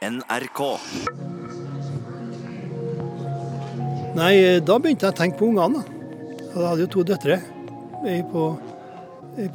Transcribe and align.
NRK. 0.00 0.60
Nei, 4.16 4.60
da 4.64 4.78
begynte 4.80 5.04
jeg 5.04 5.12
å 5.12 5.16
tenke 5.18 5.36
på 5.36 5.50
ungene. 5.50 5.82
Jeg 6.40 6.54
hadde 6.56 6.86
jo 6.86 6.88
to 6.94 7.02
døtre. 7.04 7.36
Ei 8.08 8.22
på, 8.24 8.44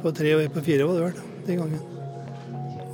på 0.04 0.12
tre 0.14 0.36
og 0.36 0.44
ei 0.44 0.52
på 0.54 0.62
fire 0.62 0.86
var 0.86 1.00
det 1.00 1.08
vel 1.08 1.48
den 1.48 1.58
gangen. 1.64 1.80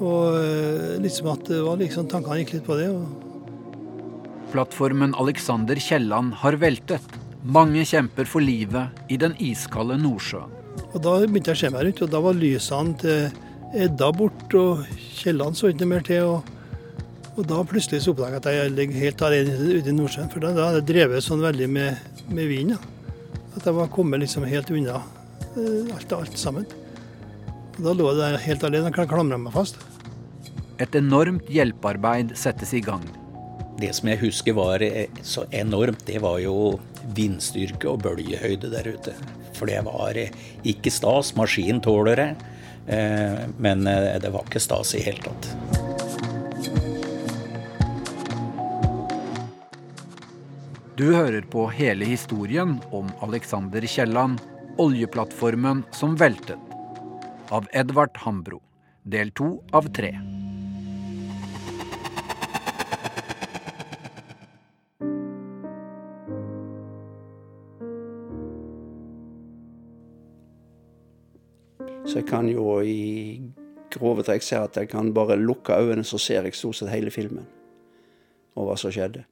Og 0.01 0.39
eh, 0.39 0.95
liksom 1.05 1.29
at 1.35 1.45
det 1.51 1.59
var 1.67 1.77
liksom, 1.83 2.09
tankene 2.09 2.39
gikk 2.41 2.55
litt 2.57 2.65
på 2.71 2.79
det. 2.81 2.89
og 2.89 4.49
Plattformen 4.55 5.13
Alexander 5.21 5.77
Kielland 5.77 6.39
har 6.41 6.57
veltet. 6.57 7.21
Mange 7.45 7.85
kjemper 7.85 8.33
for 8.33 8.41
livet 8.41 9.13
i 9.13 9.21
den 9.21 9.37
iskalde 9.45 10.01
Nordsjøen. 10.01 10.57
Og 10.95 10.99
da 11.05 11.19
begynte 11.21 11.53
jeg 11.53 11.61
å 11.61 11.65
se 11.67 11.73
meg 11.77 11.85
rundt, 11.85 12.01
og 12.01 12.17
da 12.17 12.25
var 12.25 12.41
lysene 12.41 12.97
til 13.05 13.79
Edda 13.85 14.09
borte, 14.17 14.57
og 14.57 14.99
Kielland 15.21 15.61
så 15.61 15.69
ikke 15.69 15.93
mer 15.93 16.09
til. 16.09 16.33
Og, 16.33 16.52
og 17.33 17.47
da 17.49 17.63
plutselig 17.65 18.03
så 18.05 18.13
oppdaga 18.13 18.37
jeg 18.37 18.43
at 18.43 18.49
jeg 18.53 18.73
ligger 18.77 19.01
helt 19.07 19.23
alene 19.25 19.55
ute 19.79 19.89
i 19.89 19.97
Nordsjøen. 19.97 20.29
For 20.33 20.45
da, 20.45 20.53
da 20.57 20.69
hadde 20.69 20.83
jeg 20.83 20.89
drevet 20.91 21.25
sånn 21.25 21.45
veldig 21.45 21.69
med, 21.73 22.19
med 22.29 22.51
vind. 22.51 22.75
Ja. 22.75 23.39
At 23.57 23.69
jeg 23.69 23.77
var 23.77 23.89
kommet 23.93 24.21
liksom 24.21 24.45
helt 24.49 24.71
unna 24.73 24.99
eh, 25.57 25.95
alt, 25.97 26.13
alt 26.17 26.37
sammen. 26.41 26.69
Og 27.79 27.81
da 27.87 27.97
lå 27.97 28.11
jeg 28.11 28.21
der 28.21 28.45
helt 28.45 28.69
alene 28.69 28.93
og 28.93 29.09
klamra 29.09 29.41
meg 29.41 29.57
fast. 29.57 29.81
Et 30.83 30.97
enormt 30.99 31.49
hjelpearbeid 31.53 32.35
settes 32.37 32.73
i 32.77 32.83
gang. 32.85 33.05
Det 33.81 33.91
som 33.97 34.11
jeg 34.13 34.21
husker 34.23 34.57
var 34.57 34.85
eh, 34.85 35.09
så 35.25 35.47
enormt, 35.57 36.05
det 36.09 36.21
var 36.23 36.37
jo 36.43 36.77
vindstyrke 37.17 37.89
og 37.91 38.05
bølgehøyde 38.05 38.73
der 38.73 38.93
ute. 38.93 39.17
For 39.57 39.71
det 39.71 39.81
var 39.89 40.21
eh, 40.21 40.35
ikke 40.69 40.93
stas. 40.93 41.33
Maskinen 41.39 41.81
tåler 41.85 42.21
det, 42.21 42.29
eh, 42.93 43.41
men 43.57 43.89
det 43.89 44.35
var 44.35 44.45
ikke 44.45 44.63
stas 44.63 44.95
i 44.99 45.05
hele 45.07 45.25
tatt. 45.25 45.92
Du 50.93 51.07
hører 51.15 51.41
på 51.49 51.63
hele 51.73 52.05
historien 52.05 52.75
om 52.93 53.07
Alexander 53.25 53.81
Kielland, 53.89 54.43
oljeplattformen 54.77 55.79
som 55.91 56.19
veltet. 56.21 56.61
Av 57.49 57.65
Edvard 57.73 58.19
Hambro. 58.21 58.59
Del 59.03 59.31
to 59.33 59.47
av 59.73 59.89
tre. 59.97 60.11
Så 72.05 72.21
jeg 72.21 72.29
kan 72.29 72.53
jo 72.53 72.67
i 72.85 73.41
grove 73.97 74.29
trekk 74.29 74.45
si 74.45 74.61
at 74.61 74.77
jeg 74.77 74.93
kan 74.93 75.15
bare 75.17 75.41
lukke 75.41 75.73
øynene, 75.73 76.05
så 76.05 76.21
ser 76.21 76.45
jeg 76.45 76.61
stort 76.61 76.83
sett 76.83 76.93
hele 76.93 77.09
filmen. 77.09 77.49
Og 78.61 78.69
hva 78.69 78.77
som 78.77 78.93
skjedde. 78.93 79.25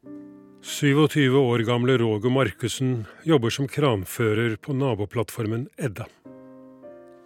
27 0.62 1.36
år 1.36 1.58
gamle 1.58 1.98
Roger 1.98 2.30
Markussen 2.30 3.06
jobber 3.24 3.50
som 3.50 3.68
kranfører 3.68 4.58
på 4.60 4.74
naboplattformen 4.76 5.70
Edda. 5.80 6.04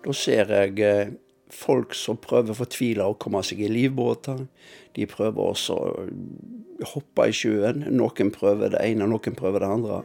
Da 0.05 0.15
ser 0.15 0.53
jeg 0.55 0.79
eh, 0.87 1.11
folk 1.51 1.97
som 1.99 2.21
prøver 2.23 2.55
fortvila 2.55 3.09
å 3.11 3.17
komme 3.19 3.43
seg 3.43 3.65
i 3.67 3.71
livbåter. 3.73 4.45
De 4.95 5.09
prøver 5.11 5.51
også 5.51 5.75
å 5.75 6.07
hoppe 6.93 7.27
i 7.27 7.35
sjøen. 7.35 7.89
Noen 7.91 8.31
prøver 8.35 8.77
det 8.77 8.85
ene, 8.87 9.11
noen 9.11 9.39
prøver 9.39 9.65
det 9.65 9.73
andre. 9.81 10.01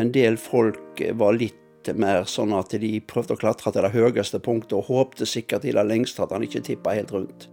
En 0.00 0.14
del 0.14 0.40
folk 0.40 1.04
var 1.20 1.36
litt 1.36 1.92
mer 2.00 2.24
sånn 2.28 2.56
at 2.56 2.72
de 2.80 2.94
prøvde 3.04 3.36
å 3.36 3.42
klatre 3.44 3.74
til 3.74 3.84
det 3.84 3.92
høyeste 3.92 4.40
punktet 4.40 4.78
og 4.80 4.88
håpte 4.88 5.28
sikkert 5.28 5.68
i 5.68 5.76
det 5.76 5.84
lengste 5.84 6.24
at 6.24 6.32
han 6.32 6.48
ikke 6.48 6.64
tippa 6.64 6.96
helt 6.96 7.12
rundt. 7.12 7.50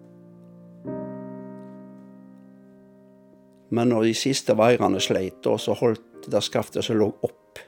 Men 3.70 3.90
når 3.90 4.10
de 4.10 4.14
siste 4.18 4.54
vaierne 4.58 5.02
sleit, 5.02 5.42
og 5.50 5.60
så 5.62 5.74
holdt 5.78 6.30
det 6.32 6.44
skaftet 6.46 6.86
som 6.86 7.00
lå 7.00 7.10
opp 7.26 7.62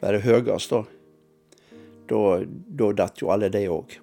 var 0.00 0.12
det 0.12 0.26
høyeste, 0.26 0.82
da, 2.06 2.18
da 2.78 2.90
datt 3.00 3.22
jo 3.22 3.30
alle 3.32 3.48
de 3.52 3.62
òg. 3.72 3.96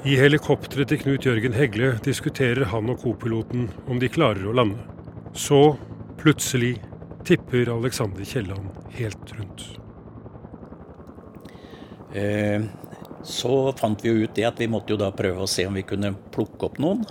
I 0.00 0.14
helikopteret 0.16 0.88
til 0.88 1.02
Knut 1.02 1.26
Jørgen 1.28 1.52
Hegle 1.52 1.90
diskuterer 2.06 2.70
han 2.70 2.88
og 2.88 3.02
kopiloten 3.02 3.66
om 3.84 4.00
de 4.00 4.08
klarer 4.08 4.46
å 4.48 4.54
lande. 4.56 4.80
Så, 5.36 5.76
plutselig, 6.22 6.78
tipper 7.28 7.68
Alexander 7.74 8.24
Kielland 8.24 8.72
helt 8.96 9.36
rundt. 9.36 9.66
Eh, 12.14 12.62
Så 13.22 13.72
fant 13.76 14.00
vi 14.00 14.08
jo 14.08 14.24
ut 14.24 14.34
det 14.34 14.46
at 14.48 14.60
vi 14.62 14.66
måtte 14.70 14.94
jo 14.94 14.96
da 14.96 15.10
prøve 15.12 15.44
å 15.44 15.48
se 15.50 15.66
om 15.68 15.74
vi 15.76 15.84
kunne 15.84 16.14
plukke 16.32 16.70
opp 16.70 16.78
noen. 16.80 17.02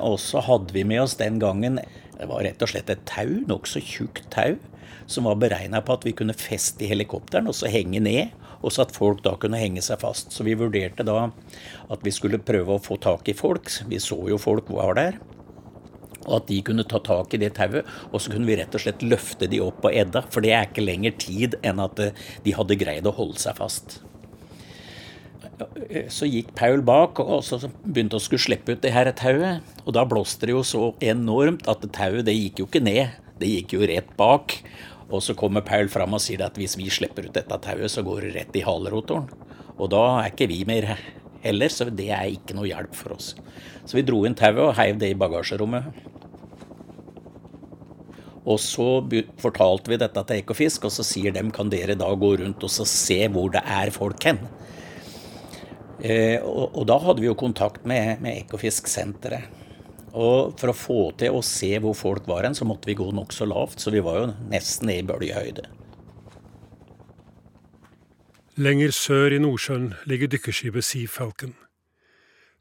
Og 0.00 0.16
så 0.18 0.40
hadde 0.40 0.72
vi 0.72 0.84
med 0.88 1.02
oss 1.02 1.18
den 1.20 1.36
gangen 1.42 1.76
det 2.22 2.28
var 2.30 2.44
rett 2.46 2.62
og 2.62 2.70
slett 2.70 2.90
et 2.92 3.02
tau, 3.04 3.40
nokså 3.50 3.82
tjukt 3.82 4.28
tau, 4.30 4.54
som 5.10 5.26
var 5.26 5.40
beregna 5.42 5.80
på 5.82 5.96
at 5.96 6.04
vi 6.06 6.14
kunne 6.14 6.36
feste 6.38 6.86
i 6.86 6.90
helikopteren 6.92 7.50
og 7.50 7.56
så 7.58 7.70
henge 7.72 7.98
ned. 8.00 8.30
Og 8.62 8.70
så 8.70 8.84
at 8.84 8.94
folk 8.94 9.24
da 9.24 9.34
kunne 9.42 9.58
henge 9.58 9.82
seg 9.82 9.98
fast. 10.00 10.30
Så 10.30 10.46
vi 10.46 10.54
vurderte 10.54 11.02
da 11.04 11.24
at 11.90 12.04
vi 12.06 12.12
skulle 12.14 12.38
prøve 12.38 12.76
å 12.76 12.82
få 12.82 12.96
tak 13.02 13.26
i 13.28 13.34
folk. 13.34 13.66
Vi 13.90 13.98
så 13.98 14.20
jo 14.30 14.38
folk 14.38 14.70
var 14.70 14.94
der. 15.00 15.18
Og 16.28 16.36
at 16.38 16.46
de 16.46 16.60
kunne 16.62 16.86
ta 16.86 17.02
tak 17.02 17.34
i 17.34 17.42
det 17.42 17.56
tauet, 17.58 17.82
og 18.12 18.22
så 18.22 18.30
kunne 18.30 18.46
vi 18.46 18.54
rett 18.60 18.78
og 18.78 18.84
slett 18.84 19.02
løfte 19.02 19.50
de 19.50 19.58
opp 19.64 19.82
på 19.82 19.90
Edda. 19.90 20.22
For 20.30 20.46
det 20.46 20.54
er 20.54 20.70
ikke 20.70 20.86
lenger 20.86 21.18
tid 21.18 21.58
enn 21.66 21.82
at 21.82 21.98
eh, 21.98 22.14
de 22.46 22.54
hadde 22.54 22.78
greid 22.78 23.10
å 23.10 23.16
holde 23.18 23.42
seg 23.42 23.58
fast. 23.58 23.98
Så 26.12 26.28
gikk 26.30 26.52
Paul 26.58 26.82
bak 26.86 27.20
og 27.22 27.42
så 27.46 27.58
begynte 27.84 28.18
å 28.18 28.22
skulle 28.22 28.42
slippe 28.42 28.74
ut 28.74 28.82
det 28.84 28.94
her 28.94 29.10
tauet. 29.18 29.62
Og 29.84 29.96
da 29.96 30.04
blåste 30.08 30.48
det 30.48 30.56
jo 30.56 30.64
så 30.66 30.92
enormt 31.04 31.68
at 31.70 31.84
tauet 31.94 32.26
det 32.28 32.36
gikk 32.36 32.62
jo 32.62 32.68
ikke 32.70 32.84
ned, 32.84 33.18
det 33.40 33.50
gikk 33.50 33.76
jo 33.76 33.88
rett 33.88 34.12
bak. 34.18 34.58
Og 35.12 35.20
så 35.24 35.36
kommer 35.36 35.64
Paul 35.66 35.90
fram 35.92 36.16
og 36.16 36.22
sier 36.24 36.44
at 36.46 36.56
hvis 36.56 36.78
vi 36.80 36.88
slipper 36.92 37.28
ut 37.28 37.34
dette 37.36 37.58
tauet, 37.64 37.90
så 37.92 38.04
går 38.06 38.28
det 38.28 38.36
rett 38.36 38.56
i 38.56 38.64
halerotoren. 38.64 39.28
Og 39.76 39.90
da 39.92 40.04
er 40.20 40.30
ikke 40.30 40.48
vi 40.50 40.62
mer 40.68 40.94
heller, 41.42 41.72
så 41.72 41.88
det 41.90 42.08
er 42.14 42.30
ikke 42.32 42.56
noe 42.56 42.70
hjelp 42.70 42.96
for 42.96 43.16
oss. 43.16 43.34
Så 43.84 43.98
vi 43.98 44.06
dro 44.06 44.22
inn 44.28 44.38
tauet 44.38 44.62
og 44.62 44.76
heiv 44.78 45.00
det 45.02 45.12
i 45.12 45.18
bagasjerommet. 45.18 45.90
Og 48.42 48.58
så 48.58 48.86
fortalte 49.38 49.92
vi 49.92 50.00
dette 50.02 50.24
til 50.26 50.40
Ekofisk, 50.42 50.88
og 50.88 50.94
så 50.94 51.04
sier 51.06 51.34
dem 51.34 51.52
kan 51.54 51.70
dere 51.70 51.94
da 51.98 52.08
gå 52.18 52.32
rundt 52.40 52.64
og 52.66 52.72
se 52.72 53.20
hvor 53.30 53.52
det 53.54 53.62
er 53.62 53.92
folk 53.94 54.24
hen. 54.26 54.40
Eh, 56.02 56.42
og, 56.42 56.72
og, 56.74 56.86
da 56.90 56.96
hadde 56.98 57.22
vi 57.22 57.28
jo 57.28 57.38
kontakt 57.38 57.84
med, 57.86 58.18
med 58.24 58.40
Ekofisk-senteret. 58.42 59.60
Og 60.12 60.58
for 60.60 60.68
å 60.72 60.76
få 60.76 61.02
til 61.16 61.38
å 61.38 61.44
se 61.46 61.70
hvor 61.80 61.94
folk 61.96 62.26
var 62.28 62.44
hen, 62.44 62.56
så 62.58 62.66
måtte 62.68 62.90
vi 62.90 62.98
gå 62.98 63.06
nokså 63.14 63.46
lavt. 63.48 63.80
Så 63.80 63.94
vi 63.94 64.02
var 64.04 64.18
jo 64.18 64.26
nesten 64.50 64.90
i 64.92 64.98
bølgehøyde. 65.06 65.64
Lenger 68.60 68.92
sør 68.92 69.32
i 69.32 69.40
Nordsjøen 69.40 69.92
ligger 70.10 70.28
dykkerskipet 70.34 70.84
Sea 70.84 71.08
Falcon. 71.08 71.54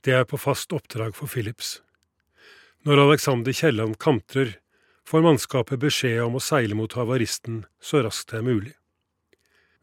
Det 0.06 0.16
er 0.16 0.23
på 0.29 0.40
fast 0.40 0.72
oppdrag 0.72 1.18
for 1.18 1.28
Philips. 1.28 1.81
Når 2.88 3.03
Alexander 3.03 3.53
Kielland 3.53 4.00
kantrer, 4.02 4.56
får 5.03 5.25
mannskapet 5.25 5.81
beskjed 5.81 6.22
om 6.23 6.38
å 6.40 6.41
seile 6.41 6.78
mot 6.78 6.94
havaristen 6.96 7.66
så 7.84 8.06
raskt 8.06 8.31
det 8.31 8.40
er 8.40 8.47
mulig. 8.47 8.73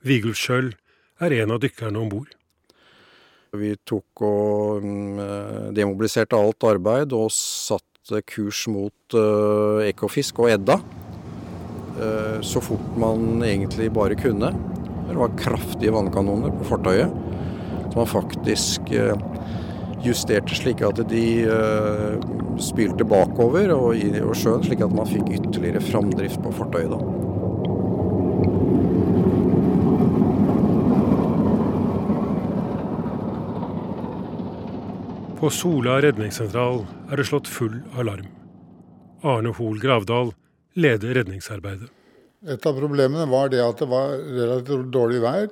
Vigulf 0.00 0.48
er 0.48 1.34
en 1.42 1.52
av 1.52 1.60
dykkerne 1.60 2.00
om 2.00 2.08
bord. 2.08 2.37
Vi 3.56 3.72
tok 3.88 4.22
og 4.26 4.84
mm, 4.84 5.72
demobiliserte 5.76 6.36
alt 6.36 6.64
arbeid 6.68 7.14
og 7.16 7.30
satte 7.32 8.20
kurs 8.28 8.66
mot 8.72 9.16
uh, 9.16 9.80
Ekofisk 9.86 10.42
og 10.44 10.52
Edda. 10.52 10.76
Uh, 11.98 12.38
så 12.44 12.60
fort 12.64 12.98
man 13.00 13.40
egentlig 13.46 13.88
bare 13.96 14.18
kunne. 14.20 14.52
Det 15.08 15.16
var 15.16 15.38
kraftige 15.40 15.94
vannkanoner 15.94 16.52
på 16.58 16.68
fartøyet. 16.68 17.14
Som 17.88 18.02
man 18.02 18.10
faktisk 18.10 18.92
justerte 20.04 20.54
slik 20.54 20.82
at 20.84 21.00
de 21.08 21.24
spylte 22.60 23.06
bakover 23.08 23.72
og 23.72 23.96
i 23.96 24.12
sjøen, 24.12 24.60
slik 24.66 24.84
at 24.84 24.92
man 24.94 25.08
fikk 25.08 25.32
ytterligere 25.40 25.82
framdrift 25.88 26.44
på 26.44 26.52
fartøyet. 26.60 26.92
da. 26.92 27.37
På 35.38 35.46
Sola 35.54 36.00
redningssentral 36.02 36.80
er 37.12 37.20
det 37.20 37.28
slått 37.28 37.46
full 37.46 37.76
alarm. 37.94 38.26
Arne 39.22 39.52
Hoel 39.54 39.76
Gravdal 39.78 40.32
leder 40.74 41.14
redningsarbeidet. 41.14 41.92
Et 42.42 42.66
av 42.66 42.74
problemene 42.74 43.26
var 43.30 43.52
det 43.52 43.60
at 43.62 43.78
det 43.78 43.86
var 43.86 44.16
relativt 44.18 44.88
dårlig 44.90 45.20
vær. 45.22 45.46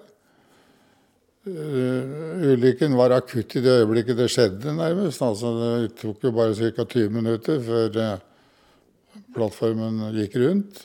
Uh, 1.46 2.50
ulykken 2.50 2.98
var 2.98 3.14
akutt 3.14 3.54
i 3.54 3.62
det 3.62 3.76
øyeblikket 3.84 4.18
det 4.18 4.26
skjedde, 4.34 4.74
nærmest. 4.74 5.22
Altså, 5.22 5.54
det 5.60 5.94
tok 6.02 6.26
jo 6.26 6.34
bare 6.34 6.58
ca. 6.58 6.82
20 6.82 7.14
minutter 7.20 7.62
før 7.62 8.00
uh, 8.02 9.22
plattformen 9.38 10.02
gikk 10.18 10.34
rundt. 10.42 10.82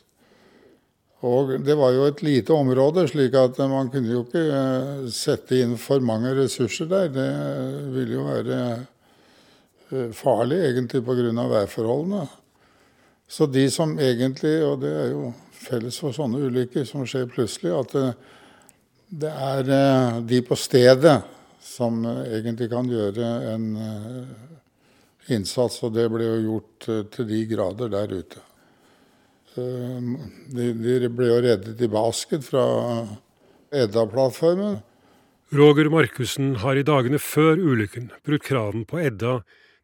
Og 1.21 1.53
det 1.62 1.75
var 1.77 1.94
jo 1.94 2.07
et 2.09 2.24
lite 2.25 2.53
område, 2.53 3.03
slik 3.09 3.36
at 3.38 3.59
man 3.69 3.92
kunne 3.94 4.09
jo 4.09 4.24
ikke 4.25 4.42
eh, 4.42 5.03
sette 5.13 5.59
inn 5.62 5.75
for 5.77 6.01
mange 6.01 6.33
ressurser 6.33 6.89
der. 6.89 7.12
Det 7.13 7.27
ville 7.94 8.15
jo 8.18 8.25
være 8.25 8.57
eh, 8.57 8.88
farlig, 10.17 10.59
egentlig, 10.69 11.03
pga. 11.05 11.47
værforholdene. 11.51 12.27
Så 13.31 13.47
de 13.47 13.69
som 13.71 13.93
egentlig, 13.99 14.57
og 14.65 14.81
det 14.81 14.91
er 14.91 15.09
jo 15.13 15.33
felles 15.61 15.99
for 16.01 16.15
sånne 16.15 16.41
ulykker 16.47 16.83
som 16.88 17.05
skjer 17.07 17.29
plutselig, 17.31 17.71
at 17.71 17.93
det, 17.95 18.07
det 19.23 19.31
er 19.31 20.21
de 20.27 20.41
på 20.43 20.57
stedet 20.59 21.21
som 21.63 22.01
egentlig 22.03 22.69
kan 22.71 22.89
gjøre 22.89 23.31
en 23.53 23.67
innsats. 25.31 25.79
Og 25.85 25.93
det 25.95 26.07
ble 26.11 26.27
jo 26.27 26.39
gjort 26.45 26.89
til 27.15 27.29
de 27.29 27.41
grader 27.49 27.91
der 27.93 28.15
ute. 28.19 28.43
De, 29.55 30.67
ble 30.75 31.27
jo 31.27 31.41
reddet 31.43 31.81
i 31.83 31.91
basket 31.91 32.45
fra 32.47 32.63
Edda-plattformen. 33.71 34.79
Roger 35.51 35.89
Markussen 35.91 36.55
har 36.63 36.79
i 36.79 36.85
dagene 36.88 37.19
før 37.19 37.59
ulykken 37.59 38.07
brukt 38.23 38.47
kranen 38.47 38.85
på 38.88 39.01
Edda 39.03 39.41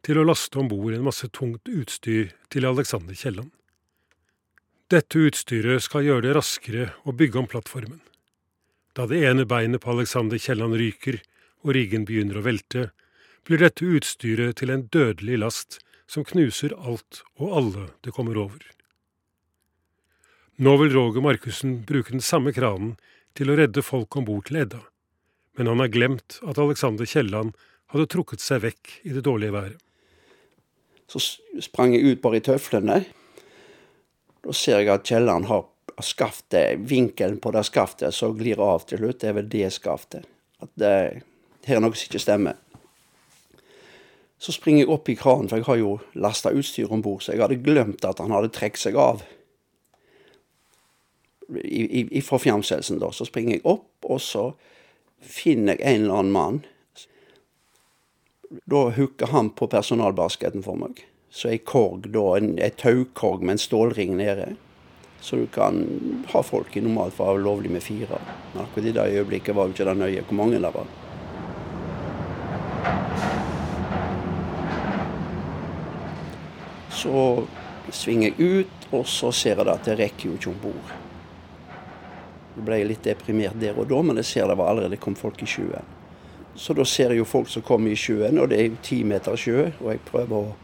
til 0.07 0.21
å 0.21 0.23
laste 0.23 0.55
om 0.61 0.69
bord 0.71 0.95
en 0.95 1.03
masse 1.03 1.27
tungt 1.35 1.67
utstyr 1.67 2.29
til 2.53 2.65
Alexander 2.65 3.15
Kielland. 3.17 3.51
Dette 4.87 5.19
utstyret 5.19 5.83
skal 5.83 6.05
gjøre 6.05 6.23
det 6.23 6.35
raskere 6.37 6.85
å 7.03 7.11
bygge 7.11 7.41
om 7.41 7.49
plattformen. 7.51 7.99
Da 8.95 9.03
det 9.11 9.19
ene 9.27 9.43
beinet 9.43 9.83
på 9.83 9.91
Alexander 9.91 10.39
Kielland 10.39 10.77
ryker 10.79 11.19
og 11.65 11.73
riggen 11.75 12.05
begynner 12.07 12.39
å 12.39 12.45
velte, 12.45 12.85
blir 13.43 13.59
dette 13.59 13.83
utstyret 13.83 14.61
til 14.61 14.71
en 14.71 14.85
dødelig 14.95 15.41
last 15.41 15.79
som 16.07 16.23
knuser 16.23 16.71
alt 16.77 17.19
og 17.35 17.57
alle 17.59 17.87
det 18.07 18.13
kommer 18.15 18.39
over. 18.39 18.63
Nå 20.55 20.77
vil 20.79 20.95
Roger 20.95 21.25
Markussen 21.25 21.81
bruke 21.89 22.15
den 22.15 22.23
samme 22.23 22.53
kranen 22.55 22.95
til 23.35 23.51
å 23.51 23.57
redde 23.59 23.83
folk 23.83 24.15
om 24.15 24.25
bord 24.29 24.47
til 24.47 24.61
Edda, 24.63 24.79
men 25.59 25.67
han 25.67 25.83
har 25.83 25.91
glemt 25.91 26.39
at 26.47 26.63
Alexander 26.63 27.05
Kielland 27.05 27.51
hadde 27.91 28.07
trukket 28.15 28.39
seg 28.43 28.63
vekk 28.63 28.95
i 29.03 29.11
det 29.11 29.25
dårlige 29.27 29.55
været. 29.57 29.83
Så 31.07 31.21
sprang 31.63 31.95
jeg 31.95 32.03
ut 32.03 32.21
bare 32.21 32.41
i 32.41 32.43
tøflene. 32.43 33.01
Da 34.43 34.55
ser 34.55 34.81
jeg 34.81 34.91
at 34.91 35.07
Kielland 35.07 35.47
har 35.47 35.65
skaftet, 36.03 36.83
vinkelen 36.89 37.39
på 37.41 37.51
det 37.55 37.63
skaftet 37.65 38.13
som 38.13 38.35
glir 38.37 38.59
av 38.61 38.85
til 38.85 39.01
slutt, 39.01 39.21
det 39.21 39.31
er 39.31 39.37
vel 39.39 39.49
det 39.49 39.71
skaftet. 39.73 40.27
At 40.61 40.69
det, 40.77 40.93
her 41.65 41.79
er 41.79 41.83
noe 41.83 41.95
som 41.97 42.09
ikke 42.09 42.21
stemmer. 42.21 42.59
Så 44.37 44.53
springer 44.53 44.83
jeg 44.83 44.93
opp 44.93 45.09
i 45.09 45.17
kranen, 45.17 45.49
for 45.49 45.57
jeg 45.57 45.65
har 45.65 45.79
jo 45.81 45.95
lasta 46.21 46.53
utstyr 46.53 46.91
om 46.93 47.01
bord, 47.01 47.23
så 47.25 47.33
jeg 47.33 47.41
hadde 47.41 47.63
glemt 47.65 48.05
at 48.05 48.21
han 48.21 48.35
hadde 48.35 48.53
trukket 48.53 48.83
seg 48.83 48.99
av 49.01 49.25
fra 51.47 52.39
fjernselsen, 52.43 52.99
da. 52.99 53.09
Så 53.15 53.25
springer 53.25 53.55
jeg 53.55 53.65
opp, 53.65 53.89
og 54.03 54.19
så 54.21 54.49
finner 55.23 55.77
jeg 55.77 55.95
en 55.95 56.03
eller 56.03 56.19
annen 56.19 56.35
mann. 56.35 56.59
Da 58.49 58.89
hooka 58.89 59.25
han 59.25 59.49
på 59.49 59.67
personalbasketen 59.67 60.63
for 60.63 60.79
meg. 60.79 61.01
Så 61.29 61.49
ei 61.51 61.57
korg, 61.59 62.07
da, 62.13 62.23
en, 62.37 62.53
et 62.63 62.77
taukorg 62.79 63.43
med 63.43 63.57
en 63.57 63.61
stålring 63.61 64.15
nede. 64.17 64.53
Så 65.19 65.35
du 65.35 65.47
kan 65.51 65.81
ha 66.31 66.43
folk 66.43 66.77
i 66.77 66.81
normalt 66.81 67.17
fall 67.17 67.41
lovlig 67.43 67.71
med 67.73 67.83
fire. 67.83 68.21
Men 68.53 68.63
akkurat 68.63 68.85
i 68.87 68.93
det 68.95 69.07
øyeblikket 69.17 69.55
var 69.55 69.67
jo 69.67 69.75
ikke 69.75 69.89
det 69.89 69.97
nøye 69.99 70.23
hvor 70.29 70.39
mange 70.39 70.61
det 70.63 70.71
var. 70.77 70.87
Så 76.97 77.19
svinger 77.91 78.31
jeg 78.31 78.63
ut, 78.63 78.87
og 78.91 79.03
så 79.07 79.33
ser 79.35 79.59
jeg 79.59 79.73
at 79.73 79.85
det 79.85 79.99
rekker 79.99 80.31
jo 80.31 80.39
ikke 80.39 80.53
om 80.53 80.63
bord. 80.63 80.95
Jeg 82.55 82.65
ble 82.65 82.79
litt 82.89 83.03
deprimert 83.05 83.59
der 83.61 83.77
og 83.77 83.91
da, 83.91 84.01
men 84.01 84.23
jeg 84.23 84.31
ser 84.31 84.49
det 84.49 84.57
var 84.57 84.71
allerede 84.71 84.97
kom 85.01 85.19
folk 85.19 85.43
i 85.43 85.49
sjøen. 85.49 85.96
Så 86.57 86.73
da 86.73 86.85
ser 86.89 87.13
jeg 87.13 87.21
jo 87.21 87.27
folk 87.29 87.49
som 87.53 87.61
kommer 87.65 87.93
i 87.93 87.99
sjøen, 87.99 88.39
og 88.41 88.49
det 88.49 88.57
er 88.57 88.71
jo 88.71 88.79
ti 88.83 89.03
meter 89.05 89.37
sjø. 89.37 89.69
Og 89.77 89.91
jeg 89.93 90.01
prøver 90.09 90.33
å 90.39 90.55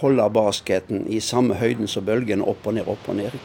holde 0.00 0.28
basketen 0.32 1.04
i 1.12 1.20
samme 1.20 1.58
høyden 1.60 1.88
som 1.88 2.06
bølgene, 2.08 2.44
opp 2.44 2.64
og 2.66 2.76
ned, 2.78 2.88
opp 2.88 3.08
og 3.12 3.18
ned. 3.20 3.36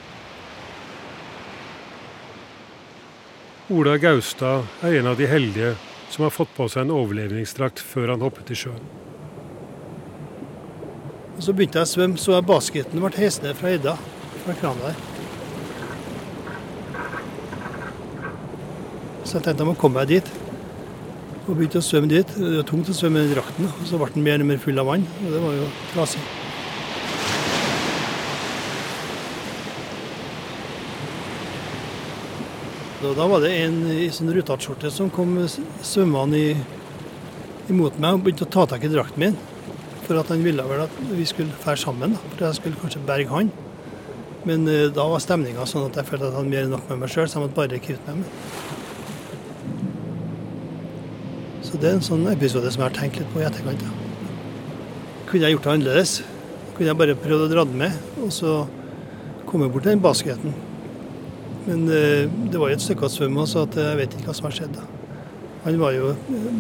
Ola 3.71 3.97
Gaustad 3.99 4.67
er 4.83 4.97
en 4.99 5.11
av 5.11 5.19
de 5.19 5.27
heldige 5.31 5.75
som 6.11 6.25
har 6.25 6.33
fått 6.35 6.51
på 6.57 6.67
seg 6.67 6.83
en 6.83 6.95
overlevningsdrakt 6.95 7.79
før 7.79 8.11
han 8.11 8.23
hoppet 8.23 8.51
i 8.51 8.57
sjøen. 8.59 8.83
Så 11.41 11.55
begynte 11.55 11.79
jeg 11.79 11.87
å 11.87 11.91
svømme, 11.91 12.19
så 12.19 12.35
jeg 12.35 12.47
basketen 12.49 12.99
ble 12.99 13.11
heist 13.15 13.43
ned 13.45 13.55
fra 13.59 13.71
Edda, 13.71 13.95
fra 14.43 14.55
krana 14.59 14.91
der. 14.91 14.99
Så 19.23 19.37
jeg 19.37 19.45
tenkte 19.45 19.63
jeg 19.63 19.69
må 19.71 19.77
komme 19.79 20.01
meg 20.01 20.11
dit. 20.11 20.31
Og 21.51 21.57
begynte 21.59 21.81
å 21.81 21.83
svømme 21.83 22.07
dit. 22.07 22.29
Det 22.31 22.61
var 22.61 22.67
tungt 22.69 22.87
å 22.87 22.93
svømme 22.95 23.25
i 23.27 23.31
drakten, 23.33 23.67
og 23.67 23.87
så 23.89 23.97
ble 23.99 24.07
den 24.13 24.23
mer 24.23 24.39
og 24.39 24.47
mer 24.47 24.59
full 24.63 24.79
av 24.79 24.87
vann. 24.87 25.03
Og 25.19 25.33
det 25.33 25.41
var 25.43 25.57
jo 25.57 25.65
trasig. 25.91 26.21
Da 33.01 33.27
var 33.27 33.43
det 33.43 33.51
en 33.65 33.81
i 33.91 34.07
sånn 34.13 34.31
rutatskjorte 34.31 34.93
som 34.95 35.11
kom 35.11 35.33
svømmende 35.49 36.55
imot 37.71 37.99
meg 37.99 38.15
og 38.15 38.23
begynte 38.23 38.47
å 38.47 38.51
ta 38.55 38.63
tak 38.71 38.87
i 38.87 38.93
drakten 38.93 39.25
min. 39.25 39.39
For 40.05 40.21
at 40.21 40.31
han 40.31 40.45
ville 40.45 40.63
vel 40.69 40.85
at 40.85 40.99
vi 41.11 41.27
skulle 41.27 41.63
fære 41.65 41.83
sammen, 41.83 42.15
for 42.29 42.45
jeg 42.47 42.61
skulle 42.61 42.79
kanskje 42.79 43.03
berge 43.09 43.33
han. 43.33 43.51
Men 44.47 44.63
uh, 44.69 44.87
da 44.93 45.03
var 45.11 45.19
stemninga 45.19 45.67
sånn 45.67 45.89
at 45.89 45.99
jeg 45.99 46.07
følte 46.13 46.29
at 46.29 46.37
han 46.37 46.45
hadde 46.45 46.55
mer 46.55 46.69
enn 46.69 46.77
nok 46.77 46.87
med 46.93 47.03
meg 47.03 47.11
sjøl, 47.11 47.27
så 47.27 47.41
jeg 47.41 47.49
måtte 47.49 47.59
bare 47.59 47.81
kvitte 47.83 48.15
meg 48.15 48.23
med 48.23 48.70
så 51.71 51.79
det 51.79 51.87
er 51.87 51.93
en 51.95 52.03
sånn 52.03 52.25
episode 52.27 52.67
som 52.67 52.81
jeg 52.81 52.89
har 52.89 52.95
tenkt 52.97 53.21
litt 53.21 53.29
på 53.31 53.39
i 53.39 53.45
etterkant. 53.47 53.83
Kunne 55.29 55.45
jeg 55.45 55.55
gjort 55.55 55.63
det 55.69 55.71
annerledes? 55.71 56.15
Kunne 56.75 56.89
jeg 56.89 56.99
bare 56.99 57.15
prøvd 57.15 57.45
å 57.45 57.47
dra 57.53 57.63
den 57.63 57.79
med, 57.79 57.95
og 58.19 58.33
så 58.35 58.55
komme 59.47 59.69
bort 59.71 59.85
til 59.87 59.93
den 59.93 60.03
basketen? 60.03 60.57
Men 61.63 61.87
eh, 61.87 62.27
det 62.51 62.59
var 62.59 62.73
jo 62.73 62.75
et 62.75 62.83
stykke 62.83 63.07
å 63.07 63.13
svømme, 63.13 63.47
så 63.47 63.63
jeg 63.71 64.01
vet 64.01 64.17
ikke 64.17 64.27
hva 64.27 64.35
som 64.35 64.49
har 64.49 64.57
skjedd. 64.57 64.81
Han 65.63 65.79
var 65.79 65.95
jo 65.95 66.11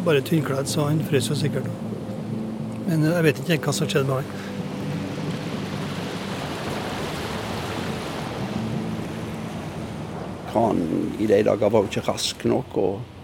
bare 0.07 0.23
tynnkledd, 0.23 0.71
så 0.71 0.87
han 0.87 1.03
frøs 1.03 1.27
jo 1.27 1.35
sikkert. 1.35 1.67
Men 2.87 3.03
jeg 3.09 3.27
vet 3.27 3.43
ikke 3.43 3.67
hva 3.67 3.75
som 3.75 3.91
skjedde 3.91 4.07
med 4.07 4.21
han. 4.21 4.49
Kranen 10.51 11.17
i 11.19 11.27
de 11.27 11.47
dager 11.51 11.67
var 11.67 11.83
jo 11.83 11.91
ikke 11.91 12.07
rask 12.07 12.47
nok. 12.47 12.77
og 12.79 13.20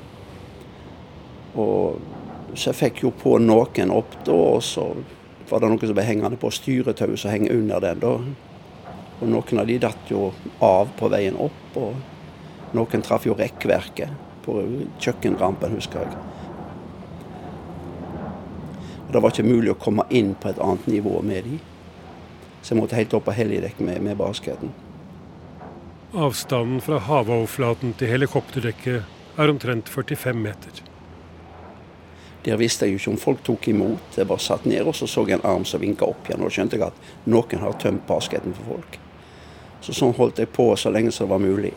og 1.58 2.58
så 2.58 2.72
jeg 2.72 2.80
fikk 2.80 3.04
jo 3.04 3.12
på 3.14 3.38
noen 3.44 3.92
opp 3.94 4.16
da, 4.26 4.34
og 4.34 4.64
så 4.66 4.88
var 5.50 5.62
det 5.62 5.72
noen 5.72 5.82
som 5.84 5.98
ble 5.98 6.06
hengende 6.08 6.40
på 6.40 6.52
styretauet 6.54 7.20
som 7.20 7.32
henger 7.32 7.56
under 7.56 7.84
den. 7.84 8.00
da. 8.04 8.14
Og 9.18 9.30
noen 9.32 9.62
av 9.62 9.68
de 9.68 9.78
datt 9.82 10.12
jo 10.12 10.32
av 10.64 10.92
på 10.98 11.10
veien 11.12 11.38
opp, 11.40 11.78
og 11.80 12.74
noen 12.78 13.06
traff 13.06 13.28
jo 13.28 13.36
rekkverket 13.38 14.26
på 14.46 14.58
kjøkkenrampen, 15.04 15.76
husker 15.78 16.06
jeg. 16.06 16.26
Og 19.08 19.14
Det 19.14 19.22
var 19.24 19.32
ikke 19.32 19.48
mulig 19.48 19.72
å 19.72 19.80
komme 19.80 20.04
inn 20.10 20.34
på 20.36 20.52
et 20.52 20.60
annet 20.60 20.88
nivå 20.92 21.22
med 21.24 21.48
de. 21.48 21.60
Så 22.62 22.74
jeg 22.74 22.82
måtte 22.82 22.98
helt 23.00 23.14
opp 23.16 23.28
på 23.30 23.38
helligdekk 23.38 23.80
med, 23.80 24.02
med 24.04 24.20
basketen. 24.20 24.74
Avstanden 26.18 26.82
fra 26.84 27.00
havoverflaten 27.04 27.94
til 28.00 28.12
helikopterdekket 28.12 29.40
er 29.40 29.52
omtrent 29.54 29.90
45 29.92 30.44
meter. 30.44 30.84
Der 32.48 32.56
visste 32.56 32.88
jeg 32.88 32.96
jo 32.96 33.02
ikke 33.02 33.12
om 33.12 33.20
folk 33.20 33.44
tok 33.44 33.68
imot. 33.68 34.16
Jeg 34.16 34.28
bare 34.30 34.40
satt 34.40 34.66
ned 34.70 34.88
og 34.88 34.96
så 34.96 35.08
så 35.12 35.26
en 35.28 35.44
arm 35.44 35.66
som 35.68 35.82
vinka 35.84 36.08
opp 36.08 36.30
igjen. 36.30 36.40
Og 36.40 36.48
da 36.48 36.56
skjønte 36.56 36.78
jeg 36.78 36.86
at 36.88 37.28
noen 37.28 37.60
har 37.60 37.76
tømt 37.82 38.06
basketen 38.08 38.56
for 38.56 38.78
folk. 38.78 39.00
Så 39.84 39.96
sånn 39.98 40.16
holdt 40.16 40.40
jeg 40.40 40.50
på 40.56 40.70
så 40.80 40.92
lenge 40.94 41.12
som 41.12 41.28
det 41.28 41.34
var 41.34 41.44
mulig. 41.44 41.74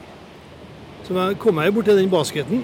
Så 1.07 1.17
jeg 1.17 1.41
kom 1.43 1.59
jeg 1.59 1.75
bort 1.75 1.91
til 1.91 1.99
den 1.99 2.13
basketen, 2.13 2.63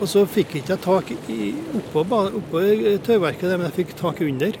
og 0.00 0.08
så 0.08 0.24
fikk 0.24 0.54
jeg 0.56 0.64
ikke 0.64 0.78
tak 0.80 1.10
i, 1.28 1.50
oppå, 1.76 2.06
oppå 2.40 2.62
tauverket 3.04 3.50
der, 3.50 3.58
men 3.60 3.68
jeg 3.68 3.76
fikk 3.82 3.92
tak 3.98 4.22
under. 4.24 4.56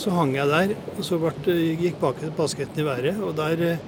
Så 0.00 0.12
hang 0.16 0.32
jeg 0.36 0.48
der, 0.48 0.72
og 0.96 1.04
så 1.04 1.18
ble, 1.20 1.58
gikk 1.82 2.00
basketen 2.00 2.80
i 2.80 2.86
været. 2.86 3.20
Og 3.20 3.36
der 3.36 3.60
eh, 3.64 3.84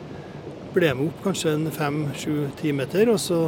ble 0.74 0.90
jeg 0.90 1.00
opp 1.06 1.24
kanskje 1.24 1.56
en 1.56 1.72
fem-sju-ti 1.72 2.76
meter. 2.76 3.08
og 3.12 3.20
så 3.24 3.46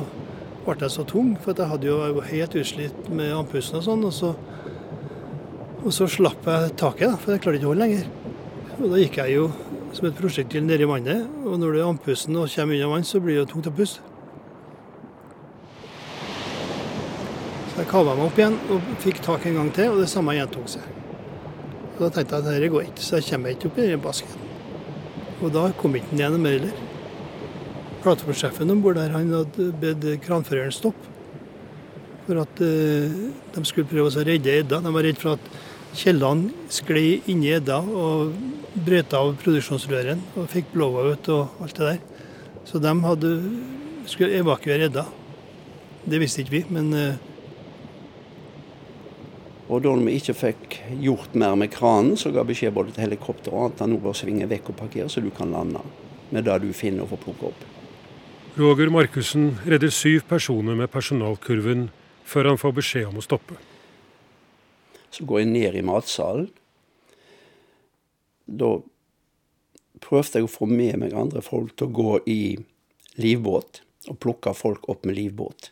ble 0.70 0.86
jeg 0.86 0.94
så 0.94 1.04
tung, 1.08 1.32
for 1.42 1.56
jeg 1.58 1.70
hadde 1.70 1.88
jo, 1.88 1.98
helt 2.30 2.54
utslitt 2.60 3.08
med 3.10 3.32
andpusten 3.34 3.80
og 3.80 3.86
sånn. 3.86 4.04
Og 4.06 4.14
så, 4.14 4.30
og 5.80 5.90
så 5.96 6.06
slapp 6.10 6.46
jeg 6.46 6.74
taket, 6.80 7.08
da, 7.08 7.18
for 7.18 7.34
jeg 7.34 7.42
klarte 7.44 7.60
ikke 7.60 7.68
å 7.68 7.72
holde 7.72 7.86
lenger. 7.86 8.06
Og 8.78 8.86
da 8.92 9.00
gikk 9.02 9.18
jeg 9.20 9.34
jo 9.34 9.48
som 9.96 10.06
et 10.06 10.16
prosjektil 10.16 10.62
nedi 10.64 10.86
vannet, 10.86 11.26
og 11.44 11.58
når 11.58 11.74
du 11.74 11.80
er 11.80 11.88
andpusten 11.88 12.38
og 12.38 12.52
kommer 12.52 12.78
unna 12.78 12.92
vann, 12.92 13.06
så 13.06 13.20
blir 13.22 13.40
det 13.40 13.48
tungt 13.50 13.68
å 13.68 13.74
puste. 13.74 14.04
Så 17.70 17.82
jeg 17.82 17.90
kava 17.90 18.14
meg 18.14 18.28
opp 18.28 18.38
igjen 18.38 18.58
og 18.70 18.94
fikk 19.02 19.20
tak 19.26 19.48
en 19.50 19.58
gang 19.60 19.72
til, 19.74 19.94
og 19.94 20.04
det 20.04 20.10
samme 20.12 20.36
gjentok 20.38 20.70
seg. 20.76 20.86
Og 21.96 22.06
Da 22.06 22.12
tenkte 22.14 22.38
jeg 22.38 22.46
at 22.46 22.48
dette 22.52 22.70
går 22.72 22.86
ikke, 22.88 23.04
så 23.04 23.18
jeg 23.18 23.28
kommer 23.32 23.56
ikke 23.56 23.68
opp 23.68 23.82
i 23.82 23.90
den 23.90 24.06
basken. 24.06 24.46
Og 25.40 25.52
da 25.52 25.66
kom 25.76 25.96
ikke 25.96 26.16
den 26.16 26.34
noe 26.36 26.40
mer 26.40 26.56
heller. 26.58 26.89
Plattformsjefen 28.04 28.72
om 28.72 28.82
bord 28.84 28.98
der 28.98 29.12
han 29.14 29.32
hadde 29.34 29.70
bedt 29.80 30.06
kranføreren 30.24 30.74
stoppe. 30.74 31.16
For 32.26 32.40
at 32.42 32.62
uh, 32.62 33.20
de 33.54 33.64
skulle 33.66 33.90
prøve 33.90 34.10
å 34.10 34.24
redde 34.26 34.60
Edda. 34.60 34.80
De 34.84 34.94
var 34.94 35.06
redd 35.06 35.18
for 35.20 35.38
at 35.38 35.48
Kielland 35.98 36.50
sklei 36.70 37.20
inni 37.32 37.50
Edda 37.56 37.80
og 37.82 38.36
brøt 38.86 39.14
av 39.18 39.32
produksjonsrøren 39.40 40.20
og 40.38 40.50
fikk 40.52 40.70
blowout 40.74 41.30
og 41.34 41.64
alt 41.64 41.80
det 41.80 41.88
der. 41.88 42.28
Så 42.68 42.78
de 42.78 42.92
hadde, 43.02 43.32
skulle 44.10 44.38
evakuere 44.38 44.86
Edda. 44.86 45.08
Det 46.06 46.20
visste 46.22 46.44
ikke 46.44 46.58
vi, 46.60 46.62
men 46.76 46.94
uh, 46.94 47.26
og 49.70 49.84
da 49.84 49.92
vi 50.02 50.16
ikke 50.18 50.34
fikk 50.34 50.78
gjort 50.98 51.36
mer 51.38 51.54
med 51.58 51.70
kranen, 51.70 52.16
så 52.18 52.32
ga 52.34 52.42
beskjed 52.46 52.74
både 52.74 52.90
til 52.94 53.04
helikopter 53.04 53.54
og 53.54 53.68
annet 53.68 53.84
at 53.84 53.90
nå 53.92 54.00
bør 54.02 54.16
svinge 54.18 54.48
vekk 54.50 54.72
og 54.72 54.80
parkere, 54.80 55.06
så 55.06 55.22
du 55.22 55.30
kan 55.34 55.54
lande 55.54 55.82
med 56.34 56.46
det 56.46 56.56
du 56.64 56.72
finner 56.74 57.04
og 57.04 57.12
får 57.12 57.22
plukke 57.28 57.52
opp. 57.52 57.68
Roger 58.58 58.88
Markussen 58.90 59.52
redder 59.62 59.92
syv 59.94 60.24
personer 60.26 60.74
med 60.74 60.90
personalkurven 60.90 61.84
før 62.26 62.48
han 62.50 62.58
får 62.58 62.72
beskjed 62.80 63.06
om 63.06 63.18
å 63.20 63.22
stoppe. 63.22 63.54
Så 65.14 65.22
går 65.22 65.44
jeg 65.44 65.50
ned 65.52 65.76
i 65.78 65.82
matsalen. 65.86 66.48
Da 68.50 68.72
prøvde 70.02 70.40
jeg 70.40 70.48
å 70.48 70.50
få 70.50 70.66
med 70.66 70.98
meg 70.98 71.14
andre 71.14 71.42
folk 71.46 71.76
til 71.76 71.86
å 71.86 71.94
gå 71.94 72.16
i 72.26 72.40
livbåt 73.22 73.84
og 74.10 74.18
plukke 74.18 74.54
folk 74.58 74.88
opp 74.90 75.06
med 75.06 75.20
livbåt. 75.20 75.70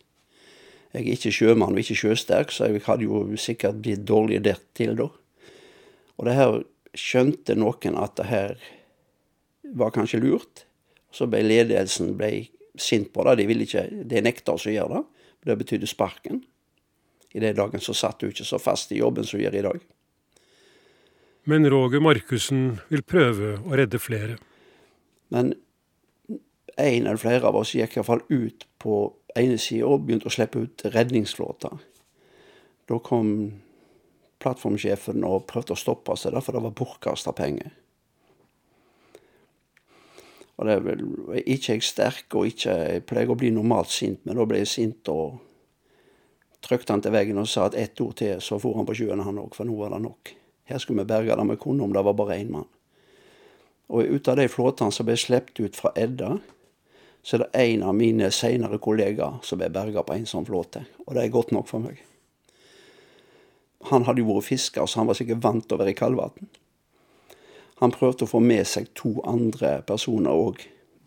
Jeg 0.95 1.03
er 1.03 1.17
ikke 1.17 1.33
sjømann 1.35 1.75
og 1.75 1.83
ikke 1.83 1.99
sjøsterk, 1.99 2.55
så 2.55 2.69
jeg 2.69 2.85
hadde 2.87 3.09
jo 3.09 3.25
sikkert 3.41 3.81
blitt 3.83 4.05
dårlig 4.07 4.39
der 4.47 4.61
til 4.79 4.95
da. 5.01 5.09
Og 6.15 6.31
det 6.31 6.37
her 6.39 6.61
skjønte 6.95 7.59
noen 7.59 7.99
at 7.99 8.15
det 8.21 8.29
her 8.31 8.55
var 9.75 9.91
kanskje 9.99 10.23
lurt. 10.23 10.63
Så 11.11 11.27
ble 11.27 11.43
ledelsen 11.43 12.15
ble 12.21 12.47
sint 12.83 13.13
på 13.13 13.25
det. 13.27 13.37
De 13.41 13.47
ville 13.49 13.67
ikke, 13.67 13.87
de 14.09 14.23
nekta 14.25 14.55
oss 14.57 14.67
å 14.69 14.75
gjøre 14.75 14.99
det. 14.99 15.27
Det 15.49 15.59
betydde 15.61 15.91
sparken. 15.91 16.43
I 17.37 17.43
den 17.45 17.57
dagen 17.57 17.83
så 17.85 17.95
satt 17.97 18.21
du 18.21 18.31
ikke 18.31 18.47
så 18.49 18.59
fast 18.61 18.93
i 18.93 19.01
jobben 19.03 19.27
som 19.27 19.39
du 19.39 19.45
gjør 19.45 19.59
i 19.59 19.65
dag. 19.69 19.87
Men 21.49 21.69
Roger 21.71 22.03
Markussen 22.05 22.79
vil 22.91 23.05
prøve 23.09 23.57
å 23.65 23.77
redde 23.79 24.01
flere. 24.03 24.37
Men 25.33 25.55
en 26.79 27.07
eller 27.07 27.21
flere 27.21 27.49
av 27.49 27.57
oss 27.59 27.75
gikk 27.77 27.97
iallfall 27.97 28.25
ut 28.29 28.67
på 28.81 28.99
ene 29.39 29.59
sida 29.61 29.89
og 29.89 30.05
begynte 30.07 30.29
å 30.31 30.35
slippe 30.35 30.63
ut 30.65 30.85
redningsflåta. 30.93 31.73
Da 32.89 32.99
kom 33.05 33.33
plattformsjefen 34.43 35.25
og 35.27 35.47
prøvde 35.51 35.75
å 35.75 35.81
stoppe 35.81 36.15
oss, 36.15 36.27
for 36.29 36.55
det 36.55 36.65
var 36.65 36.77
bortkasta 36.79 37.35
penger. 37.37 37.73
Og 40.59 40.67
det 40.67 40.75
er 40.75 40.83
vel 40.83 41.05
ikke 41.47 41.77
jeg 41.77 41.87
sterk, 41.87 42.35
og 42.35 42.49
ikke 42.51 42.75
jeg 42.75 43.05
pleier 43.07 43.31
å 43.31 43.39
bli 43.39 43.53
normalt 43.55 43.93
sint, 43.95 44.25
men 44.27 44.39
da 44.39 44.47
ble 44.49 44.65
jeg 44.65 44.73
sint 44.73 45.11
og 45.13 45.39
trykte 46.65 46.91
han 46.93 47.03
til 47.05 47.15
veggen 47.15 47.39
og 47.39 47.47
sa 47.47 47.69
at 47.69 47.77
ett 47.79 48.01
ord 48.03 48.17
til, 48.19 48.41
så 48.43 48.59
for 48.59 48.75
han 48.75 48.89
på 48.89 48.97
sjøen 48.99 49.23
han 49.23 49.39
òg, 49.39 49.55
for 49.55 49.69
nå 49.69 49.77
var 49.79 49.95
det 49.95 50.03
nok. 50.03 50.33
Her 50.69 50.83
skulle 50.83 51.05
vi 51.05 51.13
berge 51.13 51.37
det 51.39 51.47
vi 51.53 51.61
kunne, 51.63 51.87
om 51.87 51.95
det 51.95 52.03
var 52.05 52.19
bare 52.19 52.41
én 52.43 52.51
mann. 52.53 52.67
Og 53.89 54.05
ut 54.05 54.29
av 54.29 54.37
de 54.37 54.49
flåtene 54.53 54.93
som 54.93 55.07
ble 55.09 55.17
sluppet 55.17 55.63
ut 55.63 55.79
fra 55.79 55.95
Edda, 55.97 56.35
så 57.23 57.37
er 57.37 57.45
det 57.45 57.63
en 57.63 57.87
av 57.89 57.97
mine 57.97 58.29
senere 58.35 58.81
kollegaer 58.83 59.39
som 59.47 59.61
ble 59.61 59.71
berga 59.73 60.05
på 60.05 60.17
en 60.17 60.27
sånn 60.29 60.47
flåte. 60.49 60.85
Og 61.07 61.15
det 61.15 61.25
er 61.25 61.33
godt 61.33 61.55
nok 61.55 61.71
for 61.71 61.87
meg. 61.87 62.03
Han 63.89 64.05
hadde 64.09 64.25
jo 64.25 64.33
vært 64.33 64.49
fisker, 64.51 64.87
så 64.87 65.01
han 65.01 65.09
var 65.09 65.17
sikkert 65.19 65.43
vant 65.45 65.65
til 65.65 65.79
å 65.79 65.81
være 65.81 65.95
i 65.95 65.99
kaldvann. 65.99 66.51
Han 67.79 67.95
prøvde 67.95 68.27
å 68.27 68.31
få 68.31 68.41
med 68.43 68.67
seg 68.67 68.91
to 68.99 69.19
andre 69.29 69.79
personer 69.87 70.35
òg 70.35 70.65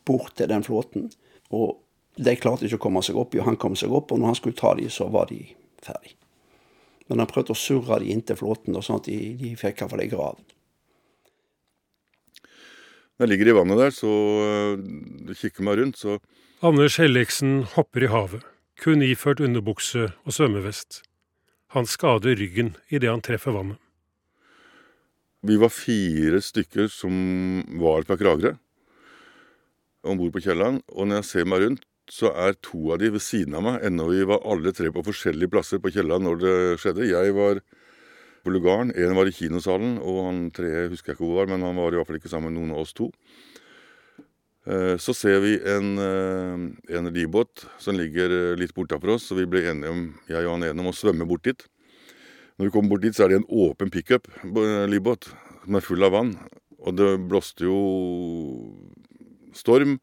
bort 0.08 0.38
til 0.40 0.50
den 0.52 0.64
flåten. 0.64 1.10
Og 1.52 1.82
de 2.16 2.36
klarte 2.40 2.68
ikke 2.68 2.80
å 2.80 2.86
komme 2.88 3.04
seg 3.04 3.20
opp, 3.20 3.36
og 3.36 3.48
han 3.48 3.60
kom 3.60 3.76
seg 3.80 3.92
opp, 3.92 4.12
og 4.12 4.22
når 4.22 4.34
han 4.34 4.40
skulle 4.40 4.60
ta 4.60 4.74
dem, 4.80 4.92
så 4.92 5.10
var 5.12 5.30
de 5.32 5.44
ferdig. 5.84 6.16
Men 7.12 7.24
han 7.24 7.30
prøvde 7.32 7.56
å 7.56 7.60
surre 7.60 8.00
dem 8.00 8.14
inntil 8.14 8.40
flåten, 8.40 8.78
sånn 8.80 9.02
at 9.02 9.10
de, 9.10 9.20
de 9.40 9.54
fikk 9.60 9.84
iallfall 9.84 10.04
ei 10.04 10.12
grav. 10.12 10.40
Når 13.20 13.28
jeg 13.28 13.32
ligger 13.34 13.52
i 13.52 13.56
vannet 13.60 13.82
der, 13.84 13.92
så 13.94 14.12
uh, 14.80 15.34
kikker 15.38 15.68
meg 15.68 15.78
rundt, 15.82 16.00
så 16.00 16.18
Anders 16.66 17.00
Helliksen 17.02 17.64
hopper 17.76 18.06
i 18.06 18.12
havet, 18.14 18.46
kun 18.82 19.04
iført 19.06 19.42
underbukse 19.44 20.12
og 20.14 20.36
svømmevest. 20.36 21.02
Han 21.76 21.88
skader 21.90 22.36
ryggen 22.38 22.76
idet 22.94 23.10
han 23.10 23.24
treffer 23.26 23.56
vannet. 23.56 23.80
Vi 25.42 25.58
var 25.58 25.74
fire 25.74 26.42
stykker 26.44 26.90
som 26.94 27.14
var 27.82 28.06
fra 28.06 28.18
Kragerø 28.20 28.54
om 30.06 30.18
bord 30.18 30.34
på 30.36 30.42
Kielland. 30.46 30.82
Og 30.94 31.08
når 31.08 31.22
jeg 31.22 31.30
ser 31.30 31.48
meg 31.50 31.64
rundt, 31.64 31.88
så 32.12 32.30
er 32.36 32.58
to 32.62 32.92
av 32.94 33.00
de 33.02 33.12
ved 33.14 33.24
siden 33.24 33.56
av 33.56 33.64
meg, 33.66 33.86
ennå 33.88 34.10
vi 34.10 34.26
var 34.28 34.44
alle 34.52 34.74
tre 34.76 34.90
på 34.94 35.04
forskjellige 35.06 35.52
plasser 35.54 35.80
på 35.82 35.94
Kielland 35.94 36.28
når 36.28 36.42
det 36.42 36.56
skjedde. 36.82 37.08
Jeg 37.10 37.34
var 37.38 37.62
på 38.44 38.54
lugaren. 38.54 38.92
En 38.98 39.16
var 39.16 39.30
i 39.30 39.34
kinosalen, 39.34 39.96
og 40.02 40.20
han 40.28 40.44
tre 40.54 40.90
husker 40.92 41.14
jeg 41.14 41.18
ikke 41.18 41.26
hvor 41.26 41.42
var, 41.42 41.52
men 41.54 41.66
han 41.66 41.78
var 41.80 41.94
i 41.94 42.00
hvert 42.00 42.10
fall 42.10 42.20
ikke 42.20 42.34
sammen 42.34 42.52
med 42.52 42.60
noen 42.60 42.76
av 42.76 42.84
oss 42.84 42.94
to. 42.98 43.10
Eh, 44.70 44.96
så 45.02 45.16
ser 45.18 45.40
vi 45.42 45.56
en, 45.58 45.94
eh, 45.98 46.98
en 46.98 47.14
livbåt 47.14 47.66
som 47.82 47.98
ligger 47.98 48.30
litt 48.30 48.60
litt 48.62 48.76
bortafor 48.78 49.16
oss, 49.16 49.30
så 49.30 49.38
vi 49.38 49.50
ble 49.50 49.66
enige 49.72 49.90
om, 49.90 50.04
jeg 50.30 50.46
og 50.46 50.58
han 50.60 50.70
ene 50.70 50.84
om 50.84 50.92
å 50.92 50.98
svømme 50.98 51.26
bort 51.26 51.48
dit. 51.50 51.66
Når 52.58 52.68
vi 52.68 52.74
kommer 52.74 52.94
bort 52.94 53.06
dit, 53.06 53.16
så 53.16 53.26
er 53.26 53.32
det 53.32 53.42
en 53.42 53.52
åpen 53.68 53.92
pickup-livbåt 53.94 55.30
som 55.64 55.78
er 55.78 55.86
full 55.86 56.06
av 56.06 56.16
vann. 56.16 56.36
Og 56.82 56.98
det 56.98 57.10
blåste 57.30 57.68
jo 57.68 57.78
storm. 59.58 60.00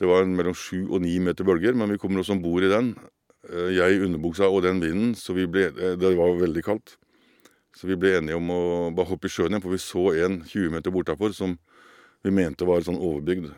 Det 0.00 0.08
var 0.08 0.24
mellom 0.24 0.56
sju 0.56 0.86
og 0.88 1.02
ni 1.04 1.18
meter 1.22 1.44
bølger, 1.44 1.76
men 1.76 1.92
vi 1.92 2.00
kommer 2.00 2.22
oss 2.22 2.32
om 2.32 2.40
bord 2.42 2.64
i 2.64 2.72
den. 2.72 2.94
Jeg 3.50 3.96
i 3.96 4.02
underbuksa 4.04 4.48
og 4.48 4.64
den 4.64 4.80
vinden, 4.82 5.14
så 5.16 5.34
ble, 5.34 5.70
det 5.72 6.12
var 6.16 6.38
veldig 6.40 6.64
kaldt. 6.64 6.96
Så 7.76 7.86
vi 7.86 7.96
ble 7.98 8.16
enige 8.18 8.38
om 8.38 8.50
å 8.52 8.62
bare 8.94 9.12
hoppe 9.12 9.28
i 9.28 9.32
sjøen 9.32 9.54
igjen, 9.54 9.62
for 9.62 9.74
vi 9.74 9.82
så 9.82 10.06
en 10.24 10.40
20 10.42 10.72
meter 10.74 10.94
bortafor 10.94 11.34
som 11.36 11.54
vi 12.24 12.32
mente 12.34 12.66
var 12.68 12.82
sånn 12.84 12.98
overbygd. 12.98 13.50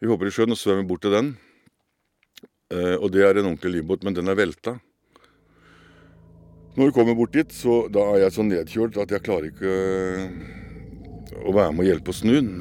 Vi 0.00 0.08
hopper 0.10 0.28
i 0.28 0.34
sjøen 0.34 0.54
og 0.54 0.58
svømmer 0.60 0.88
bort 0.88 1.04
til 1.04 1.14
den. 1.14 1.34
Eh, 2.70 2.96
og 2.96 3.10
det 3.14 3.24
er 3.26 3.38
en 3.38 3.50
ordentlig 3.50 3.78
livbåt, 3.78 4.04
men 4.06 4.16
den 4.16 4.30
er 4.30 4.38
velta. 4.38 4.78
Når 6.76 6.86
vi 6.86 6.94
kommer 6.94 7.16
bort 7.18 7.34
dit, 7.34 7.50
så 7.50 7.82
da 7.90 8.04
er 8.12 8.24
jeg 8.24 8.34
så 8.36 8.44
nedkjølt 8.46 8.98
at 9.02 9.10
jeg 9.10 9.24
klarer 9.26 9.48
ikke 9.50 9.70
eh, 9.70 11.40
å 11.42 11.54
være 11.56 11.74
med 11.74 11.82
og 11.82 11.88
hjelpe 11.88 12.12
å 12.12 12.18
snu 12.20 12.36
den. 12.36 12.60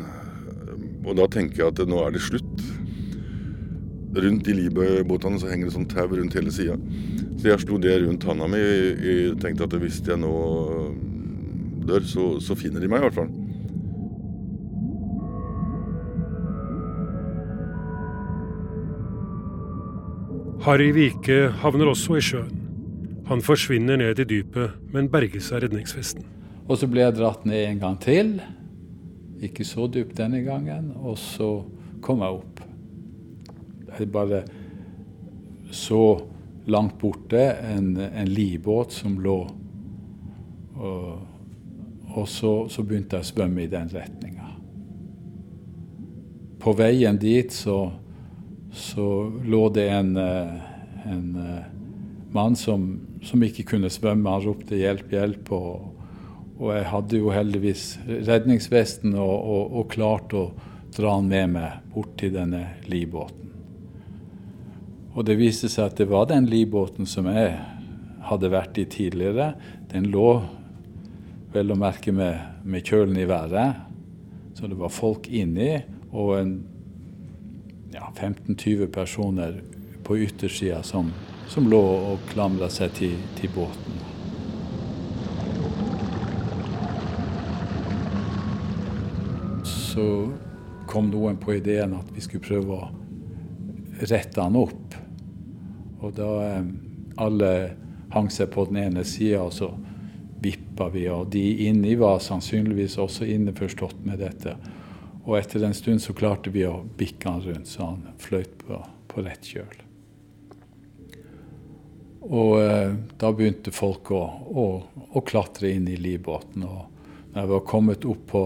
Og 1.06 1.14
da 1.20 1.28
tenker 1.30 1.62
jeg 1.62 1.74
at 1.76 1.82
nå 1.88 2.02
er 2.02 2.16
det 2.16 2.24
slutt. 2.26 2.64
Rundt 4.18 4.48
de 4.48 4.56
livbåtene 4.58 5.38
så 5.38 5.52
henger 5.52 5.70
det 5.70 5.76
sånn 5.76 5.90
tau 5.92 6.08
rundt 6.10 6.34
hele 6.34 6.54
sida. 6.54 6.80
Så 7.38 7.52
jeg 7.52 7.62
slo 7.62 7.78
det 7.82 8.00
rundt 8.02 8.26
handa 8.26 8.50
mi 8.50 8.60
og 8.60 9.38
tenkte 9.44 9.70
at 9.70 9.78
hvis 9.78 10.02
jeg 10.08 10.18
nå 10.20 10.34
dør, 11.86 12.10
så, 12.10 12.26
så 12.42 12.58
finner 12.58 12.82
de 12.82 12.90
meg 12.90 13.04
i 13.04 13.08
hvert 13.08 13.22
fall. 13.22 13.30
Harry 20.66 20.90
Vike 20.98 21.46
havner 21.62 21.94
også 21.94 22.18
i 22.20 22.26
sjøen. 22.26 22.59
Han 23.30 23.44
forsvinner 23.46 23.98
ned 24.02 24.20
i 24.20 24.26
dypet, 24.26 24.72
men 24.90 25.10
berges 25.14 25.52
av 25.54 25.62
redningsvesten. 25.62 26.24
Og 26.66 26.80
så 26.82 26.88
ble 26.90 27.04
jeg 27.04 27.18
dratt 27.20 27.44
ned 27.46 27.62
en 27.68 27.82
gang 27.84 28.00
til. 28.02 28.32
Ikke 29.46 29.66
så 29.66 29.86
dypt 29.86 30.18
denne 30.18 30.42
gangen. 30.42 30.90
Og 30.98 31.14
så 31.22 31.50
kom 32.02 32.24
jeg 32.26 32.40
opp. 32.40 32.64
Jeg 34.00 34.10
bare 34.10 34.42
så 35.70 36.02
langt 36.70 36.98
borte 36.98 37.46
en, 37.70 37.94
en 38.02 38.34
livbåt 38.34 38.98
som 38.98 39.22
lå. 39.22 39.38
Og, 40.80 41.08
og 42.16 42.28
så, 42.30 42.54
så, 42.66 42.82
begynte 42.82 43.20
jeg 43.20 43.28
å 43.28 43.30
svømme 43.30 43.66
i 43.66 43.70
den 43.70 43.94
retninga. 43.94 44.54
På 46.60 46.74
veien 46.74 47.22
dit 47.22 47.54
så, 47.54 47.84
så 48.74 49.12
lå 49.46 49.68
det 49.76 49.92
en, 49.94 50.16
en 50.18 51.28
mann 52.36 52.56
som, 52.56 53.00
som, 53.24 53.44
ikke 53.44 53.66
kunne 53.74 53.90
svømme. 53.90 54.30
Han 54.30 54.46
ropte 54.46 54.78
'hjelp, 54.78 55.12
hjelp'. 55.12 55.52
Og, 55.56 55.96
og 56.60 56.74
jeg 56.76 56.86
hadde 56.92 57.18
jo 57.18 57.34
heldigvis 57.34 58.00
redningsvesten 58.08 59.16
og, 59.16 59.36
og, 59.38 59.76
og 59.80 59.92
klarte 59.92 60.38
å 60.38 60.48
dra 60.96 61.16
han 61.16 61.30
med 61.30 61.54
meg 61.56 61.92
bort 61.94 62.18
til 62.20 62.34
denne 62.36 62.66
livbåten. 62.90 63.52
Og 65.16 65.26
det 65.26 65.40
viste 65.40 65.70
seg 65.72 65.90
at 65.90 66.00
det 66.00 66.10
var 66.10 66.30
den 66.30 66.48
livbåten 66.50 67.08
som 67.10 67.28
jeg 67.32 67.56
hadde 68.30 68.52
vært 68.52 68.78
i 68.78 68.86
tidligere. 68.90 69.54
Den 69.92 70.10
lå 70.14 70.42
vel 71.54 71.74
å 71.74 71.80
merke 71.80 72.14
med, 72.14 72.62
med 72.64 72.86
kjølen 72.86 73.18
i 73.18 73.28
været. 73.30 73.86
Så 74.54 74.68
det 74.68 74.78
var 74.78 74.92
folk 74.94 75.30
inni, 75.32 75.80
og 76.12 76.36
en 76.38 76.54
ja, 77.94 78.10
15-20 78.12 78.90
personer 78.94 79.62
på 80.06 80.18
yttersida 80.26 80.82
som, 80.84 81.12
som, 81.50 81.70
lå 81.70 81.82
og 81.82 82.30
klamra 82.30 82.70
seg 82.72 82.94
til, 82.98 83.18
til 83.40 83.52
båten. 83.56 83.98
Så 89.66 90.06
kom 90.90 91.10
noen 91.12 91.38
på 91.42 91.58
ideen 91.58 91.98
at 91.98 92.10
vi 92.16 92.24
skulle 92.24 92.46
prøve 92.46 92.78
å 92.78 92.90
rette 94.10 94.42
han 94.42 94.58
opp. 94.58 94.96
Og 96.00 96.14
da 96.16 96.30
eh, 96.46 96.70
alle 97.20 97.52
hang 98.14 98.30
seg 98.34 98.52
på 98.54 98.66
den 98.70 98.80
ene 98.86 99.04
sida, 99.06 99.44
og 99.44 99.54
så 99.54 99.74
vippa 100.40 100.88
vi, 100.94 101.04
og 101.12 101.28
de 101.34 101.44
inni 101.68 101.98
var 102.00 102.22
sannsynligvis 102.24 102.98
også 103.02 103.28
innforstått 103.28 104.06
med 104.08 104.22
dette. 104.24 104.56
Og 105.26 105.36
etter 105.42 105.68
en 105.68 105.76
stund 105.78 106.02
så 106.02 106.16
klarte 106.18 106.54
vi 106.54 106.64
å 106.66 106.80
bikke 106.98 107.30
han 107.30 107.44
rundt, 107.44 107.70
så 107.70 107.92
han 107.92 108.08
fløyt 108.22 108.56
på, 108.64 108.80
på 109.12 109.28
rett 109.28 109.46
kjøl. 109.46 109.89
Og 112.22 112.60
eh, 112.62 112.96
da 113.20 113.32
begynte 113.32 113.72
folk 113.72 114.12
å, 114.12 114.24
å, 114.52 114.66
å, 115.08 115.22
klatre 115.24 115.72
inn 115.72 115.88
i 115.88 115.96
livbåten. 116.00 116.66
Og 116.68 117.30
når 117.32 117.42
jeg 117.42 117.52
var 117.54 117.68
kommet 117.68 118.08
opp 118.10 118.26
på, 118.32 118.42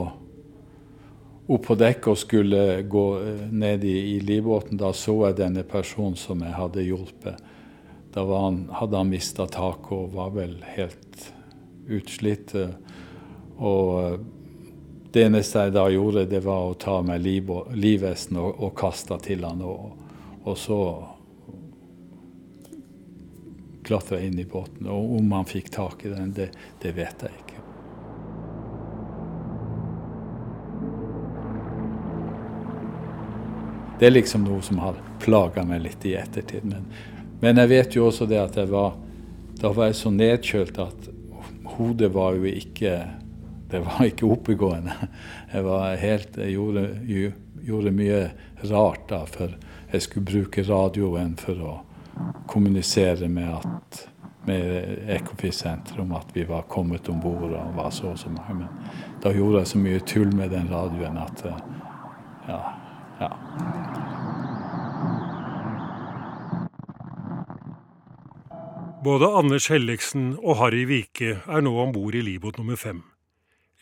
opp 1.48 1.66
på 1.66 1.78
dekk 1.82 2.12
og 2.12 2.20
skulle 2.22 2.84
gå 2.86 3.06
eh, 3.24 3.48
ned 3.50 3.86
i, 3.88 3.96
i 4.14 4.20
livbåten, 4.22 4.78
da 4.78 4.94
så 4.94 5.18
jeg 5.28 5.40
denne 5.42 5.66
personen 5.66 6.20
som 6.20 6.46
jeg 6.46 6.54
hadde 6.54 6.86
hjulpet. 6.86 7.50
Da 8.14 8.28
han, 8.30 8.68
hadde 8.70 9.00
han 9.00 9.10
mista 9.10 9.48
taket 9.50 9.96
og 9.98 10.14
var 10.14 10.36
vel 10.36 10.60
helt 10.76 11.32
utslitt. 11.90 12.54
Og 13.58 14.22
det 15.14 15.26
eneste 15.26 15.66
jeg 15.66 15.74
da 15.74 15.88
gjorde, 15.90 16.28
det 16.30 16.44
var 16.46 16.70
å 16.70 16.78
ta 16.78 17.00
meg 17.06 17.26
livvesten 17.26 18.38
og, 18.38 18.62
og 18.62 18.76
kaste 18.78 19.18
til 19.26 19.46
han. 19.50 19.66
Og, 19.66 19.98
og 20.46 20.58
så 20.62 20.80
klatra 23.84 24.20
inn 24.24 24.40
i 24.40 24.46
båten. 24.46 24.88
Og 24.88 25.18
om 25.20 25.32
han 25.36 25.50
fikk 25.50 25.72
tak 25.74 26.06
i 26.06 26.14
den, 26.14 26.32
det, 26.36 26.50
det 26.82 26.94
vet 26.98 27.26
jeg 27.26 27.40
ikke. 27.44 27.60
Det 34.00 34.10
er 34.10 34.16
liksom 34.18 34.44
noe 34.48 34.62
som 34.66 34.82
har 34.84 34.98
plaga 35.24 35.64
meg 35.68 35.84
litt 35.86 36.06
i 36.10 36.16
ettertid. 36.20 36.66
Men, 36.68 36.88
men, 37.40 37.60
jeg 37.62 37.72
vet 37.72 37.96
jo 37.96 38.08
også 38.10 38.28
det 38.28 38.42
at 38.42 38.58
jeg 38.60 38.72
var 38.74 38.98
da 39.62 39.70
var 39.72 39.88
jeg 39.88 39.96
så 39.96 40.10
nedkjølt 40.12 40.80
at 40.82 41.06
hodet 41.78 42.10
var 42.12 42.36
jo 42.36 42.50
ikke 42.50 42.96
Det 43.72 43.80
var 43.82 44.04
ikke 44.06 44.28
oppegående. 44.30 44.94
Jeg 45.54 45.64
var 45.66 45.96
helt 45.98 46.36
Jeg 46.38 46.52
gjorde, 46.54 46.84
gjorde 47.64 47.94
mye 47.96 48.20
rart 48.70 49.08
da, 49.10 49.24
for 49.26 49.56
jeg 49.92 50.02
skulle 50.02 50.26
bruke 50.26 50.66
radioen 50.68 51.34
for 51.40 51.64
å 51.64 51.72
kommunisere 52.48 53.28
med 53.30 53.56
at 53.56 54.10
med 54.46 55.10
Ekofisk-senteret 55.10 56.00
om 56.00 56.12
at 56.18 56.34
vi 56.36 56.44
var 56.44 56.66
kommet 56.68 57.10
om 57.10 57.22
bord 57.22 57.54
og 57.54 57.76
var 57.76 57.90
så 57.96 58.12
og 58.12 58.20
så 58.20 58.30
mange. 58.30 58.54
Men 58.60 58.68
da 59.24 59.32
gjorde 59.32 59.62
jeg 59.62 59.68
så 59.68 59.80
mye 59.80 60.00
tull 60.00 60.36
med 60.36 60.52
den 60.52 60.68
radioen 60.72 61.18
at 61.18 61.46
ja. 62.48 62.60
ja. 63.22 63.30
Både 69.04 69.28
Anders 69.38 69.68
Helligsen 69.68 70.38
og 70.44 70.58
Harry 70.62 70.86
Vike 70.88 71.40
er 71.48 71.64
nå 71.64 71.74
om 71.80 71.92
bord 71.96 72.16
i 72.16 72.22
livbåt 72.24 72.58
nummer 72.58 72.80
fem. 72.80 73.04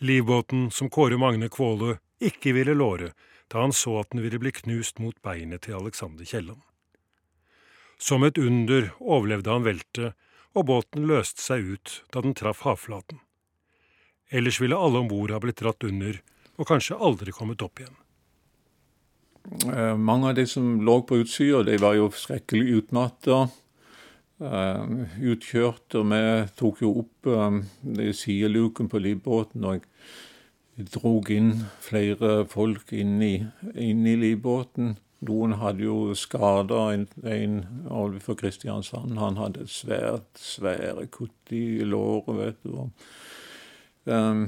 Livbåten 0.02 0.72
som 0.72 0.90
Kåre 0.90 1.18
Magne 1.18 1.50
Kvåle 1.50 2.00
ikke 2.22 2.56
ville 2.58 2.74
låre 2.78 3.12
da 3.52 3.62
han 3.62 3.74
så 3.76 4.00
at 4.00 4.14
den 4.14 4.24
ville 4.24 4.40
bli 4.40 4.54
knust 4.56 5.02
mot 5.04 5.18
beinet 5.22 5.66
til 5.66 5.76
Alexander 5.78 6.26
Kielland. 6.26 6.62
Som 8.02 8.26
et 8.26 8.40
under 8.42 8.90
overlevde 9.00 9.54
han 9.54 9.66
veltet, 9.68 10.18
og 10.58 10.68
båten 10.68 11.06
løste 11.08 11.44
seg 11.44 11.76
ut 11.76 11.98
da 12.12 12.24
den 12.26 12.34
traff 12.36 12.66
havflaten. 12.66 13.22
Ellers 14.32 14.58
ville 14.64 14.80
alle 14.80 15.04
om 15.04 15.12
bord 15.12 15.32
ha 15.32 15.40
blitt 15.44 15.62
dratt 15.62 15.84
under 15.86 16.18
og 16.58 16.68
kanskje 16.70 16.98
aldri 16.98 17.34
kommet 17.36 17.62
opp 17.66 17.82
igjen. 17.82 17.98
Eh, 19.74 19.96
mange 19.98 20.30
av 20.30 20.36
de 20.38 20.46
som 20.50 20.76
lå 20.86 21.00
på 21.08 21.22
utsida, 21.24 21.64
de 21.66 21.78
var 21.82 21.98
jo 21.98 22.12
skrekkelig 22.14 22.82
utmatta. 22.82 23.46
Uh, 24.42 25.06
utkjørt, 25.22 25.94
vi 25.94 26.22
tok 26.58 26.80
jo 26.82 26.96
opp 27.04 27.28
um, 27.30 27.60
sideluken 28.18 28.88
på 28.90 28.98
livbåten. 28.98 29.68
og 29.70 29.86
jeg 30.80 30.88
drog 30.96 31.30
inn 31.30 31.52
flere 31.78 32.48
folk 32.50 32.90
inn 32.98 33.20
i, 33.22 33.36
inn 33.76 34.02
i 34.10 34.16
livbåten. 34.18 34.96
Noen 35.28 35.58
hadde 35.62 35.86
jo 35.86 36.16
skader. 36.18 36.96
En, 36.96 37.08
en 37.28 37.58
Alve 37.94 38.22
fra 38.24 38.36
Kristiansand 38.40 39.20
han 39.22 39.38
hadde 39.38 39.68
svært, 39.70 40.30
svære 40.40 41.08
kutt 41.14 41.54
i 41.56 41.82
låret, 41.86 42.34
vet 42.40 42.64
du. 42.66 42.90
Um, 44.10 44.48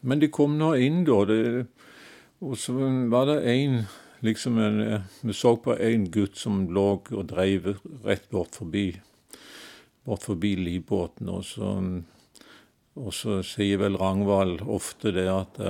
men 0.00 0.22
de 0.22 0.30
kom 0.32 0.56
nå 0.58 0.72
inn, 0.80 1.02
da. 1.08 1.20
Det, 1.28 1.66
og 2.40 2.56
så 2.56 2.76
var 3.12 3.28
det 3.28 3.42
en 3.52 3.82
liksom 4.24 4.58
en, 4.60 4.80
Vi 5.20 5.36
så 5.36 5.54
på 5.56 5.76
en 5.76 6.08
gutt 6.12 6.36
som 6.36 6.66
lå 6.72 6.88
og 7.12 7.22
dreiv 7.28 7.74
rett 8.04 8.28
bort 8.32 8.56
forbi 8.56 8.92
bort 10.04 10.24
forbi 10.28 10.54
livbåten. 10.56 11.28
Og 11.28 11.44
så, 11.44 11.74
og 12.98 13.14
så 13.14 13.40
sier 13.46 13.82
vel 13.82 13.98
Rangvald 14.00 14.64
ofte 14.66 15.14
det 15.16 15.28
at 15.30 15.60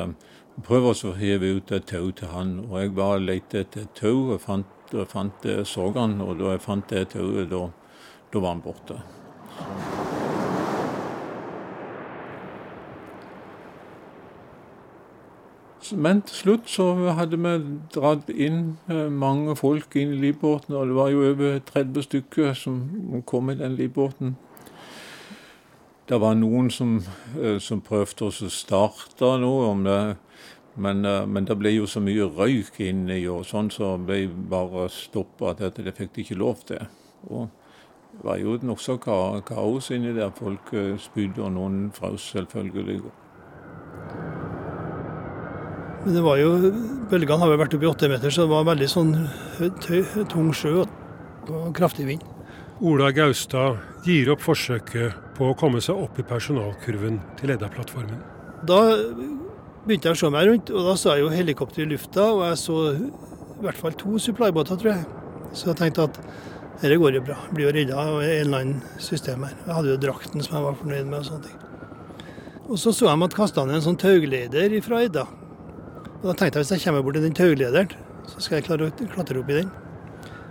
eh, 0.57 0.63
prøv 0.67 0.91
å 0.91 1.15
heve 1.17 1.55
ut 1.57 1.73
et 1.73 1.87
tau 1.87 2.11
til 2.11 2.29
han. 2.35 2.59
Og 2.69 2.81
jeg 2.81 2.95
bare 2.95 3.23
lette 3.23 3.65
etter 3.65 3.87
et 3.87 3.95
tau 3.95 4.35
og 4.35 4.41
fant, 4.41 4.67
og 4.93 5.09
fant 5.09 5.51
så 5.65 5.93
han, 5.95 6.21
og 6.21 6.39
da 6.39 6.55
jeg 6.57 6.67
fant 6.67 6.91
det 6.91 7.09
tauet, 7.15 7.51
da, 7.51 7.69
da 8.33 8.43
var 8.43 8.57
han 8.57 8.65
borte. 8.65 9.03
Men 15.97 16.21
til 16.23 16.37
slutt 16.37 16.69
så 16.71 16.93
hadde 17.17 17.39
vi 17.41 17.53
dratt 17.95 18.29
inn 18.31 18.77
eh, 18.91 19.09
mange 19.11 19.57
folk 19.59 19.97
inn 19.99 20.15
i 20.15 20.21
livbåten, 20.27 20.77
og 20.77 20.91
det 20.91 20.97
var 20.97 21.11
jo 21.11 21.25
over 21.33 21.59
30 21.67 22.07
stykker 22.07 22.55
som 22.55 23.23
kom 23.27 23.51
i 23.51 23.59
den 23.59 23.77
livbåten. 23.79 24.37
Det 26.11 26.19
var 26.21 26.35
noen 26.35 26.71
som, 26.71 26.99
eh, 27.39 27.59
som 27.59 27.81
prøvde 27.81 28.29
å 28.29 28.51
starte 28.51 29.33
noe 29.43 29.71
om 29.71 29.85
det, 29.87 30.01
men, 30.81 31.05
eh, 31.05 31.27
men, 31.27 31.47
det 31.49 31.57
ble 31.61 31.75
jo 31.75 31.87
så 31.91 32.03
mye 32.03 32.29
røyk 32.37 32.81
inni, 32.87 33.23
og 33.29 33.45
sånn 33.49 33.71
så 33.73 33.95
ble 34.01 34.25
bare 34.51 34.89
stoppa 34.93 35.55
at 35.55 35.79
det 35.79 35.97
fikk 35.97 36.15
de 36.17 36.25
ikke 36.25 36.41
lov 36.41 36.65
til. 36.69 36.83
Og 37.29 37.49
det 38.15 38.27
var 38.27 38.41
jo 38.41 38.57
nokså 38.65 38.97
kaos 39.01 39.91
inni 39.95 40.15
der. 40.17 40.33
Folk 40.35 40.73
spydde, 40.99 41.45
og 41.45 41.53
noen 41.55 41.91
frøs 41.95 42.33
selvfølgelig. 42.33 43.13
Men 46.01 46.17
det 46.17 46.23
var 46.25 46.41
jo, 46.41 46.51
bølgene 47.11 47.45
har 47.45 47.53
jo 47.53 47.61
vært 47.61 47.75
oppe 47.77 47.85
i 47.85 47.91
åtte 47.91 48.09
meter, 48.09 48.33
så 48.33 48.47
det 48.47 48.55
var 48.55 48.69
veldig 48.71 48.89
sånn 48.89 49.11
tøy, 49.85 50.01
tung 50.33 50.49
sjø 50.57 50.79
og 50.81 51.75
kraftig 51.77 52.07
vind. 52.09 52.25
Ola 52.81 53.11
Gaustad 53.13 53.77
gir 54.07 54.31
opp 54.33 54.41
forsøket 54.41 55.37
på 55.37 55.51
å 55.51 55.57
komme 55.61 55.83
seg 55.85 55.99
opp 56.01 56.17
i 56.17 56.25
personalkurven 56.25 57.19
til 57.37 57.53
Edda-plattformen. 57.53 58.23
Da 58.65 58.81
begynte 59.87 60.11
jeg 60.11 60.17
å 60.17 60.21
se 60.21 60.31
meg 60.33 60.49
rundt, 60.49 60.71
og 60.75 60.87
da 60.87 60.95
så 60.99 61.15
jeg 61.15 61.25
jo 61.25 61.33
helikopter 61.33 61.85
i 61.85 61.89
lufta, 61.91 62.27
og 62.35 62.45
jeg 62.49 62.61
så 62.61 62.77
i 62.95 63.65
hvert 63.65 63.81
fall 63.81 63.97
to 64.01 64.19
supply-båter, 64.21 64.79
tror 64.81 64.93
jeg. 64.93 65.07
Så 65.57 65.71
jeg 65.71 65.81
tenkte 65.81 66.07
at 66.09 66.21
dette 66.81 66.97
går 67.01 67.19
jo 67.19 67.25
bra. 67.25 67.37
Jeg 67.49 67.57
blir 67.57 67.69
jo 67.69 67.75
redda 67.77 67.97
av 68.01 68.21
en 68.23 68.31
eller 68.31 68.63
annen 68.63 69.01
system 69.03 69.43
her. 69.45 69.57
Jeg 69.67 69.77
hadde 69.77 69.93
jo 69.93 69.99
drakten 70.01 70.45
som 70.45 70.57
jeg 70.57 70.65
var 70.65 70.79
fornøyd 70.81 71.11
med 71.11 71.19
og 71.19 71.27
sånne 71.29 71.49
ting. 71.49 71.59
Og 72.71 72.79
så 72.79 72.93
så 72.95 73.09
jeg 73.09 73.27
at 73.27 73.37
kasta 73.37 73.65
ned 73.67 73.81
en 73.81 73.85
sånn 73.89 73.99
taugleder 74.01 74.77
fra 74.87 75.03
Edda. 75.05 75.27
Og 76.21 76.25
Da 76.29 76.37
tenkte 76.37 76.61
jeg 76.61 76.67
hvis 76.67 76.73
jeg 76.77 76.85
kommer 76.87 77.05
bort 77.05 77.19
til 77.19 77.27
den 77.27 77.37
tauglederen, 77.37 77.93
så 78.31 78.41
skal 78.45 78.61
jeg 78.61 78.69
klare 78.69 78.89
å 78.89 79.09
klatre 79.13 79.41
opp 79.41 79.51
i 79.51 79.59
den. 79.59 79.71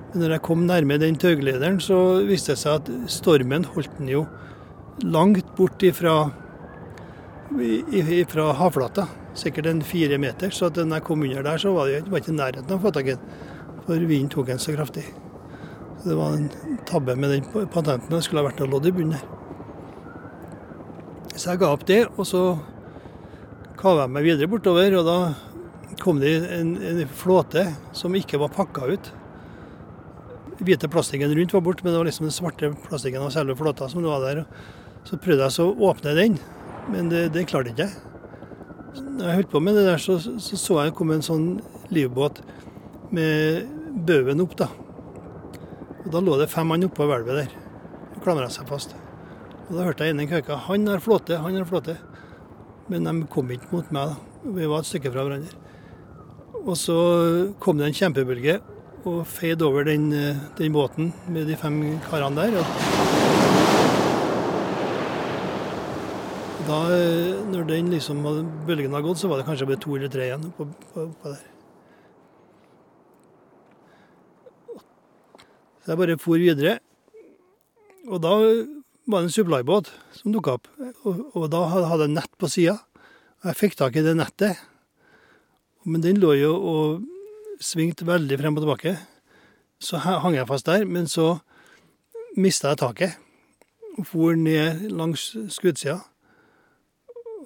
Men 0.10 0.24
når 0.24 0.36
jeg 0.36 0.46
kom 0.50 0.66
nærme 0.68 0.98
den 1.00 1.18
tauglederen, 1.22 1.80
så 1.82 1.98
viste 2.28 2.56
det 2.56 2.62
seg 2.62 2.82
at 2.82 2.90
stormen 3.14 3.68
holdt 3.74 3.94
den 3.98 4.10
jo 4.12 4.24
langt 5.06 5.56
bort 5.58 5.82
ifra, 5.86 6.32
ifra 7.52 8.52
havflata. 8.54 9.08
Sikkert 9.34 9.66
en 9.66 9.82
fire 9.82 10.18
meter. 10.18 10.50
Så 10.50 10.70
da 10.70 10.86
jeg 10.86 11.04
kom 11.04 11.24
under 11.24 11.44
der, 11.44 11.58
så 11.58 11.74
var 11.74 11.88
det 11.88 12.04
ikke 12.06 12.34
i 12.34 12.38
nærheten 12.38 12.72
av 12.72 12.80
å 12.80 12.84
få 12.88 12.94
tak 12.94 13.08
i 13.08 13.16
den. 13.16 13.26
For 13.86 13.98
vinden 13.98 14.30
tok 14.30 14.48
den 14.48 14.62
så 14.62 14.76
kraftig. 14.76 15.06
Så 16.00 16.12
det 16.12 16.18
var 16.20 16.38
en 16.38 16.50
tabbe 16.86 17.16
med 17.16 17.30
den 17.34 17.68
patenten. 17.74 18.10
Det 18.10 18.24
skulle 18.24 18.44
ha 18.44 18.50
vært 18.50 18.62
noe 18.62 18.72
lodd 18.72 18.88
i 18.88 18.96
bunnen 18.96 19.18
her. 19.18 19.28
Så 21.36 21.54
jeg 21.54 21.62
ga 21.62 21.72
opp 21.72 21.86
det, 21.88 22.02
og 22.18 22.28
så 22.28 22.42
kava 23.80 24.04
jeg 24.04 24.12
meg 24.12 24.26
videre 24.28 24.52
bortover. 24.52 24.98
og 25.00 25.06
da 25.08 25.18
kom 26.04 26.20
det 26.20 26.36
en, 26.56 26.76
en 26.84 27.02
flåte 27.08 27.66
som 27.96 28.16
ikke 28.16 28.40
var 28.40 28.54
pakka 28.56 28.88
ut. 28.92 29.12
Hvite 30.60 30.90
plastikken 30.92 31.32
rundt 31.36 31.54
var 31.56 31.64
borte, 31.64 31.84
men 31.84 31.94
det 31.94 32.02
var 32.02 32.08
liksom 32.10 32.28
den 32.28 32.36
svarte 32.36 32.72
plastikken 32.88 33.24
av 33.24 33.32
selve 33.32 33.56
flåta 33.56 33.88
som 33.90 34.04
var 34.04 34.24
der. 34.26 34.44
Så 35.08 35.18
prøvde 35.18 35.48
jeg 35.48 35.56
så 35.56 35.70
å 35.70 35.90
åpne 35.90 36.16
den, 36.18 36.36
men 36.88 37.10
det, 37.12 37.28
det 37.36 37.48
klarte 37.50 37.74
ikke 37.74 37.88
jeg. 37.88 38.06
Når 39.00 39.26
jeg 39.28 39.40
holdt 39.40 39.52
på 39.52 39.62
med 39.64 39.76
det 39.78 39.86
der, 39.86 40.02
så 40.02 40.18
så, 40.22 40.38
så 40.40 40.80
jeg 40.84 40.96
komme 40.98 41.18
en 41.20 41.26
sånn 41.26 41.50
livbåt 41.94 42.42
med 43.16 43.68
baugen 44.08 44.44
opp. 44.46 44.56
da. 44.58 44.70
Og 46.06 46.12
Da 46.14 46.22
lå 46.24 46.38
det 46.40 46.50
fem 46.52 46.68
mann 46.70 46.88
oppå 46.88 47.08
hvelvet 47.10 47.44
der 47.44 47.58
og 48.16 48.24
klamra 48.24 48.50
seg 48.52 48.68
fast. 48.70 48.96
Og 49.70 49.76
Da 49.78 49.86
hørte 49.86 50.08
jeg 50.08 50.16
ene 50.16 50.30
køka 50.30 50.58
han 50.68 50.88
har 50.88 51.04
flåte, 51.04 51.38
han 51.38 51.56
har 51.56 51.68
flåte. 51.70 51.98
Men 52.90 53.06
de 53.06 53.28
kom 53.30 53.52
ikke 53.54 53.70
mot 53.72 53.92
meg. 53.92 54.16
da. 54.16 54.52
Vi 54.56 54.66
var 54.66 54.80
et 54.80 54.90
stykke 54.90 55.12
fra 55.14 55.26
hverandre. 55.28 55.54
Og 56.66 56.76
så 56.78 56.96
kom 57.60 57.78
det 57.78 57.88
en 57.88 57.96
kjempebølge 57.96 58.60
og 59.08 59.22
feide 59.28 59.66
over 59.66 59.86
den, 59.88 60.12
eh, 60.12 60.36
den, 60.58 60.74
båten 60.74 61.14
med 61.28 61.48
de 61.48 61.56
fem 61.56 62.00
karene 62.10 62.36
der. 62.36 62.60
Og 62.60 62.66
da 66.70 66.80
eh, 66.94 67.40
når 67.50 67.66
den 67.70 67.90
liksom, 67.94 68.22
bølgen 68.68 68.94
hadde 68.94 69.08
gått, 69.08 69.22
så 69.22 69.30
var 69.32 69.42
det 69.42 69.48
kanskje 69.48 69.68
bare 69.70 69.82
to 69.82 69.96
eller 69.98 70.12
tre 70.14 70.28
igjen 70.30 70.52
på, 70.56 70.68
på, 70.94 71.06
på 71.22 71.34
der. 71.34 71.48
Så 75.84 75.94
jeg 75.94 76.00
bare 76.04 76.20
for 76.22 76.42
videre. 76.42 76.78
Og 78.10 78.22
da 78.22 78.34
var 78.40 79.24
det 79.24 79.28
en 79.28 79.34
supplybåt 79.34 79.90
som 80.20 80.34
dukka 80.34 80.58
opp. 80.60 80.68
Og, 81.04 81.24
og, 81.34 81.46
da 81.52 81.64
hadde 81.74 82.06
jeg 82.06 82.16
nett 82.16 82.36
på 82.38 82.50
sida. 82.52 82.76
Jeg 83.46 83.58
fikk 83.58 83.78
tak 83.80 83.98
i 83.98 84.04
det 84.06 84.14
nettet. 84.20 84.60
Men 85.90 86.04
den 86.04 86.20
lå 86.22 86.36
jo 86.38 86.52
og 86.54 87.64
svingte 87.64 88.06
veldig 88.06 88.38
frem 88.40 88.60
og 88.60 88.66
tilbake. 88.66 88.94
Så 89.82 90.02
hang 90.04 90.38
jeg 90.38 90.50
fast 90.50 90.70
der. 90.70 90.86
Men 90.86 91.10
så 91.10 91.40
mista 92.38 92.76
jeg 92.76 92.84
taket 92.84 93.18
og 94.00 94.08
for 94.08 94.38
ned 94.38 94.86
langs 94.94 95.32
skuddsida. 95.52 96.00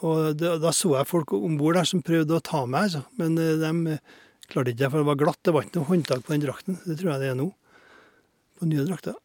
Og 0.03 0.35
da, 0.35 0.57
da, 0.59 0.71
så 0.75 0.97
jeg 0.97 1.07
folk 1.09 1.33
om 1.37 1.57
bord 1.59 1.77
der 1.79 1.87
som 1.87 2.03
prøvde 2.03 2.35
å 2.35 2.43
ta 2.43 2.65
meg, 2.67 2.89
altså. 2.89 3.03
Men 3.19 3.37
eh, 3.39 3.55
de 3.61 3.97
klarte 4.51 4.73
ikke 4.73 4.81
det, 4.83 4.89
for 4.89 4.99
det 4.99 5.09
var 5.09 5.19
glatt. 5.21 5.39
Det 5.45 5.53
var 5.55 5.65
ikke 5.65 5.79
noe 5.79 5.89
håndtak 5.89 6.25
på 6.25 6.35
den 6.35 6.43
drakten. 6.43 6.79
Det 6.83 6.97
tror 6.99 7.13
jeg 7.13 7.23
det 7.23 7.29
er 7.31 7.37
nå. 7.39 7.49
På 8.59 8.67
nye 8.69 8.87
drakter. 8.87 9.15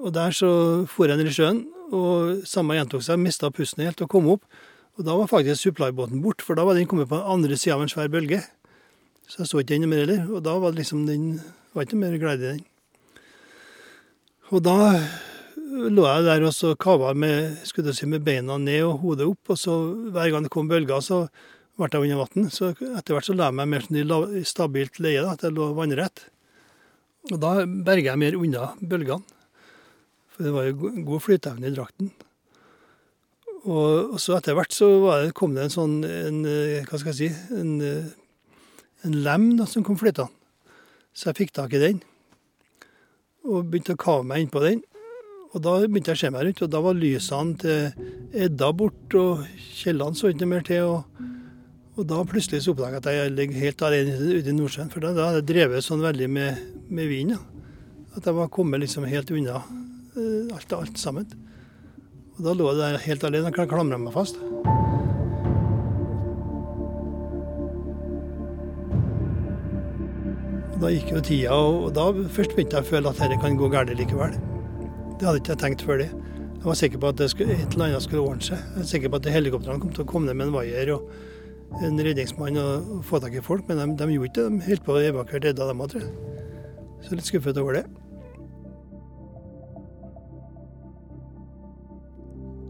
Og 0.00 0.14
der 0.16 0.32
så 0.36 0.50
for 0.88 1.10
jeg 1.10 1.20
ned 1.20 1.28
i 1.28 1.34
sjøen, 1.34 1.64
og 1.90 2.44
samme 2.48 2.78
gjentok 2.78 3.02
seg. 3.04 3.18
Mista 3.20 3.50
pusten 3.52 3.84
helt 3.84 4.00
og 4.04 4.12
kom 4.12 4.30
opp. 4.32 4.46
Og 4.98 5.06
da 5.06 5.16
var 5.16 5.30
faktisk 5.30 5.64
supplybåten 5.64 6.22
bort, 6.22 6.44
for 6.44 6.58
da 6.58 6.64
var 6.66 6.78
den 6.78 6.88
kommet 6.90 7.10
på 7.10 7.18
den 7.18 7.30
andre 7.34 7.58
sida 7.58 7.76
av 7.76 7.84
en 7.84 7.90
svær 7.90 8.10
bølge. 8.12 8.42
Så 9.30 9.42
jeg 9.42 9.50
så 9.50 9.62
ikke 9.62 9.74
den 9.74 9.90
mer 9.90 10.04
heller. 10.04 10.24
Og 10.30 10.44
da 10.46 10.54
var 10.62 10.72
det 10.72 10.82
liksom 10.84 11.04
den 11.08 11.40
var 11.74 11.86
ikke 11.86 11.98
mer 11.98 12.16
glede 12.20 12.46
i 12.46 12.52
den. 12.54 12.64
Og 14.50 14.62
da 14.66 14.76
lå 15.70 16.04
jeg 16.06 16.26
der 16.26 16.44
og 16.46 16.54
så 16.54 16.74
kava 16.80 17.12
med, 17.14 17.62
si, 17.64 18.06
med 18.10 18.24
beina 18.26 18.58
ned 18.58 18.82
og 18.88 19.00
hodet 19.04 19.28
opp. 19.30 19.52
Og 19.54 19.58
så 19.60 19.76
hver 20.12 20.32
gang 20.32 20.46
det 20.46 20.52
kom 20.52 20.70
bølger, 20.70 21.02
så 21.04 21.24
ble 21.78 21.88
jeg 21.92 22.06
under 22.06 22.22
vann. 22.24 22.50
Så 22.52 22.72
etter 22.74 23.14
hvert 23.14 23.28
så 23.28 23.36
la 23.36 23.50
jeg 23.50 23.58
meg 23.60 23.70
mer 23.72 23.86
sånn 23.86 24.00
i 24.40 24.44
stabilt 24.46 25.00
leie, 25.02 25.22
at 25.24 25.44
jeg 25.46 25.54
lå 25.56 25.70
vannrett. 25.76 26.26
Og 27.30 27.36
da 27.40 27.60
berga 27.66 28.14
jeg 28.14 28.22
mer 28.22 28.38
unna 28.38 28.72
bølgene. 28.80 29.38
For 30.34 30.46
det 30.46 30.56
var 30.56 30.68
jo 30.68 30.92
god 31.06 31.24
flyteevne 31.24 31.68
i 31.68 31.76
drakten. 31.76 32.12
Og, 33.60 34.16
så 34.22 34.38
etter 34.38 34.56
hvert 34.56 34.72
så 34.72 34.88
det, 35.20 35.34
kom 35.36 35.52
det 35.52 35.66
en 35.66 35.74
sånn 35.74 35.98
en, 36.00 36.38
Hva 36.88 36.96
skal 36.96 37.10
jeg 37.12 37.18
si 37.18 37.58
En, 37.58 37.74
en 39.04 39.16
lem 39.26 39.50
da, 39.58 39.66
som 39.68 39.84
kom 39.84 39.98
flytende. 40.00 40.32
Så 41.12 41.28
jeg 41.28 41.42
fikk 41.42 41.52
tak 41.58 41.74
i 41.76 41.82
den. 41.82 41.98
Og 43.44 43.68
begynte 43.68 43.98
å 43.98 44.00
kave 44.00 44.24
meg 44.24 44.46
innpå 44.46 44.62
den. 44.64 44.80
Og 45.50 45.62
da 45.64 45.72
begynte 45.82 46.12
jeg 46.12 46.18
å 46.18 46.20
se 46.20 46.30
meg 46.30 46.44
rundt, 46.46 46.60
og 46.62 46.70
da 46.70 46.80
var 46.84 46.98
lysene 46.98 47.56
til 47.58 48.42
Edda 48.46 48.68
borte, 48.76 49.18
og 49.18 49.62
Kielland 49.74 50.18
så 50.18 50.30
ikke 50.30 50.46
mer 50.46 50.62
til. 50.66 50.86
Og, 50.86 51.24
og 51.98 52.06
da 52.06 52.20
plutselig 52.28 52.62
så 52.62 52.74
oppdaga 52.74 53.00
jeg 53.00 53.02
at 53.02 53.16
jeg 53.16 53.32
ligger 53.34 53.64
helt 53.64 53.82
alene 53.88 54.18
ute 54.30 54.52
i 54.52 54.54
Nordsjøen. 54.54 54.92
For 54.92 55.02
da, 55.02 55.10
da 55.16 55.26
hadde 55.26 55.40
jeg 55.42 55.48
drevet 55.50 55.86
sånn 55.86 56.04
veldig 56.04 56.28
med, 56.30 56.60
med 56.86 57.10
vind. 57.10 57.34
Ja. 57.34 57.40
At 58.14 58.26
jeg 58.26 58.36
var 58.38 58.52
kommet 58.54 58.82
liksom 58.82 59.06
helt 59.10 59.30
unna 59.34 59.58
uh, 59.62 60.54
alt, 60.54 60.76
alt 60.76 61.02
sammen. 61.02 61.26
Og 62.36 62.46
da 62.46 62.54
lå 62.54 62.70
jeg 62.70 62.78
der 62.78 63.02
helt 63.08 63.26
alene 63.26 63.50
og 63.50 63.74
klamra 63.74 63.98
meg 63.98 64.14
fast. 64.14 64.38
Og 70.70 70.78
da 70.78 70.94
gikk 70.94 71.10
jo 71.10 71.26
tida, 71.26 71.58
og 71.58 71.90
da 71.98 72.06
først 72.38 72.54
begynte 72.54 72.78
jeg 72.78 72.86
å 72.86 72.90
føle 72.94 73.10
at 73.10 73.18
dette 73.26 73.42
kan 73.42 73.58
gå 73.58 73.70
galt 73.74 73.92
likevel. 73.98 74.38
Det 75.20 75.26
hadde 75.28 75.40
ikke 75.42 75.52
jeg 75.52 75.60
tenkt 75.60 75.82
før 75.84 75.98
det. 76.00 76.06
Jeg 76.60 76.64
var 76.64 76.76
sikker 76.80 77.00
på 77.00 77.08
at 77.12 77.20
skulle, 77.28 77.52
et 77.52 77.74
eller 77.74 77.90
annet 77.90 78.04
skulle 78.04 78.22
ordne 78.24 78.44
seg. 78.44 78.56
Jeg 78.56 78.80
var 78.80 78.86
sikker 78.88 79.10
på 79.12 79.18
at 79.20 79.26
helikoptrene 79.34 79.80
kom 79.82 79.90
til 79.92 80.06
å 80.06 80.08
komme 80.08 80.30
ned 80.30 80.38
med 80.38 80.48
en 80.48 80.54
vaier 80.54 80.92
og 80.94 81.10
en 81.84 82.00
redningsmann 82.00 82.56
og, 82.60 83.02
få 83.04 83.20
tak 83.20 83.36
i 83.36 83.42
folk, 83.44 83.68
men 83.68 83.82
de, 83.82 83.86
de 84.00 84.14
gjorde 84.14 84.30
ikke 84.30 84.40
det. 84.40 84.52
De 84.56 84.68
holdt 84.70 84.86
på 84.86 84.94
å 84.96 85.02
evakuere 85.10 85.42
redda 85.44 85.66
dem 85.68 85.82
òg, 85.84 85.92
tror 85.92 86.06
jeg. 86.06 86.38
Så 87.04 87.18
litt 87.18 87.28
skuffet 87.28 87.60
over 87.60 87.76
det. 87.76 87.84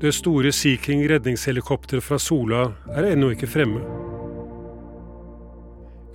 Det 0.00 0.12
store 0.16 0.50
Sea 0.56 0.80
King 0.80 1.04
redningshelikopteret 1.10 2.02
fra 2.02 2.18
Sola 2.18 2.64
er 2.96 3.12
ennå 3.12 3.30
ikke 3.34 3.50
fremme. 3.52 3.82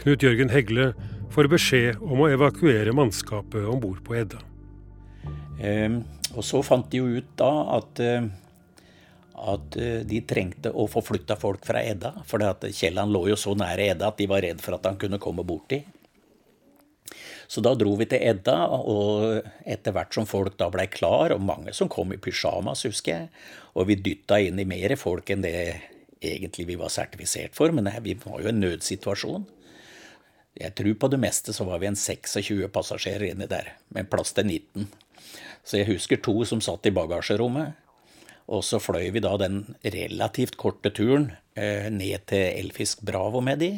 Knut 0.03 0.25
Jørgen 0.25 0.51
Hegle 0.51 0.91
får 1.31 1.47
beskjed 1.51 2.03
om 2.03 2.25
å 2.25 2.31
evakuere 2.33 2.91
mannskapet 2.97 3.63
om 3.71 3.79
bord 3.83 4.03
på 4.03 4.19
Edda. 4.19 4.43
Eh, 5.63 6.01
og 6.35 6.45
så 6.45 6.61
fant 6.65 6.89
de 6.91 7.01
jo 7.01 7.09
ut 7.17 7.31
da 7.39 7.51
at, 7.77 8.01
eh, 8.03 8.27
at 9.53 9.77
eh, 9.81 10.01
de 10.07 10.21
trengte 10.27 10.71
å 10.71 10.87
få 10.91 11.03
flytta 11.05 11.37
folk 11.39 11.65
fra 11.67 11.83
Edda. 11.83 12.13
For 12.27 12.43
Kielland 12.69 13.15
lå 13.15 13.27
jo 13.31 13.39
så 13.39 13.55
nære 13.57 13.91
Edda 13.93 14.11
at 14.11 14.19
de 14.21 14.29
var 14.31 14.45
redd 14.45 14.63
for 14.63 14.77
at 14.77 14.87
han 14.87 14.99
kunne 15.01 15.21
komme 15.21 15.47
borti. 15.47 15.83
Så 17.47 17.61
da 17.61 17.75
dro 17.77 17.93
vi 17.99 18.07
til 18.09 18.23
Edda, 18.25 18.55
og 18.73 19.45
etter 19.69 19.93
hvert 19.93 20.15
som 20.17 20.25
folk 20.25 20.55
da 20.57 20.69
blei 20.73 20.87
klar, 20.89 21.35
og 21.35 21.43
mange 21.45 21.75
som 21.77 21.91
kom 21.91 22.13
i 22.15 22.17
pysjamas, 22.21 22.87
husker 22.87 23.11
jeg, 23.11 23.27
og 23.77 23.89
vi 23.91 23.99
dytta 24.01 24.39
inn 24.41 24.59
i 24.61 24.65
mer 24.65 24.95
folk 24.97 25.29
enn 25.29 25.45
det 25.45 25.53
egentlig 26.25 26.65
vi 26.71 26.79
var 26.79 26.89
sertifisert 26.89 27.53
for, 27.57 27.69
men 27.75 27.91
vi 28.01 28.17
var 28.23 28.41
jo 28.41 28.49
en 28.49 28.61
nødsituasjon. 28.63 29.45
Jeg 30.55 30.71
tror 30.77 30.95
på 30.97 31.09
det 31.11 31.19
meste 31.19 31.53
så 31.53 31.67
var 31.67 31.81
vi 31.83 31.89
en 31.89 31.99
26 31.99 32.69
passasjerer 32.73 33.27
inni 33.33 33.47
der, 33.51 33.73
med 33.93 34.09
plass 34.09 34.31
til 34.33 34.47
19. 34.47 34.87
Så 35.65 35.81
jeg 35.81 35.89
husker 35.89 36.21
to 36.21 36.37
som 36.45 36.61
satt 36.61 36.85
i 36.85 36.93
bagasjerommet. 36.93 37.73
Og 38.53 38.61
så 38.61 38.77
fløy 38.77 39.09
vi 39.15 39.23
da 39.25 39.33
den 39.41 39.63
relativt 39.81 40.57
korte 40.61 40.91
turen 40.93 41.31
eh, 41.57 41.89
ned 41.89 42.27
til 42.29 42.59
Elfisk 42.61 43.01
Bravo 43.05 43.41
med 43.41 43.63
de. 43.63 43.71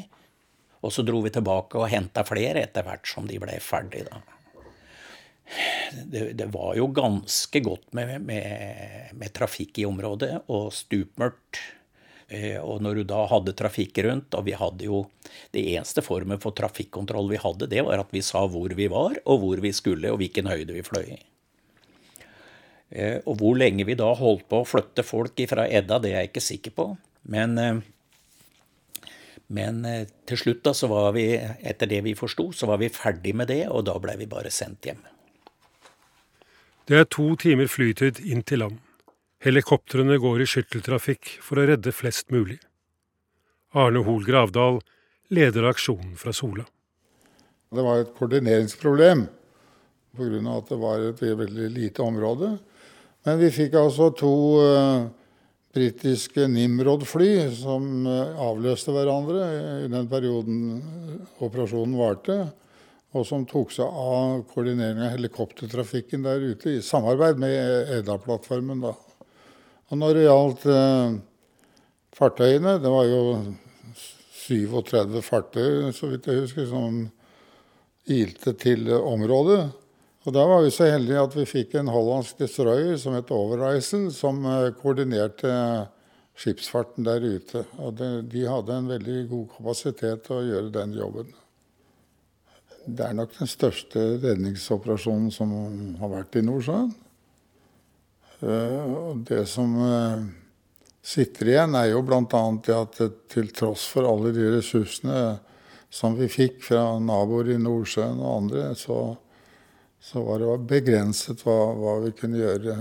Og 0.84 0.92
så 0.94 1.06
dro 1.08 1.22
vi 1.24 1.32
tilbake 1.34 1.80
og 1.80 1.88
henta 1.92 2.26
flere 2.28 2.66
etter 2.68 2.84
hvert 2.86 3.08
som 3.08 3.30
de 3.30 3.40
ble 3.42 3.56
ferdig 3.64 4.04
da. 4.10 4.20
Det, 6.04 6.34
det, 6.36 6.50
var 6.52 6.76
jo 6.76 6.90
ganske 6.92 7.62
godt 7.64 7.94
med, 7.96 8.18
med, 8.28 9.14
med 9.16 9.32
trafikk 9.32 9.80
i 9.80 9.86
området, 9.88 10.34
og 10.52 10.74
stupmørkt. 10.76 11.62
Eh, 12.28 12.60
og 12.60 12.84
når 12.84 13.00
du 13.00 13.04
da 13.08 13.22
hadde 13.32 13.56
trafikk 13.56 14.02
rundt, 14.04 14.36
og 14.36 14.44
vi 14.50 14.58
hadde 14.60 14.90
jo 14.90 15.06
Det 15.56 15.64
eneste 15.64 16.04
formen 16.04 16.42
for 16.44 16.52
trafikkontroll 16.52 17.32
vi 17.32 17.40
hadde, 17.40 17.72
det 17.72 17.86
var 17.88 18.04
at 18.04 18.12
vi 18.12 18.20
sa 18.26 18.44
hvor 18.52 18.76
vi 18.76 18.92
var, 18.92 19.16
og 19.24 19.40
hvor 19.40 19.64
vi 19.64 19.72
skulle, 19.72 20.12
og 20.12 20.20
hvilken 20.20 20.52
høyde 20.52 20.76
vi 20.76 20.84
fløy 20.84 21.16
i. 21.16 21.20
Eh, 22.90 23.20
og 23.28 23.42
hvor 23.42 23.58
lenge 23.60 23.86
vi 23.88 23.98
da 24.00 24.08
holdt 24.16 24.48
på 24.48 24.62
å 24.62 24.68
flytte 24.68 25.04
folk 25.04 25.40
fra 25.50 25.68
Edda, 25.68 26.00
det 26.00 26.14
er 26.14 26.22
jeg 26.22 26.32
ikke 26.32 26.46
sikker 26.46 26.76
på. 26.78 26.88
Men, 27.34 27.58
eh, 27.60 27.82
men 29.48 29.84
eh, 29.86 30.08
til 30.28 30.40
slutt, 30.40 30.64
da, 30.64 30.74
så 30.74 30.88
var 30.92 31.12
vi, 31.18 31.28
etter 31.36 31.90
det 31.92 32.02
vi 32.06 32.16
forsto, 32.16 32.52
så 32.56 32.70
var 32.70 32.80
vi 32.80 32.92
ferdig 32.94 33.36
med 33.36 33.52
det, 33.52 33.66
og 33.68 33.86
da 33.90 33.98
ble 34.00 34.16
vi 34.22 34.30
bare 34.30 34.54
sendt 34.54 34.88
hjem. 34.88 35.04
Det 36.88 36.96
er 36.96 37.10
to 37.12 37.34
timer 37.36 37.68
flytid 37.68 38.22
inn 38.24 38.46
til 38.48 38.64
land. 38.64 38.80
Helikoptrene 39.44 40.16
går 40.18 40.42
i 40.42 40.48
skytteltrafikk 40.50 41.36
for 41.44 41.60
å 41.60 41.68
redde 41.68 41.92
flest 41.94 42.32
mulig. 42.34 42.58
Arne 43.76 44.02
Hoel 44.08 44.24
Gravdal 44.26 44.80
leder 45.30 45.68
aksjonen 45.68 46.16
fra 46.18 46.32
Sola. 46.34 46.64
Det 47.68 47.84
var 47.84 48.00
et 48.00 48.14
koordineringsproblem 48.16 49.26
pga. 50.16 50.40
at 50.56 50.70
det 50.72 50.78
var 50.80 51.04
et 51.04 51.22
veldig 51.22 51.70
lite 51.76 52.02
område. 52.02 52.56
Men 53.28 53.42
vi 53.42 53.50
fikk 53.52 53.74
altså 53.76 54.08
to 54.16 54.34
uh, 54.64 55.08
britiske 55.76 56.46
Nimrod-fly 56.48 57.50
som 57.58 58.06
uh, 58.08 58.38
avløste 58.40 58.94
hverandre 58.96 59.48
i 59.84 59.90
den 59.92 60.08
perioden 60.08 60.62
eh, 60.78 61.18
operasjonen 61.44 61.98
varte. 62.00 62.38
Og 63.12 63.26
som 63.28 63.44
tok 63.48 63.74
seg 63.76 63.84
av 63.84 64.46
koordinering 64.54 65.02
av 65.04 65.18
helikoptertrafikken 65.18 66.24
der 66.24 66.46
ute, 66.54 66.78
i 66.78 66.86
samarbeid 66.86 67.42
med 67.42 67.92
Edda-plattformen. 67.98 68.86
da. 68.86 68.94
Og 69.92 70.00
når 70.00 70.16
det 70.16 70.24
gjaldt 70.24 70.64
uh, 70.72 71.18
fartøyene, 72.16 72.78
det 72.80 72.94
var 72.94 73.10
jo 73.12 73.22
37 74.46 75.20
fartøy, 75.26 75.92
så 75.92 76.14
vidt 76.14 76.32
jeg 76.32 76.46
husker, 76.46 76.70
som 76.72 77.04
ilte 78.08 78.56
til 78.56 78.88
området. 78.96 79.66
Og 80.28 80.34
Da 80.36 80.44
var 80.44 80.66
vi 80.66 80.72
så 80.76 80.90
heldige 80.92 81.22
at 81.24 81.36
vi 81.38 81.46
fikk 81.48 81.78
en 81.80 81.88
hollandsk 81.88 82.42
destroyer 82.42 82.98
som 83.00 83.14
het 83.16 83.30
Overreisen, 83.32 84.10
som 84.12 84.42
eh, 84.44 84.74
koordinerte 84.76 85.52
skipsfarten 86.36 87.06
der 87.08 87.24
ute. 87.24 87.62
Og 87.80 87.94
det, 87.96 88.10
De 88.34 88.44
hadde 88.44 88.76
en 88.76 88.90
veldig 88.92 89.22
god 89.30 89.46
kapasitet 89.56 90.26
til 90.26 90.36
å 90.36 90.44
gjøre 90.44 90.74
den 90.76 90.96
jobben. 91.00 91.30
Det 92.84 93.06
er 93.06 93.16
nok 93.16 93.38
den 93.38 93.48
største 93.48 94.04
redningsoperasjonen 94.24 95.32
som 95.32 95.54
har 96.02 96.12
vært 96.12 96.36
i 96.36 96.44
Nordsjøen. 96.44 96.92
Eh, 98.44 98.92
det 99.32 99.46
som 99.48 99.78
eh, 99.86 100.26
sitter 101.08 101.54
igjen, 101.54 101.78
er 101.80 101.94
jo 101.94 102.02
bl.a. 102.04 102.42
det 102.68 102.76
at 102.76 103.00
til 103.32 103.48
tross 103.56 103.88
for 103.94 104.08
alle 104.12 104.34
de 104.36 104.52
ressursene 104.58 105.24
som 105.88 106.20
vi 106.20 106.28
fikk 106.28 106.60
fra 106.68 106.84
naboer 107.00 107.54
i 107.56 107.58
Nordsjøen 107.64 108.20
og 108.20 108.34
andre, 108.42 108.68
så, 108.76 109.16
så 110.08 110.22
var 110.24 110.40
det 110.40 110.54
begrenset 110.70 111.42
hva, 111.44 111.58
hva 111.76 111.98
vi 112.06 112.14
kunne 112.16 112.40
gjøre. 112.40 112.76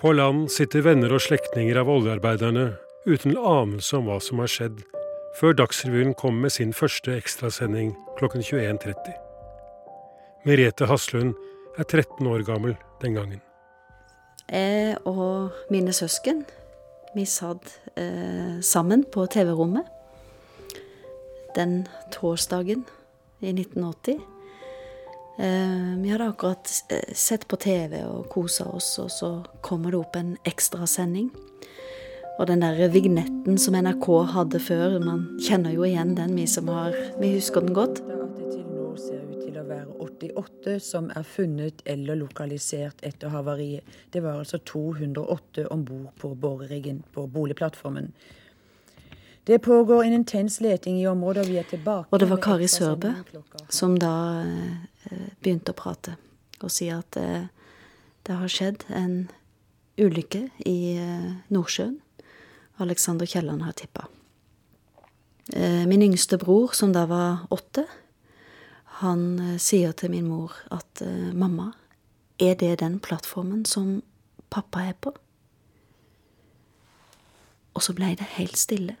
På 0.00 0.12
land 0.16 0.46
sitter 0.52 0.84
venner 0.84 1.12
og 1.12 1.20
slektninger 1.24 1.80
av 1.80 1.88
oljearbeiderne 1.92 2.70
uten 3.08 3.36
anelse 3.36 3.96
om 3.96 4.08
hva 4.08 4.20
som 4.24 4.40
har 4.44 4.52
skjedd, 4.52 4.78
før 5.40 5.56
Dagsrevyen 5.56 6.12
kom 6.16 6.40
med 6.44 6.52
sin 6.52 6.72
første 6.76 7.16
ekstrasending 7.16 7.94
klokken 8.20 8.44
21.30. 8.44 9.16
Merete 10.48 10.88
Haslund 10.88 11.36
er 11.78 11.84
13 11.88 12.28
år 12.28 12.44
gammel 12.48 12.76
den 13.00 13.16
gangen. 13.16 13.40
Jeg 14.50 14.96
og 15.08 15.52
mine 15.72 15.92
søsken, 15.96 16.44
vi 17.14 17.24
satt 17.28 17.78
sammen 18.62 19.02
på 19.12 19.26
TV-rommet 19.30 19.88
den 21.54 21.88
torsdagen 22.12 22.84
i 23.40 23.52
1980. 23.52 24.20
Eh, 25.38 26.02
vi 26.02 26.08
hadde 26.08 26.28
akkurat 26.28 26.70
eh, 26.88 27.14
sett 27.14 27.48
på 27.48 27.56
TV 27.56 28.02
og 28.04 28.28
kosa 28.32 28.64
oss, 28.68 28.98
og 28.98 29.10
så 29.10 29.30
kommer 29.64 29.90
det 29.94 30.02
opp 30.02 30.18
en 30.18 30.34
ekstrasending. 30.48 31.30
Og 32.38 32.46
den 32.48 32.62
der 32.64 32.88
vignetten 32.92 33.58
som 33.60 33.76
NRK 33.76 34.08
hadde 34.34 34.60
før, 34.64 34.98
man 35.04 35.26
kjenner 35.44 35.74
jo 35.74 35.84
igjen 35.84 36.14
den, 36.16 36.36
vi 36.36 36.46
som 36.48 36.68
har 36.72 36.96
Vi 37.20 37.34
husker 37.34 37.60
den 37.60 37.74
godt. 37.76 38.00
Nå 38.90 38.96
ser 38.98 39.20
ut 39.22 39.38
til 39.44 39.54
å 39.54 39.62
være 39.68 39.92
88 40.02 40.72
som 40.82 41.12
er 41.14 41.22
funnet 41.22 41.82
eller 41.86 42.16
lokalisert 42.18 43.04
etter 43.06 43.30
havariet. 43.30 43.86
Det 44.10 44.18
var 44.24 44.40
altså 44.40 44.58
208 44.66 45.68
om 45.70 45.84
bord 45.86 46.08
på 46.18 46.32
boreriggen 46.34 47.04
på 47.14 47.28
boligplattformen. 47.30 48.08
Det 49.46 49.60
pågår 49.62 50.02
en 50.08 50.16
intens 50.16 50.58
leting 50.60 50.98
i 50.98 51.06
området, 51.06 51.44
og 51.44 51.52
vi 51.52 51.60
er 51.62 51.68
tilbake 51.70 52.10
Og 52.10 52.18
det 52.18 52.28
var 52.32 52.42
Kari 52.42 52.66
Sørbø 52.66 53.12
som 53.68 53.94
da 53.98 54.42
eh, 54.42 55.30
begynte 55.38 55.70
å 55.70 55.78
prate 55.78 56.16
og 56.58 56.74
si 56.74 56.90
at 56.90 57.14
eh, 57.16 57.46
det 58.26 58.42
har 58.42 58.50
skjedd 58.50 58.88
en 58.90 59.16
ulykke 60.02 60.48
i 60.66 60.76
eh, 60.98 61.30
Nordsjøen. 61.46 62.00
Alexander 62.82 63.26
Kielland 63.26 63.62
har 63.62 63.78
tippa. 63.78 64.10
Min 65.86 66.02
yngste 66.02 66.38
bror, 66.38 66.70
som 66.74 66.92
da 66.94 67.02
var 67.10 67.42
åtte, 67.50 67.84
han 69.00 69.38
eh, 69.38 69.58
sier 69.60 69.92
til 69.96 70.12
min 70.12 70.28
mor 70.28 70.54
at 70.74 71.02
eh, 71.04 71.32
mamma, 71.32 71.72
er 72.40 72.56
det 72.60 72.80
den 72.80 72.98
plattformen 73.00 73.64
som 73.68 74.00
pappa 74.52 74.84
er 74.90 74.96
på? 75.00 75.12
Og 77.74 77.84
så 77.84 77.94
blei 77.96 78.14
det 78.18 78.34
helt 78.36 78.58
stille. 78.58 78.96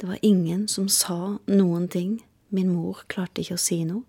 Det 0.00 0.08
var 0.08 0.18
ingen 0.22 0.68
som 0.68 0.88
sa 0.88 1.38
noen 1.46 1.88
ting. 1.88 2.20
Min 2.48 2.70
mor 2.72 3.02
klarte 3.06 3.42
ikke 3.42 3.58
å 3.58 3.62
si 3.62 3.82
noe. 3.84 4.06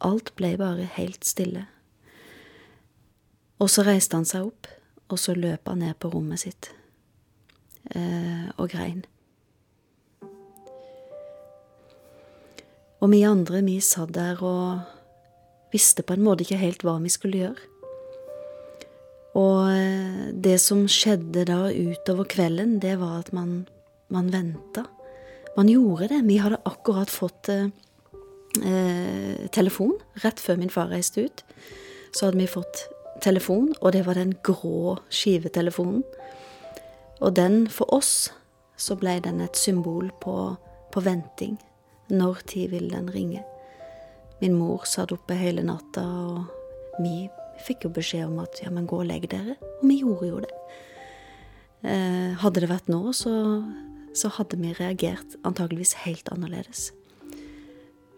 Alt 0.00 0.34
ble 0.36 0.54
bare 0.58 0.88
helt 0.96 1.24
stille. 1.28 1.66
Og 3.60 3.68
så 3.70 3.84
reiste 3.84 4.16
han 4.16 4.28
seg 4.28 4.48
opp, 4.48 4.68
og 5.12 5.18
så 5.20 5.34
løp 5.36 5.68
han 5.68 5.82
ned 5.84 5.98
på 6.00 6.10
rommet 6.12 6.40
sitt 6.40 6.70
eh, 7.92 8.48
og 8.56 8.70
grein. 8.72 9.04
Og 13.00 13.10
vi 13.12 13.24
andre, 13.24 13.62
vi 13.64 13.78
satt 13.80 14.12
der 14.14 14.40
og 14.44 14.80
visste 15.72 16.04
på 16.04 16.16
en 16.16 16.24
måte 16.24 16.44
ikke 16.44 16.60
helt 16.60 16.84
hva 16.84 16.98
vi 17.00 17.12
skulle 17.12 17.44
gjøre. 17.44 17.68
Og 19.40 19.70
eh, 19.70 20.30
det 20.34 20.56
som 20.60 20.86
skjedde 20.90 21.46
da 21.48 21.68
utover 21.70 22.26
kvelden, 22.28 22.78
det 22.82 22.96
var 23.00 23.20
at 23.22 23.30
man, 23.32 23.62
man 24.10 24.32
venta. 24.32 24.84
Man 25.56 25.70
gjorde 25.70 26.10
det. 26.10 26.24
Vi 26.26 26.40
hadde 26.42 26.60
akkurat 26.66 27.10
fått 27.10 27.48
eh, 27.52 27.70
eh, 28.64 29.46
telefon 29.54 29.94
rett 30.24 30.42
før 30.42 30.58
min 30.60 30.72
far 30.72 30.90
reiste 30.90 31.28
ut. 31.28 31.44
Så 32.12 32.26
hadde 32.26 32.42
vi 32.42 32.50
fått 32.50 32.88
telefon, 33.22 33.70
og 33.80 33.94
det 33.94 34.04
var 34.06 34.18
den 34.18 34.34
grå 34.42 34.98
skivetelefonen. 35.12 36.02
Og 37.20 37.34
den, 37.36 37.66
for 37.70 37.92
oss, 37.94 38.32
så 38.80 38.96
ble 38.96 39.18
den 39.22 39.42
et 39.44 39.56
symbol 39.60 40.08
på, 40.20 40.36
på 40.90 41.02
venting. 41.04 41.58
Når 42.10 42.42
tid 42.50 42.70
vil 42.74 42.90
den 42.90 43.10
ringe? 43.14 43.44
Min 44.40 44.56
mor 44.58 44.86
satt 44.88 45.12
oppe 45.12 45.36
hele 45.36 45.62
natta, 45.62 46.02
og 46.02 47.02
vi 47.02 47.28
fikk 47.66 47.84
jo 47.86 47.92
beskjed 47.94 48.26
om 48.26 48.40
at 48.42 48.62
ja, 48.62 48.70
men 48.72 48.88
gå 48.88 49.02
og 49.02 49.08
legg 49.10 49.28
dere. 49.30 49.56
Og 49.80 49.84
vi 49.86 50.00
gjorde 50.00 50.30
jo 50.30 50.40
det. 50.44 50.54
Eh, 51.80 52.32
hadde 52.40 52.62
det 52.64 52.70
vært 52.70 52.88
nå, 52.92 53.02
så, 53.16 53.32
så 54.16 54.32
hadde 54.36 54.58
vi 54.60 54.72
reagert 54.76 55.36
antageligvis 55.46 56.00
helt 56.06 56.28
annerledes. 56.32 56.90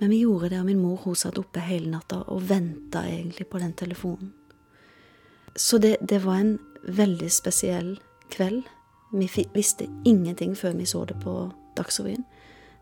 Men 0.01 0.11
vi 0.11 0.23
gjorde 0.25 0.51
det, 0.51 0.61
og 0.63 0.67
min 0.67 0.81
mor 0.83 1.03
hun 1.05 1.19
satt 1.19 1.39
oppe 1.39 1.63
hele 1.63 1.91
natta 1.93 2.25
og 2.33 2.47
venta 2.49 3.05
egentlig 3.07 3.47
på 3.51 3.61
den 3.63 3.75
telefonen. 3.79 4.33
Så 5.55 5.79
det, 5.79 5.99
det 6.01 6.23
var 6.25 6.41
en 6.41 6.57
veldig 6.89 7.29
spesiell 7.31 7.99
kveld. 8.33 8.65
Vi 9.13 9.29
visste 9.53 9.87
ingenting 10.09 10.57
før 10.57 10.79
vi 10.79 10.89
så 10.89 11.05
det 11.05 11.19
på 11.23 11.53
Dagsrevyen. 11.77 12.25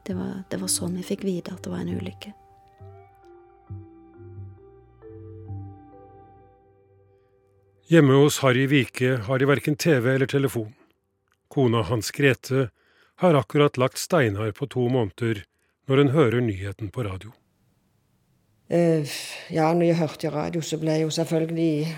Det 0.06 0.16
var, 0.16 0.42
det 0.50 0.60
var 0.60 0.70
sånn 0.72 0.96
vi 0.98 1.04
fikk 1.06 1.24
vite 1.28 1.54
at 1.54 1.64
det 1.64 1.72
var 1.72 1.84
en 1.84 1.92
ulykke. 2.00 2.32
Hjemme 7.90 8.20
hos 8.22 8.38
Harry 8.44 8.68
Vike 8.70 9.16
har 9.26 9.40
de 9.42 9.48
verken 9.50 9.74
TV 9.76 10.14
eller 10.14 10.30
telefon. 10.30 10.70
Kona 11.50 11.82
hans 11.82 12.12
Grete 12.14 12.68
har 13.18 13.34
akkurat 13.34 13.76
lagt 13.76 13.98
Steinar 13.98 14.52
på 14.54 14.68
to 14.70 14.86
måneder 14.88 15.42
når 15.90 16.04
hun 16.04 16.12
hører 16.14 16.44
nyheten 16.46 16.92
på 16.94 17.02
radio. 17.02 17.32
Uh, 18.70 19.02
ja, 19.50 19.72
når 19.74 19.88
jeg 19.88 19.98
hørte 19.98 20.30
radio, 20.30 20.62
så 20.62 20.78
ble 20.78 20.94
jeg 20.94 21.08
jo 21.08 21.10
selvfølgelig 21.18 21.96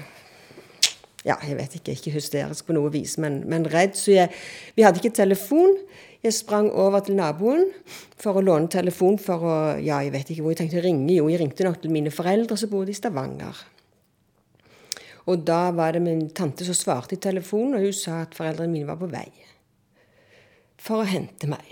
ja, 1.29 1.37
jeg 1.45 1.59
vet 1.61 1.77
ikke, 1.77 1.93
ikke 1.93 2.15
hysterisk 2.17 2.67
på 2.67 2.75
noe 2.75 2.91
vis, 2.91 3.19
men, 3.21 3.43
men 3.47 3.69
redd. 3.71 3.93
Så 3.99 4.17
jeg, 4.17 4.33
vi 4.75 4.83
hadde 4.83 4.99
ikke 4.99 5.15
telefon. 5.15 5.77
Jeg 6.23 6.37
sprang 6.37 6.69
over 6.79 7.03
til 7.03 7.17
naboen 7.19 7.65
for 8.21 8.39
å 8.39 8.45
låne 8.45 8.71
telefon 8.71 9.17
for 9.19 9.43
å 9.43 9.55
Ja, 9.83 9.99
jeg 10.05 10.13
vet 10.15 10.31
ikke 10.31 10.45
hvor 10.45 10.55
jeg 10.55 10.63
tenkte 10.63 10.79
å 10.79 10.85
ringe. 10.85 11.11
Jo, 11.17 11.27
jeg 11.33 11.41
ringte 11.43 11.67
nok 11.67 11.81
til 11.83 11.91
mine 11.95 12.13
foreldre 12.15 12.59
som 12.61 12.71
bodde 12.71 12.95
i 12.95 12.99
Stavanger. 12.99 13.59
Og 15.27 15.43
da 15.47 15.71
var 15.75 15.95
det 15.95 16.03
min 16.03 16.29
tante 16.35 16.67
som 16.67 16.75
svarte 16.79 17.17
i 17.17 17.23
telefonen, 17.23 17.77
og 17.79 17.87
hun 17.87 17.95
sa 17.95 18.23
at 18.23 18.35
foreldrene 18.39 18.71
mine 18.71 18.91
var 18.91 18.99
på 19.01 19.11
vei 19.11 19.29
for 20.83 21.03
å 21.03 21.07
hente 21.07 21.47
meg. 21.47 21.67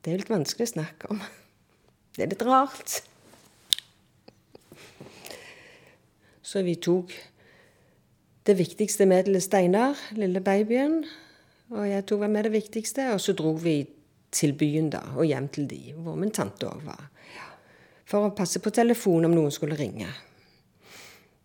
Det 0.00 0.12
er 0.12 0.22
litt 0.22 0.32
vanskelig 0.32 0.70
å 0.70 0.72
snakke 0.72 1.10
om. 1.12 1.20
Det 2.16 2.24
er 2.24 2.30
litt 2.32 2.44
rart. 2.48 3.00
Så 6.40 6.64
vi 6.64 6.78
tok 6.80 7.12
det 8.50 8.58
viktigste 8.58 9.06
til 9.06 9.38
Steinar, 9.42 9.98
lille 10.18 10.40
babyen. 10.42 11.04
Og 11.70 11.86
jeg 11.86 12.06
tok 12.06 12.26
med 12.26 12.48
det 12.48 12.52
viktigste, 12.52 13.12
og 13.14 13.20
så 13.22 13.32
dro 13.32 13.52
vi 13.54 13.84
til 14.34 14.56
byen 14.58 14.90
da, 14.90 15.04
og 15.16 15.24
hjem 15.24 15.48
til 15.48 15.68
de, 15.70 15.94
hvor 15.94 16.16
min 16.18 16.32
tante 16.34 16.66
òg 16.66 16.82
var. 16.84 17.04
For 18.10 18.26
å 18.26 18.34
passe 18.34 18.58
på 18.58 18.72
telefonen 18.74 19.30
om 19.30 19.36
noen 19.38 19.54
skulle 19.54 19.78
ringe. 19.78 20.08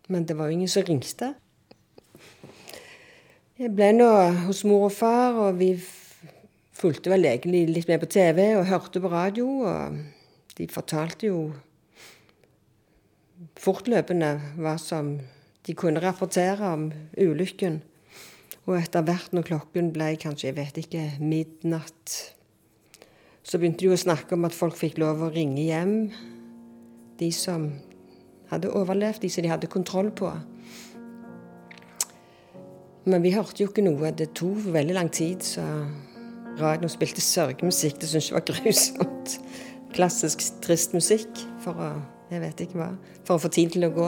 Men 0.09 0.25
det 0.25 0.37
var 0.37 0.49
jo 0.49 0.57
ingen 0.57 0.71
som 0.71 0.85
ringte. 0.85 1.33
Jeg 3.57 3.71
ble 3.77 3.91
nå 3.93 4.09
hos 4.47 4.63
mor 4.65 4.87
og 4.89 4.95
far, 4.97 5.37
og 5.37 5.61
vi 5.61 5.75
fulgte 6.75 7.13
vel 7.13 7.29
egentlig 7.29 7.67
litt 7.69 7.87
med 7.87 8.01
på 8.01 8.09
TV 8.17 8.55
og 8.57 8.67
hørte 8.69 9.01
på 9.01 9.13
radio. 9.13 9.47
og 9.61 10.01
de 10.57 10.67
fortalte 10.71 11.27
jo 11.27 11.39
fortløpende 13.59 14.29
hva 14.55 14.77
som 14.79 15.17
de 15.65 15.73
kunne 15.73 16.01
rapportere 16.03 16.71
om 16.73 16.89
ulykken. 17.17 17.81
Og 18.65 18.77
etter 18.79 19.05
hvert 19.05 19.33
når 19.33 19.45
klokken 19.49 19.91
ble 19.93 20.13
kanskje, 20.21 20.49
jeg 20.49 20.57
vet 20.57 20.79
ikke, 20.81 21.03
midnatt, 21.21 22.15
så 23.45 23.59
begynte 23.61 23.85
de 23.85 23.93
å 23.93 23.99
snakke 23.99 24.33
om 24.33 24.47
at 24.47 24.57
folk 24.57 24.77
fikk 24.77 24.97
lov 25.01 25.21
å 25.21 25.29
ringe 25.33 25.61
hjem. 25.67 25.95
De 27.19 27.29
som 27.33 27.69
hadde 28.49 28.73
overlevd, 28.73 29.21
de 29.21 29.29
som 29.29 29.45
de 29.45 29.51
hadde 29.51 29.69
kontroll 29.69 30.09
på. 30.17 30.31
Men 33.05 33.21
vi 33.21 33.35
hørte 33.35 33.61
jo 33.61 33.69
ikke 33.69 33.85
noe. 33.85 34.09
Det 34.17 34.31
tok 34.37 34.65
veldig 34.73 34.97
lang 34.97 35.11
tid, 35.13 35.45
så 35.45 35.65
radioen 36.57 36.89
spilte 36.89 37.21
sørgemusikk. 37.21 38.01
Det 38.01 38.09
syntes 38.09 38.31
jeg 38.31 38.37
var 38.37 38.47
grusomt 38.49 39.37
klassisk 39.95 40.41
trist 40.65 40.97
musikk 40.97 41.45
for 41.63 41.77
å 41.79 41.93
jeg 42.31 42.41
vet 42.41 42.61
ikke 42.65 42.79
hva, 42.79 42.87
for 43.25 43.37
å 43.37 43.41
få 43.43 43.51
tid 43.53 43.75
til 43.75 43.85
å 43.85 43.91
gå. 43.93 44.07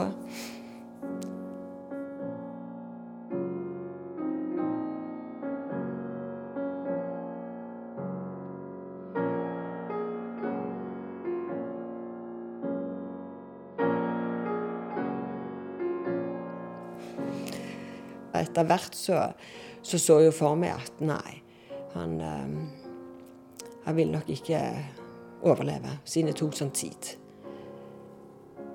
Etter 18.58 18.68
hvert 18.74 18.98
så 18.98 19.22
så, 19.82 19.98
så 19.98 20.18
jeg 20.22 20.34
for 20.36 20.58
meg 20.58 20.74
at 20.76 21.00
nei, 21.04 21.40
han, 21.94 22.18
eh, 22.20 23.66
han 23.86 23.96
vil 23.96 24.12
nok 24.12 24.28
ikke 24.32 24.60
overleve, 25.46 25.98
siden 26.08 26.32
det 26.32 26.38
tok 26.40 26.56
sånn 26.58 26.74
tid. 26.76 27.14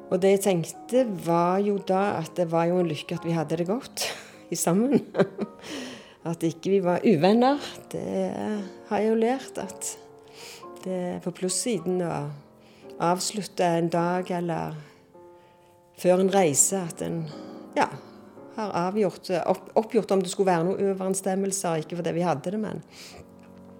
Og 0.10 0.20
det 0.22 0.36
jeg 0.36 0.44
tenkte, 0.46 1.04
var 1.26 1.60
jo 1.64 1.80
da 1.82 2.20
at 2.20 2.36
det 2.38 2.48
var 2.52 2.68
jo 2.70 2.80
en 2.82 2.90
lykke 2.90 3.18
at 3.18 3.26
vi 3.26 3.36
hadde 3.36 3.60
det 3.60 3.68
godt 3.70 4.08
sammen. 4.66 5.02
At 6.24 6.40
ikke 6.48 6.70
vi 6.72 6.78
var 6.80 7.04
uvenner. 7.04 7.60
Det 7.92 8.30
har 8.88 9.02
jeg 9.02 9.10
jo 9.10 9.16
lært 9.20 9.58
at 9.60 9.88
det 10.86 11.00
er 11.10 11.18
på 11.20 11.34
plussiden 11.36 11.98
å 12.00 12.14
avslutte 13.04 13.68
en 13.68 13.90
dag 13.92 14.32
eller 14.32 14.78
før 16.00 16.24
en 16.24 16.32
reise 16.32 16.80
at 16.80 17.04
en 17.04 17.26
ja, 17.76 17.90
har 18.56 18.74
avgjort, 18.88 19.30
opp, 19.50 19.70
oppgjort 19.80 20.12
om 20.16 20.24
det 20.24 20.32
skulle 20.32 20.52
være 20.52 20.68
noen 20.68 20.92
overensstemmelser, 20.92 21.84
Ikke 21.84 21.98
fordi 22.00 22.16
vi 22.18 22.26
hadde 22.26 22.54
det, 22.54 22.60
men 22.62 22.84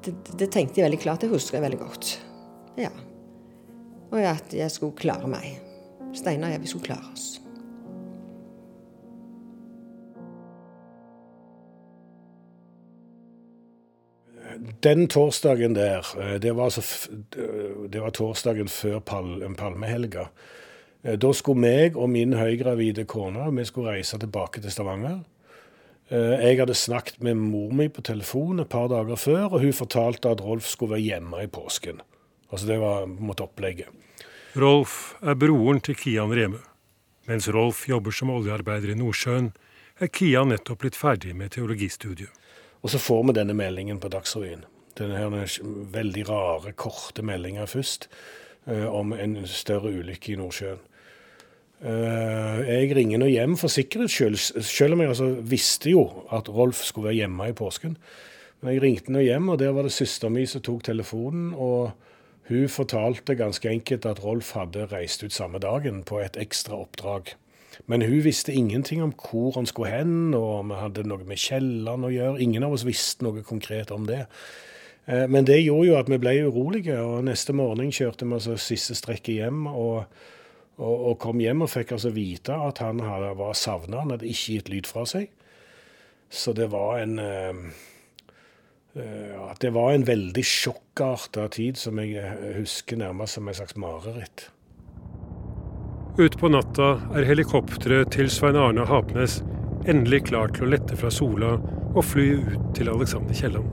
det, 0.04 0.16
det, 0.34 0.50
tenkte 0.52 0.82
jeg 0.82 0.90
veldig 0.90 1.02
klart. 1.04 1.22
Det 1.22 1.32
husker 1.32 1.60
jeg 1.60 1.66
veldig 1.68 1.80
godt. 1.84 2.18
Ja. 2.80 2.92
Og 4.12 4.20
at 4.20 4.54
jeg 4.54 4.72
skulle 4.72 4.98
klare 4.98 5.30
meg. 5.30 5.62
Steinar 6.14 6.52
og 6.52 6.58
jeg, 6.58 6.66
vi 6.66 6.74
skulle 6.74 6.90
klare 6.92 7.14
oss. 7.14 7.30
Den 14.84 15.08
torsdagen 15.08 15.74
der, 15.76 16.06
eh, 16.20 16.36
det 16.40 16.52
var, 16.56 16.70
altså, 16.70 17.10
det 17.90 18.02
var 18.02 18.12
torsdagen 18.14 18.68
før 18.70 19.00
pal 19.00 19.42
palmehelga. 19.58 20.28
Eh, 21.04 21.18
da 21.20 21.34
skulle 21.36 21.60
meg 21.60 21.98
og 22.00 22.10
min 22.10 22.36
høygravide 22.38 23.06
kone 23.10 23.50
vi 23.58 23.66
skulle 23.68 23.98
reise 23.98 24.20
tilbake 24.20 24.64
til 24.64 24.72
Stavanger. 24.72 25.22
Eh, 26.10 26.40
jeg 26.48 26.60
hadde 26.60 26.76
snakket 26.76 27.22
med 27.24 27.40
mor 27.40 27.74
mi 27.76 27.90
på 27.90 28.02
telefon 28.02 28.60
et 28.60 28.70
par 28.70 28.90
dager 28.92 29.16
før, 29.16 29.54
og 29.54 29.62
hun 29.62 29.74
fortalte 29.74 30.32
at 30.32 30.42
Rolf 30.42 30.68
skulle 30.68 30.96
være 30.96 31.08
hjemme 31.08 31.44
i 31.44 31.48
påsken. 31.48 32.02
Altså 32.52 32.68
Det 32.68 32.80
var 32.80 33.06
mot 33.06 33.40
opplegget. 33.42 33.88
Rolf 34.56 35.16
er 35.22 35.34
broren 35.34 35.82
til 35.82 35.96
Kian 35.96 36.32
Remø. 36.32 36.60
Mens 37.28 37.48
Rolf 37.50 37.88
jobber 37.90 38.12
som 38.12 38.30
oljearbeider 38.30 38.92
i 38.92 38.96
Nordsjøen, 39.00 39.54
er 40.00 40.08
Kian 40.08 40.52
nettopp 40.52 40.80
blitt 40.80 40.96
ferdig 40.96 41.36
med 41.36 41.52
teologistudiet. 41.56 42.30
Og 42.84 42.92
så 42.92 43.00
får 43.00 43.24
vi 43.24 43.36
denne 43.40 43.54
meldingen 43.56 44.00
på 44.00 44.12
Dagsrevyen. 44.12 44.66
Denne 45.00 45.48
veldig 45.94 46.26
rare, 46.30 46.74
korte 46.74 47.24
meldinga 47.24 47.66
først 47.66 48.10
eh, 48.68 48.86
om 48.86 49.14
en 49.14 49.48
større 49.48 49.90
ulykke 49.90 50.34
i 50.34 50.36
Nordsjøen. 50.38 50.82
Eh, 51.84 52.60
jeg 52.64 52.94
ringer 52.96 53.20
nå 53.20 53.28
hjem 53.28 53.58
for 53.60 53.72
sikkerhets 53.72 54.16
skyld, 54.16 54.40
selv 54.64 54.96
om 54.96 55.04
jeg 55.04 55.12
altså 55.12 55.28
visste 55.44 55.92
jo 55.92 56.06
at 56.32 56.48
Rolf 56.48 56.86
skulle 56.88 57.10
være 57.12 57.24
hjemme 57.24 57.50
i 57.52 57.58
påsken. 57.58 57.98
Men 58.64 58.76
jeg 58.76 58.84
ringte 58.86 59.12
nå 59.12 59.20
hjem, 59.20 59.52
og 59.52 59.60
der 59.60 59.76
var 59.76 59.84
det 59.84 59.92
søstera 59.92 60.32
mi 60.32 60.46
som 60.48 60.64
tok 60.64 60.84
telefonen. 60.88 61.54
og 61.54 61.92
hun 62.50 62.68
fortalte 62.68 63.38
ganske 63.40 63.70
enkelt 63.70 64.06
at 64.06 64.20
Rolf 64.24 64.52
hadde 64.52 64.90
reist 64.92 65.24
ut 65.24 65.32
samme 65.32 65.60
dagen 65.64 66.02
på 66.04 66.20
et 66.20 66.36
ekstra 66.36 66.76
oppdrag. 66.76 67.36
Men 67.88 68.02
hun 68.02 68.24
visste 68.24 68.54
ingenting 68.54 69.04
om 69.04 69.14
hvor 69.16 69.56
han 69.56 69.66
skulle 69.66 69.92
hen, 69.92 70.34
og 70.34 70.60
om 70.60 70.74
han 70.74 70.82
hadde 70.90 71.08
noe 71.08 71.24
med 71.24 71.40
Kielland 71.40 72.06
å 72.06 72.12
gjøre. 72.12 72.42
Ingen 72.44 72.68
av 72.68 72.76
oss 72.76 72.86
visste 72.86 73.24
noe 73.24 73.46
konkret 73.48 73.92
om 73.96 74.06
det. 74.08 74.26
Eh, 75.08 75.24
men 75.28 75.48
det 75.48 75.62
gjorde 75.64 75.88
jo 75.88 75.98
at 75.98 76.12
vi 76.12 76.20
ble 76.20 76.36
urolige, 76.48 77.00
og 77.00 77.24
neste 77.24 77.56
morgen 77.56 77.92
kjørte 77.92 78.28
vi 78.28 78.38
altså 78.38 78.58
siste 78.60 78.96
strekket 79.00 79.40
hjem. 79.40 79.66
Og, 79.72 80.04
og, 80.80 80.94
og, 80.94 81.16
kom 81.22 81.42
hjem 81.44 81.66
og 81.66 81.70
fikk 81.70 81.94
altså 81.98 82.10
vite 82.16 82.56
at 82.58 82.82
han 82.82 83.02
hadde, 83.06 83.34
var 83.38 83.54
savna. 83.58 84.02
Han 84.02 84.16
hadde 84.16 84.30
ikke 84.30 84.58
gitt 84.58 84.72
lyd 84.74 84.90
fra 84.90 85.06
seg. 85.10 85.30
Så 86.34 86.54
det 86.58 86.72
var 86.74 86.98
en 87.04 87.20
uh, 87.22 87.54
Det 89.62 89.70
var 89.74 89.94
en 89.94 90.08
veldig 90.08 90.44
sjokkarta 90.46 91.48
tid 91.54 91.78
som 91.78 92.02
jeg 92.02 92.26
husker 92.58 92.98
nærmest 92.98 93.38
som 93.38 93.50
et 93.50 93.58
slags 93.58 93.78
mareritt. 93.78 94.48
Utpå 96.14 96.50
natta 96.54 97.00
er 97.18 97.26
helikopteret 97.26 98.12
til 98.14 98.30
Svein 98.30 98.58
Arne 98.58 98.86
Hapnes 98.86 99.40
endelig 99.90 100.28
klart 100.30 100.56
til 100.58 100.68
å 100.68 100.74
lette 100.74 100.98
fra 100.98 101.10
Sola 101.12 101.56
og 101.94 102.04
fly 102.06 102.28
ut 102.38 102.70
til 102.78 102.90
Alexander 102.92 103.36
Kielland. 103.38 103.70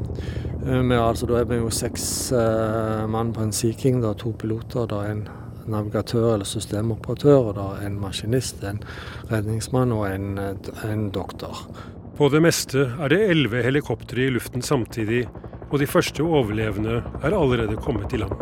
Eh, 0.66 0.92
altså, 0.96 1.28
da 1.28 1.40
er 1.40 1.48
vi 1.50 1.60
jo 1.60 1.70
seks 1.72 2.04
uh, 2.34 3.06
mann 3.10 3.32
på 3.36 3.44
en 3.44 3.52
Sea 3.52 3.76
King. 3.76 4.00
Da, 4.04 4.12
to 4.18 4.32
piloter, 4.36 4.88
og 4.88 5.04
en 5.06 5.24
navigatør 5.70 6.35
eller 6.35 6.48
systemoperatør, 6.48 7.50
og 7.50 7.56
da 7.59 7.68
en 7.87 7.98
maskinist, 8.02 8.64
en 8.66 8.83
redningsmann 9.30 9.94
og 9.96 10.06
en, 10.11 10.38
en 10.87 11.09
doktor. 11.14 11.64
På 12.18 12.28
det 12.33 12.42
meste 12.44 12.90
er 13.00 13.12
det 13.12 13.22
elleve 13.30 13.62
helikoptre 13.64 14.26
i 14.26 14.33
luften 14.35 14.64
samtidig, 14.66 15.24
og 15.70 15.78
de 15.80 15.88
første 15.88 16.26
overlevende 16.26 17.00
er 17.22 17.37
allerede 17.37 17.78
kommet 17.80 18.12
i 18.12 18.20
land. 18.20 18.35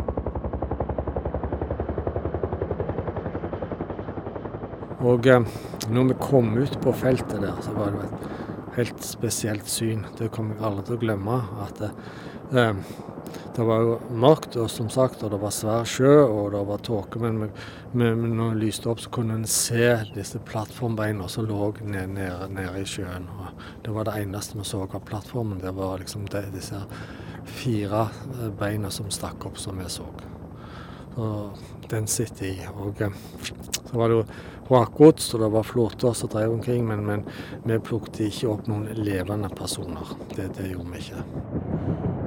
Og 4.99 5.27
eh, 5.31 5.45
når 5.89 6.09
vi 6.09 6.17
kom 6.19 6.57
ut 6.59 6.75
på 6.83 6.91
feltet 6.97 7.39
der, 7.39 7.55
så 7.63 7.71
var 7.77 7.93
det 7.95 8.07
et 8.09 8.25
helt 8.75 9.05
spesielt 9.05 9.69
syn. 9.71 10.03
Det 10.19 10.31
kommer 10.35 10.57
jeg 10.57 10.65
aldri 10.67 10.85
til 10.89 10.97
å 10.97 11.03
glemme. 11.05 11.37
At 11.63 11.79
eh, 12.51 12.73
det 13.55 13.65
var 13.65 13.81
jo 13.83 13.95
mørkt, 14.15 14.55
og 14.55 14.69
som 14.71 14.87
sagt, 14.93 15.23
og 15.23 15.33
det 15.33 15.39
var 15.41 15.51
svær 15.51 15.87
sjø 15.89 16.11
og 16.23 16.53
det 16.53 16.61
var 16.69 16.83
tåke. 16.85 17.19
Men 17.19 17.41
vi, 17.41 17.49
vi, 17.91 18.05
når 18.07 18.53
det 18.53 18.61
lyste 18.61 18.87
opp, 18.91 19.01
så 19.03 19.11
kunne 19.11 19.35
en 19.35 19.47
se 19.49 19.89
disse 20.15 20.39
plattformbeina 20.47 21.27
som 21.27 21.47
lå 21.49 21.73
nede, 21.81 22.07
nede, 22.13 22.47
nede, 22.55 22.79
i 22.79 22.87
sjøen. 22.87 23.27
Og 23.35 23.65
det 23.83 23.95
var 23.95 24.07
det 24.07 24.15
eneste 24.21 24.59
vi 24.59 24.67
så 24.67 24.85
av 24.85 25.03
plattformen. 25.09 25.59
Det 25.59 25.73
var 25.75 25.99
liksom 25.99 26.29
de, 26.31 26.45
disse 26.53 26.79
fire 27.59 28.05
eh, 28.07 28.47
beina 28.61 28.93
som 28.93 29.09
stakk 29.11 29.49
opp, 29.49 29.59
som 29.59 29.81
vi 29.81 29.89
så. 29.91 30.07
Så 31.15 31.27
den 31.91 32.07
sitter 32.07 32.45
i. 32.53 32.55
Og 32.79 33.01
eh, 33.01 33.19
så 33.89 33.97
var 33.97 34.07
det 34.07 34.21
jo 34.21 34.23
vrakgods, 34.69 35.33
og 35.33 35.43
det 35.43 35.51
var 35.57 35.67
flåter 35.67 36.15
som 36.15 36.31
drev 36.31 36.53
omkring, 36.53 36.87
men, 36.87 37.03
men, 37.05 37.27
vi 37.65 37.81
plukket 37.81 38.23
ikke 38.29 38.53
opp 38.53 38.71
noen 38.71 38.87
levende 38.95 39.51
personer. 39.51 40.15
Det, 40.35 40.51
det 40.61 40.71
gjorde 40.71 40.95
vi 40.95 41.03
ikke. 41.03 42.18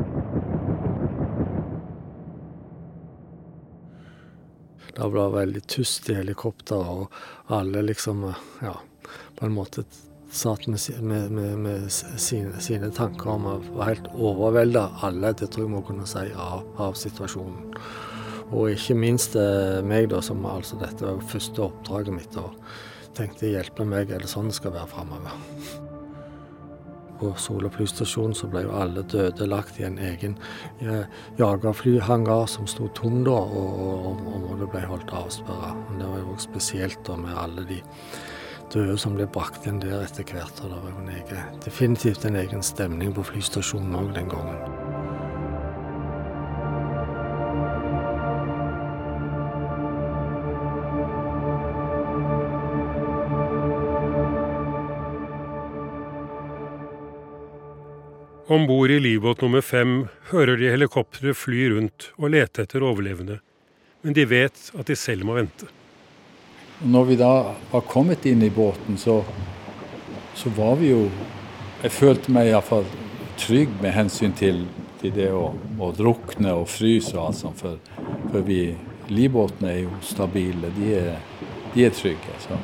Det 4.93 5.09
ble 5.13 5.27
veldig 5.33 5.63
tyst 5.73 6.11
i 6.13 6.19
helikopteret, 6.19 6.89
og 6.89 7.53
alle 7.57 7.85
liksom 7.87 8.27
ja, 8.63 8.75
på 9.39 9.47
en 9.47 9.55
måte 9.57 9.85
satt 10.33 10.67
med, 10.67 10.81
med, 11.01 11.31
med, 11.31 11.59
med 11.59 11.93
sine, 11.93 12.61
sine, 12.61 12.89
tanker 12.97 13.35
om 13.35 13.49
å 13.49 13.59
være 13.67 13.89
helt 13.91 14.09
overvelda, 14.15 14.87
alle, 15.05 15.35
det 15.37 15.51
tror 15.53 15.67
jeg 15.67 15.75
må 15.75 15.83
kunne 15.85 16.09
si, 16.09 16.25
av, 16.33 16.65
av 16.81 16.97
situasjonen. 16.97 17.73
Og 18.53 18.73
ikke 18.73 18.97
minst 18.97 19.37
eh, 19.41 19.81
meg, 19.85 20.11
da, 20.13 20.21
som 20.25 20.45
altså 20.49 20.81
dette 20.81 21.05
var 21.05 21.23
første 21.29 21.65
oppdraget 21.69 22.17
mitt. 22.17 22.37
Og 22.37 22.53
tenkte 23.17 23.49
hjelpe 23.49 23.87
meg, 23.89 24.13
er 24.13 24.25
det 24.25 24.29
sånn 24.33 24.53
det 24.53 24.59
skal 24.59 24.77
være 24.77 24.93
framover? 24.93 25.82
På 27.23 27.35
Sola 27.39 27.71
flystasjon 27.71 28.33
så 28.35 28.49
ble 28.51 28.65
jo 28.65 28.73
alle 28.75 29.05
døde 29.07 29.47
lagt 29.47 29.77
i 29.79 29.85
en 29.87 30.01
egen 30.03 30.33
jagerflyhangar 31.39 32.49
som 32.51 32.67
sto 32.67 32.89
tom 32.99 33.21
da, 33.23 33.37
og 33.39 34.09
området 34.19 34.67
ble 34.73 34.83
holdt 34.91 35.15
avsperra. 35.15 35.71
Det 36.01 36.09
var 36.09 36.25
jo 36.25 36.35
spesielt 36.43 37.05
da 37.07 37.21
med 37.23 37.39
alle 37.39 37.63
de 37.69 37.79
døde 38.75 38.97
som 38.99 39.15
ble 39.15 39.29
brakt 39.31 39.69
inn 39.71 39.79
der 39.85 40.03
etter 40.03 40.27
hvert. 40.27 40.65
og 40.65 40.73
Det 40.75 40.81
var 40.83 40.91
jo 40.91 41.05
en 41.05 41.15
egen, 41.15 41.61
definitivt 41.63 42.27
en 42.27 42.41
egen 42.43 42.67
stemning 42.67 43.15
på 43.15 43.29
flystasjonen 43.31 44.01
òg 44.03 44.11
den 44.19 44.33
gangen. 44.33 44.92
Om 58.53 58.67
bord 58.67 58.91
i 58.91 59.01
livbåt 59.01 59.41
nummer 59.41 59.61
fem 59.61 59.93
hører 60.29 60.59
de 60.61 60.67
helikopteret 60.69 61.39
fly 61.41 61.71
rundt 61.73 62.11
og 62.19 62.35
lete 62.35 62.67
etter 62.67 62.85
overlevende, 62.85 63.39
men 64.05 64.13
de 64.13 64.27
vet 64.29 64.67
at 64.77 64.91
de 64.91 64.97
selv 64.99 65.25
må 65.25 65.39
vente. 65.39 65.71
Når 66.85 67.07
vi 67.09 67.17
da 67.17 67.31
var 67.71 67.87
kommet 67.89 68.27
inn 68.29 68.45
i 68.45 68.51
båten, 68.53 68.99
så, 69.01 69.23
så 70.37 70.53
var 70.59 70.77
vi 70.83 70.93
jo 70.93 71.07
Jeg 71.83 71.97
følte 71.97 72.31
meg 72.37 72.51
iallfall 72.51 72.85
trygg 73.41 73.73
med 73.81 73.97
hensyn 73.97 74.37
til, 74.39 74.61
til 75.01 75.17
det 75.17 75.33
å, 75.33 75.49
å, 75.81 75.89
drukne 75.97 76.53
og 76.53 76.69
fryse 76.71 77.17
og 77.17 77.25
alt 77.31 77.41
sånt, 77.41 77.59
for, 77.65 77.81
for 78.29 78.45
vi 78.47 78.77
livbåtene 79.09 79.73
er 79.73 79.81
jo 79.87 79.97
stabile. 80.05 80.71
De 80.77 80.93
er, 81.01 81.17
de 81.73 81.89
er 81.89 81.97
trygge. 81.97 82.37
Så, 82.45 82.61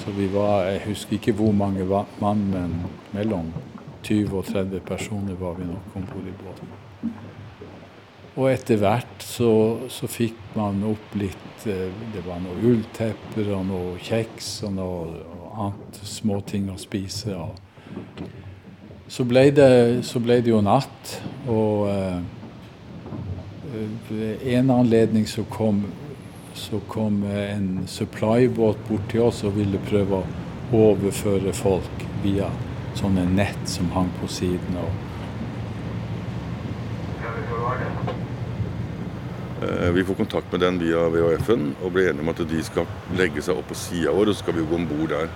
så, 0.00 0.16
vi 0.16 0.26
var 0.32 0.70
Jeg 0.72 0.86
husker 0.88 1.20
ikke 1.20 1.36
hvor 1.36 1.52
mange 1.52 1.84
mann, 2.18 2.48
men 2.50 2.80
mellom 3.12 3.52
20 4.08 4.36
og 4.38 4.46
30 4.48 4.84
personer 4.88 5.36
var 5.36 5.58
vi 5.58 5.66
nok 5.68 5.96
om 5.98 6.06
bord 6.08 6.28
i 6.28 6.36
båten. 6.40 6.70
Og 8.38 8.46
etter 8.52 8.78
hvert 8.78 9.24
så, 9.26 9.50
så, 9.90 10.06
fikk 10.08 10.38
man 10.54 10.78
opp 10.86 11.14
litt 11.18 11.66
eh, 11.66 11.88
Det 12.14 12.22
var 12.22 12.38
noe 12.38 12.54
ulltepper 12.70 13.50
og 13.56 13.64
noe 13.66 13.96
kjeks 13.98 14.52
og 14.68 14.76
noe 14.76 15.22
og 15.26 15.48
annet 15.64 15.98
småting 16.06 16.68
å 16.70 16.78
spise. 16.78 17.34
Og, 17.34 17.58
så 19.10 19.26
ble, 19.26 19.48
det, 19.56 19.70
så 20.06 20.22
ble 20.22 20.38
det 20.44 20.52
jo 20.52 20.60
natt, 20.62 21.14
og 21.48 21.88
ved 24.08 24.46
en 24.54 24.70
anledning 24.70 25.26
så 25.26 25.42
kom, 25.50 25.82
så 26.54 26.80
kom 26.92 27.22
en 27.24 27.88
supply-båt 27.88 28.84
bort 28.88 29.10
til 29.10 29.26
oss 29.28 29.42
og 29.48 29.56
ville 29.58 29.80
prøve 29.88 30.20
å 30.20 30.82
overføre 30.92 31.56
folk 31.56 32.06
via 32.22 32.50
sånne 32.98 33.28
nett 33.30 33.64
som 33.70 33.90
hang 33.94 34.10
på 34.20 34.30
siden. 34.30 34.82
av 34.82 35.08
Eh, 39.62 39.90
vi 39.90 40.04
får 40.04 40.14
kontakt 40.14 40.52
med 40.52 40.60
den 40.60 40.78
via 40.78 41.08
VHF-en 41.10 41.72
og 41.82 41.92
blir 41.92 42.08
enige 42.08 42.22
om 42.22 42.30
at 42.30 42.42
de 42.46 42.60
skal 42.62 42.86
legge 43.18 43.42
seg 43.42 43.58
opp 43.58 43.66
på 43.72 43.76
sida 43.78 44.12
vår, 44.14 44.30
og 44.30 44.36
så 44.36 44.44
skal 44.44 44.54
vi 44.54 44.66
gå 44.70 44.76
om 44.76 44.84
bord 44.86 45.10
der. 45.10 45.32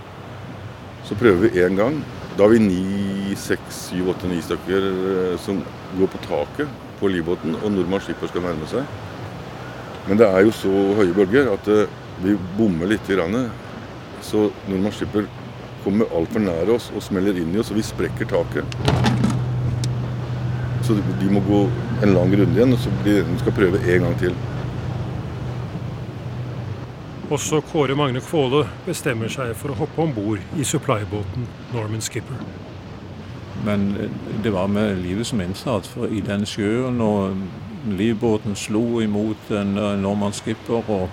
Så 1.08 1.16
prøver 1.18 1.48
vi 1.48 1.62
én 1.64 1.74
gang. 1.76 1.98
Da 2.36 2.44
har 2.44 2.52
vi 2.54 2.60
ni, 2.62 3.34
seks, 3.34 3.88
syv, 3.88 4.12
åtte, 4.14 4.30
ni 4.30 4.38
stykker 4.44 4.86
eh, 4.86 5.34
som 5.42 5.58
går 5.98 6.12
på 6.12 6.22
taket 6.28 6.70
på 7.00 7.10
livbåten, 7.10 7.58
og 7.64 7.74
nordmann 7.74 8.04
skipper 8.04 8.30
skal 8.30 8.46
nærme 8.46 8.68
seg. 8.70 8.86
Men 10.06 10.22
det 10.22 10.30
er 10.30 10.46
jo 10.46 10.54
så 10.54 10.70
høye 11.00 11.16
bølger 11.18 11.50
at 11.56 11.72
eh, 11.74 11.98
vi 12.22 12.38
bommer 12.56 12.94
litt. 12.94 13.10
Grann. 13.10 13.50
Så 14.22 14.52
nordmann 14.68 14.94
skipper 14.94 15.26
kommer 15.84 16.10
altfor 16.16 16.42
nær 16.44 16.70
oss 16.74 16.90
og 16.96 17.02
smeller 17.04 17.36
inn 17.40 17.54
i 17.54 17.60
oss, 17.62 17.70
og 17.72 17.78
vi 17.80 17.84
sprekker 17.86 18.28
taket. 18.30 18.78
Så 20.82 20.96
de 21.20 21.28
må 21.30 21.42
gå 21.46 21.60
en 22.02 22.14
lang 22.14 22.32
runde 22.34 22.56
igjen, 22.56 22.74
og 22.74 22.80
så 22.82 22.90
blir 23.02 23.22
de 23.26 23.38
skal 23.42 23.54
prøve 23.56 23.82
en 23.82 24.06
gang 24.08 24.18
til. 24.18 24.34
Også 27.32 27.62
Kåre 27.64 27.94
Magne 27.96 28.20
Kvåle 28.20 28.66
bestemmer 28.84 29.30
seg 29.32 29.54
for 29.56 29.72
å 29.72 29.78
hoppe 29.78 30.02
om 30.04 30.10
bord 30.12 30.58
i 30.58 30.66
supply-båten 30.68 31.46
Norman 31.72 32.02
Skipper. 32.04 32.40
Men 33.64 33.86
det 34.44 34.52
var 34.52 34.66
med 34.68 34.98
livet 35.00 35.26
som 35.26 35.40
innsats, 35.40 35.88
for 35.88 36.10
i 36.10 36.20
den 36.20 36.44
sjøen 36.48 37.00
og 37.00 37.38
livbåten 37.88 38.58
slo 38.58 39.00
imot 39.00 39.50
en 39.54 39.72
Norman 40.02 40.34
Skipper, 40.34 40.82
og 40.90 41.08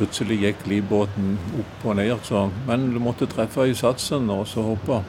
plutselig 0.00 0.40
gikk 0.40 0.66
livbåten 0.72 1.36
opp 1.60 1.86
og 1.86 1.98
ned. 2.00 2.16
Så, 2.26 2.48
men 2.66 2.90
du 2.94 2.98
måtte 3.02 3.28
treffe 3.30 3.68
i 3.68 3.76
satsen 3.76 4.32
og 4.32 4.46
så 4.50 4.64
hoppe. 4.72 5.02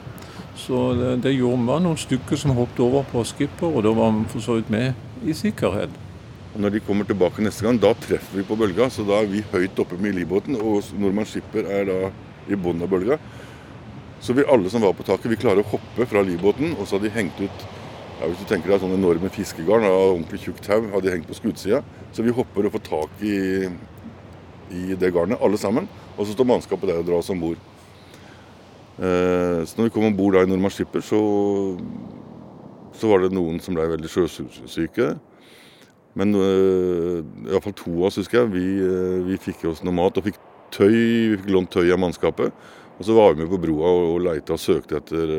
Så 0.62 0.92
det, 0.98 1.12
det 1.24 1.34
gjorde 1.34 1.64
man 1.64 1.86
noen 1.86 1.98
stykker 1.98 2.38
som 2.38 2.54
hoppet 2.58 2.84
over 2.84 3.06
på 3.08 3.24
skipper, 3.26 3.72
og 3.72 3.86
da 3.86 3.92
var 3.96 4.12
vi 4.14 4.26
for 4.34 4.44
så 4.44 4.58
vidt 4.60 4.72
med 4.72 5.24
i 5.24 5.34
sikkerhet. 5.36 5.94
Og 6.52 6.60
Når 6.60 6.74
de 6.74 6.82
kommer 6.84 7.08
tilbake 7.08 7.42
neste 7.42 7.64
gang, 7.64 7.78
da 7.80 7.94
treffer 7.96 8.36
vi 8.36 8.44
på 8.44 8.58
bølga. 8.60 8.90
Så 8.92 9.06
da 9.08 9.22
er 9.22 9.30
vi 9.30 9.44
høyt 9.54 9.78
oppe 9.80 9.96
med 9.96 10.18
livbåten, 10.18 10.58
og 10.60 10.84
Nordmann 11.00 11.28
Skipper 11.28 11.64
er 11.64 11.88
da 11.88 12.00
i 12.48 12.58
bunnen 12.58 12.84
av 12.84 12.92
bølga. 12.92 13.16
Så 14.22 14.36
vi 14.36 14.44
alle 14.46 14.70
som 14.70 14.84
var 14.84 14.92
på 14.94 15.06
taket, 15.06 15.30
vi 15.32 15.40
klarer 15.40 15.64
å 15.64 15.70
hoppe 15.72 16.06
fra 16.06 16.20
livbåten, 16.22 16.76
og 16.76 16.86
så 16.86 16.98
har 16.98 17.06
de 17.06 17.14
hengt 17.16 17.40
ut 17.40 17.64
ja, 18.20 18.28
Hvis 18.28 18.38
du 18.38 18.46
tenker 18.46 18.70
deg 18.70 18.78
sånne 18.78 19.00
enorme 19.00 19.32
fiskegarn 19.34 19.82
av 19.88 19.96
ordentlig 20.12 20.38
tjukt 20.44 20.62
tau, 20.62 20.84
har 20.92 21.02
de 21.02 21.10
hengt 21.10 21.26
på 21.26 21.34
skuddsida. 21.34 21.80
Så 22.14 22.22
vi 22.22 22.34
hopper 22.36 22.68
og 22.68 22.76
får 22.76 22.84
tak 22.86 23.24
i, 23.26 23.66
i 24.72 24.96
det 24.98 25.12
garnet, 25.14 25.40
alle 25.42 25.58
sammen. 25.60 25.88
Og 26.16 26.26
så 26.26 26.34
står 26.34 26.48
mannskapet 26.48 26.90
der 26.90 27.00
og 27.00 27.06
drar 27.08 27.20
oss 27.20 27.30
om 27.32 27.40
bord. 27.42 27.60
Eh, 28.98 29.60
så 29.64 29.78
når 29.78 29.88
vi 29.88 29.94
kom 29.94 30.08
om 30.08 30.16
bord 30.16 30.36
i 30.36 30.46
Norman 30.46 30.72
Skipper, 30.72 31.04
så, 31.04 31.20
så, 32.92 33.08
var 33.08 33.24
det 33.24 33.32
noen 33.34 33.60
som 33.62 33.76
ble 33.76 33.88
veldig 33.94 34.10
sjøsyke. 34.10 35.14
Men 36.12 36.36
uh, 36.36 37.22
iallfall 37.48 37.72
to 37.72 37.92
av 37.94 38.10
oss, 38.10 38.18
husker 38.20 38.42
jeg, 38.42 38.50
vi, 38.52 38.64
uh, 38.84 39.22
vi 39.24 39.38
fikk 39.40 39.62
oss 39.70 39.80
noe 39.80 39.96
mat 39.96 40.18
og 40.20 40.26
fikk 40.26 40.36
tøy. 40.74 40.92
Vi 40.92 41.38
fikk 41.38 41.48
lånt 41.54 41.72
tøy 41.72 41.86
av 41.88 42.02
mannskapet. 42.02 42.52
Og 42.98 43.06
så 43.08 43.16
var 43.16 43.32
vi 43.32 43.40
med 43.40 43.48
på 43.48 43.60
broa 43.62 43.88
og, 43.88 44.08
og 44.18 44.26
leita 44.26 44.58
og 44.58 44.60
søkte 44.60 45.00
etter, 45.00 45.32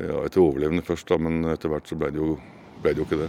ja, 0.00 0.22
etter 0.24 0.40
overlevende 0.40 0.86
først, 0.86 1.12
da, 1.12 1.20
men 1.20 1.44
etter 1.52 1.68
hvert 1.68 1.92
så 1.92 2.00
ble 2.00 2.14
det 2.14 2.22
jo, 2.22 2.38
ble 2.80 2.94
det 2.96 3.04
jo 3.04 3.10
ikke 3.10 3.20
det. 3.26 3.28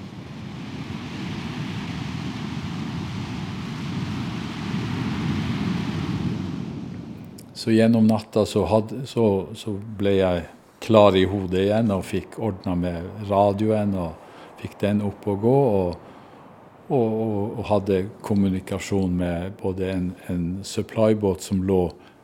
Så 7.61 7.71
gjennom 7.71 8.07
natta 8.07 8.45
så, 8.45 8.63
hadde, 8.65 9.03
så, 9.05 9.45
så, 9.53 9.75
ble 9.97 10.15
jeg 10.15 10.45
klar 10.81 11.13
i 11.13 11.27
hodet 11.29 11.67
igjen 11.67 11.91
og 11.93 12.07
fikk 12.09 12.39
ordna 12.41 12.71
med 12.73 13.27
radioen 13.29 13.91
og 14.01 14.39
fikk 14.57 14.79
den 14.81 15.03
opp 15.05 15.27
og 15.29 15.43
gå. 15.43 15.59
Og, 15.81 16.07
og, 16.89 17.11
og 17.59 17.59
hadde 17.69 17.99
kommunikasjon 18.25 19.13
med 19.19 19.53
både 19.59 19.91
en, 19.93 20.07
en 20.33 20.47
supply-båt 20.65 21.45
som 21.45 21.61
lå 21.67 21.83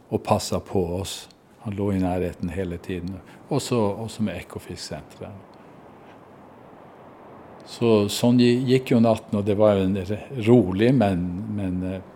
og 0.09 0.23
passa 0.25 0.57
på 0.57 0.81
oss. 0.95 1.13
Han 1.67 1.77
lå 1.77 1.91
i 1.93 2.01
nærheten 2.01 2.49
hele 2.57 2.81
tiden. 2.81 3.19
Også, 3.53 3.77
også 3.77 4.25
med 4.25 4.41
Ekofisk-senteret. 4.41 5.37
Så 7.77 7.93
sånn 8.09 8.41
gikk 8.41 8.95
jo 8.95 9.03
natten, 9.05 9.37
og 9.37 9.45
det 9.45 9.59
var 9.61 9.77
jo 9.77 10.17
rolig, 10.49 10.89
men, 10.97 11.29
men, 11.61 11.79
eh, 11.93 12.11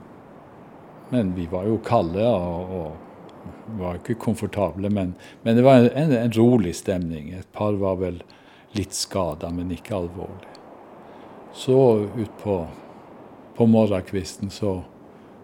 men 1.13 1.33
vi 1.37 1.45
var 1.53 1.69
jo 1.69 1.77
kalde. 1.85 2.25
og, 2.25 2.77
og 2.81 3.07
var 3.65 3.99
ikke 3.99 4.19
komfortable, 4.19 4.89
men, 4.89 5.13
men 5.41 5.55
det 5.55 5.63
var 5.65 5.75
en, 5.75 6.11
en, 6.11 6.31
rolig 6.31 6.75
stemning. 6.75 7.31
Et 7.33 7.51
par 7.51 7.73
var 7.79 7.99
vel 8.01 8.21
litt 8.77 8.93
skada, 8.95 9.49
men 9.51 9.71
ikke 9.71 9.95
alvorlig. 9.95 10.49
Så 11.53 12.07
utpå 12.17 12.67
på 13.55 13.65
morgenkvisten 13.67 14.49
så, 14.49 14.81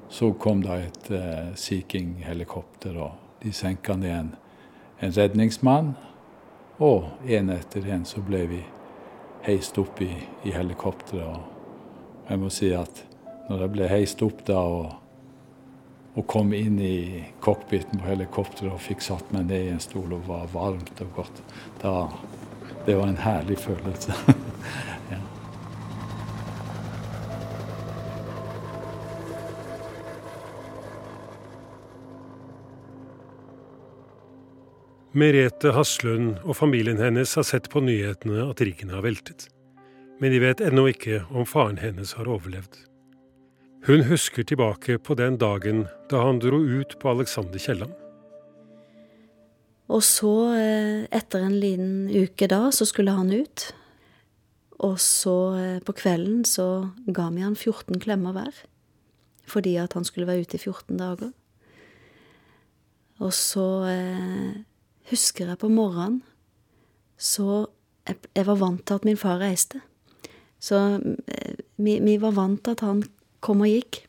så, 0.10 0.32
kom 0.34 0.64
det 0.64 0.78
et 0.86 1.10
uh, 1.12 1.56
Sea 1.56 1.84
helikopter 2.24 2.96
og 2.98 3.12
de 3.44 3.52
senka 3.54 3.96
ned 3.96 4.14
en, 4.16 4.30
en, 5.00 5.12
redningsmann. 5.12 5.96
Og 6.80 7.10
en 7.26 7.50
etter 7.50 7.88
en 7.90 8.06
så 8.06 8.22
ble 8.22 8.46
vi 8.48 8.62
heist 9.48 9.78
opp 9.78 10.02
i, 10.02 10.12
i 10.44 10.54
helikopteret. 10.54 11.26
Og 11.26 12.30
jeg 12.30 12.40
må 12.40 12.50
si 12.54 12.72
at 12.76 13.04
når 13.50 13.64
jeg 13.64 13.74
ble 13.74 13.90
heist 13.92 14.24
opp 14.24 14.44
da 14.48 14.60
og 14.62 14.96
og 16.18 16.26
kom 16.28 16.54
inn 16.54 16.80
i 16.82 17.26
cockpiten 17.46 18.02
på 18.02 18.10
helikopteret 18.10 18.74
og 18.74 18.82
fikk 18.82 19.04
satt 19.06 19.30
meg 19.36 19.46
ned 19.52 19.68
i 19.68 19.74
en 19.76 19.82
stol 19.84 20.16
og 20.18 20.26
var 20.26 20.48
varmt 20.50 21.02
og 21.06 21.12
godt. 21.20 21.42
Da, 21.84 22.10
det 22.88 22.96
var 22.98 23.12
en 23.12 23.20
herlig 23.22 23.60
følelse. 23.62 24.16
ja. 25.14 25.22
Merete 35.18 35.76
Haslund 35.78 36.42
og 36.42 36.58
familien 36.58 36.98
hennes 37.02 37.38
har 37.38 37.46
sett 37.46 37.70
på 37.70 37.86
nyhetene 37.86 38.50
at 38.50 38.66
riggen 38.66 38.90
har 38.94 39.06
veltet. 39.06 39.52
Men 40.18 40.34
de 40.34 40.42
vet 40.42 40.66
ennå 40.66 40.90
ikke 40.90 41.28
om 41.30 41.46
faren 41.46 41.78
hennes 41.78 42.18
har 42.18 42.26
overlevd. 42.26 42.88
Hun 43.88 44.02
husker 44.04 44.44
tilbake 44.44 44.98
på 45.00 45.16
den 45.16 45.38
dagen 45.40 45.86
da 46.12 46.20
han 46.26 46.42
dro 46.44 46.58
ut 46.60 46.98
på 47.00 47.08
Alexander 47.08 47.56
Kielland. 47.56 47.94
Og 49.88 50.04
så, 50.04 50.52
eh, 50.60 51.08
etter 51.08 51.46
en 51.46 51.56
liten 51.56 52.10
uke 52.12 52.50
da, 52.52 52.68
så 52.70 52.84
skulle 52.84 53.16
han 53.16 53.32
ut. 53.32 53.72
Og 54.84 55.00
så 55.00 55.56
eh, 55.56 55.80
på 55.80 55.96
kvelden 55.96 56.44
så 56.44 56.92
ga 57.08 57.30
vi 57.32 57.48
han 57.48 57.56
14 57.56 57.96
klemmer 58.04 58.36
hver. 58.36 58.54
Fordi 59.48 59.78
at 59.80 59.94
han 59.94 60.04
skulle 60.04 60.28
være 60.28 60.44
ute 60.44 60.60
i 60.60 60.60
14 60.60 60.98
dager. 60.98 61.32
Og 63.24 63.32
så 63.32 63.88
eh, 63.88 64.64
husker 65.14 65.48
jeg 65.48 65.64
på 65.64 65.72
morgenen 65.72 66.24
så 67.18 67.70
jeg, 68.04 68.18
jeg, 68.36 68.46
var 68.46 68.60
vant 68.60 68.84
til 68.86 69.00
at 69.00 69.06
min 69.06 69.18
far 69.18 69.40
reiste. 69.40 69.80
Så 70.60 71.00
eh, 71.00 71.56
vi, 71.78 72.02
vi 72.04 72.20
var 72.20 72.36
vant 72.36 72.66
til 72.66 72.76
at 72.76 72.84
han 72.84 73.08
kom 73.48 73.64
og 73.64 73.72
gikk. 73.72 74.02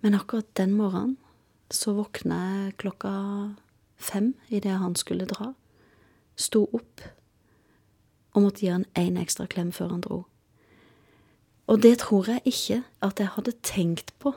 Men 0.00 0.14
akkurat 0.14 0.48
den 0.56 0.76
morgenen 0.78 1.16
så 1.70 1.94
våkna 1.94 2.38
jeg 2.46 2.76
klokka 2.82 3.12
fem 4.00 4.34
idet 4.48 4.78
han 4.78 4.94
skulle 4.98 5.28
dra. 5.28 5.52
Sto 6.38 6.64
opp 6.72 7.02
og 8.30 8.44
måtte 8.44 8.62
gi 8.62 8.70
han 8.70 8.86
én 8.98 9.18
ekstra 9.20 9.48
klem 9.50 9.72
før 9.74 9.94
han 9.94 10.04
dro. 10.06 10.20
Og 11.70 11.82
det 11.82 12.00
tror 12.02 12.30
jeg 12.30 12.42
ikke 12.46 12.80
at 13.06 13.20
jeg 13.22 13.34
hadde 13.36 13.58
tenkt 13.66 14.14
på 14.22 14.34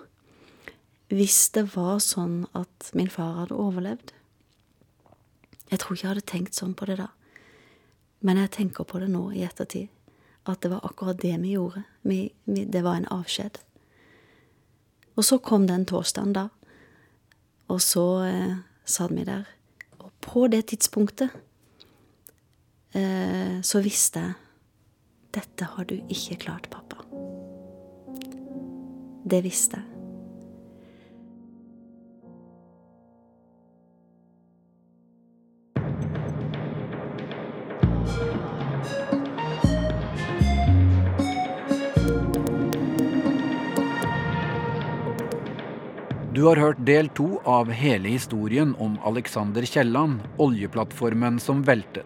hvis 1.14 1.52
det 1.54 1.68
var 1.76 2.00
sånn 2.02 2.48
at 2.58 2.90
min 2.98 3.10
far 3.12 3.36
hadde 3.44 3.58
overlevd. 3.58 4.14
Jeg 5.70 5.82
tror 5.82 5.94
ikke 5.94 6.06
jeg 6.06 6.14
hadde 6.16 6.32
tenkt 6.32 6.58
sånn 6.58 6.74
på 6.78 6.88
det 6.90 6.98
da. 6.98 7.12
Men 8.26 8.40
jeg 8.42 8.54
tenker 8.56 8.88
på 8.88 9.02
det 9.02 9.12
nå 9.14 9.28
i 9.36 9.44
ettertid. 9.46 9.92
At 10.50 10.64
det 10.64 10.72
var 10.74 10.86
akkurat 10.88 11.22
det 11.22 11.36
vi 11.44 11.54
gjorde. 11.54 11.84
Vi, 12.02 12.20
vi, 12.50 12.66
det 12.66 12.82
var 12.86 12.98
en 12.98 13.10
avskjed. 13.14 13.60
Og 15.16 15.26
så 15.26 15.38
kom 15.38 15.68
den 15.70 15.86
torsdagen, 15.86 16.34
da. 16.34 16.48
Og 17.72 17.82
så 17.82 18.06
eh, 18.28 18.56
satt 18.86 19.14
vi 19.14 19.26
der. 19.28 19.46
Og 20.00 20.12
på 20.22 20.48
det 20.52 20.66
tidspunktet 20.74 21.30
eh, 22.98 23.62
så 23.62 23.84
visste 23.86 24.26
jeg 24.26 24.40
dette 25.34 25.66
har 25.66 25.88
du 25.90 25.96
ikke 26.14 26.38
klart, 26.46 26.70
pappa. 26.70 27.02
Det 29.26 29.42
visste 29.46 29.80
jeg. 29.82 29.93
Du 46.44 46.48
har 46.50 46.60
hørt 46.60 46.80
del 46.84 47.08
to 47.16 47.38
av 47.48 47.70
hele 47.72 48.10
historien 48.12 48.74
om 48.84 48.98
Alexander 49.08 49.64
Kielland, 49.64 50.26
oljeplattformen 50.44 51.38
som 51.40 51.62
veltet, 51.64 52.04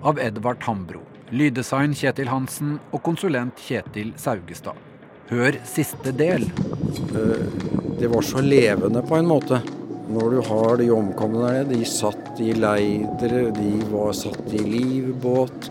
av 0.00 0.16
Edvard 0.24 0.62
Hambro. 0.64 1.02
Lyddesign 1.28 1.92
Kjetil 1.92 2.30
Hansen 2.32 2.78
og 2.96 3.02
konsulent 3.04 3.60
Kjetil 3.60 4.14
Saugestad. 4.16 4.80
Hør 5.28 5.58
siste 5.68 6.14
del. 6.16 6.46
Det 8.00 8.08
var 8.14 8.24
så 8.24 8.40
levende 8.40 9.04
på 9.04 9.18
en 9.20 9.28
måte. 9.28 9.60
Når 10.08 10.32
du 10.32 10.40
har 10.48 10.80
de 10.80 10.88
omkomne 10.96 11.44
der 11.44 11.60
nede, 11.60 11.76
de 11.76 11.92
satt 11.92 12.40
i 12.40 12.56
leidere, 12.56 13.50
de 13.52 13.76
var 13.92 14.16
satt 14.16 14.48
i 14.48 14.64
livbåt. 14.64 15.68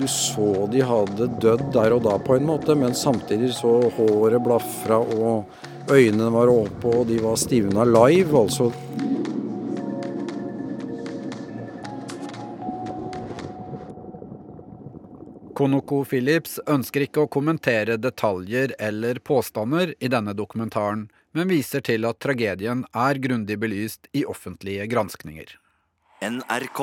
Du 0.00 0.06
så 0.08 0.64
de 0.72 0.80
hadde 0.80 1.28
dødd 1.44 1.68
der 1.76 2.00
og 2.00 2.06
da 2.08 2.16
på 2.16 2.40
en 2.40 2.48
måte, 2.48 2.72
men 2.72 2.96
samtidig 2.96 3.52
så 3.60 3.82
håret 4.00 4.40
blafra 4.48 5.04
og 5.04 5.65
øynene 5.90 6.30
var 6.32 6.50
åpne 6.50 6.92
og 7.00 7.06
de 7.06 7.18
var 7.22 7.36
stivna 7.40 7.84
live, 7.84 8.32
altså. 8.38 8.70
Konoko 15.56 16.02
Phillips 16.04 16.58
ønsker 16.68 17.06
ikke 17.06 17.22
å 17.24 17.30
kommentere 17.32 17.96
detaljer 17.96 18.74
eller 18.76 19.22
påstander 19.24 19.94
i 20.04 20.10
denne 20.12 20.34
dokumentaren, 20.36 21.06
men 21.32 21.48
viser 21.48 21.80
til 21.86 22.04
at 22.08 22.20
tragedien 22.20 22.84
er 22.92 23.22
grundig 23.24 23.56
belyst 23.62 24.10
i 24.12 24.26
offentlige 24.28 24.84
granskninger. 24.92 25.56
NRK. 26.20 26.82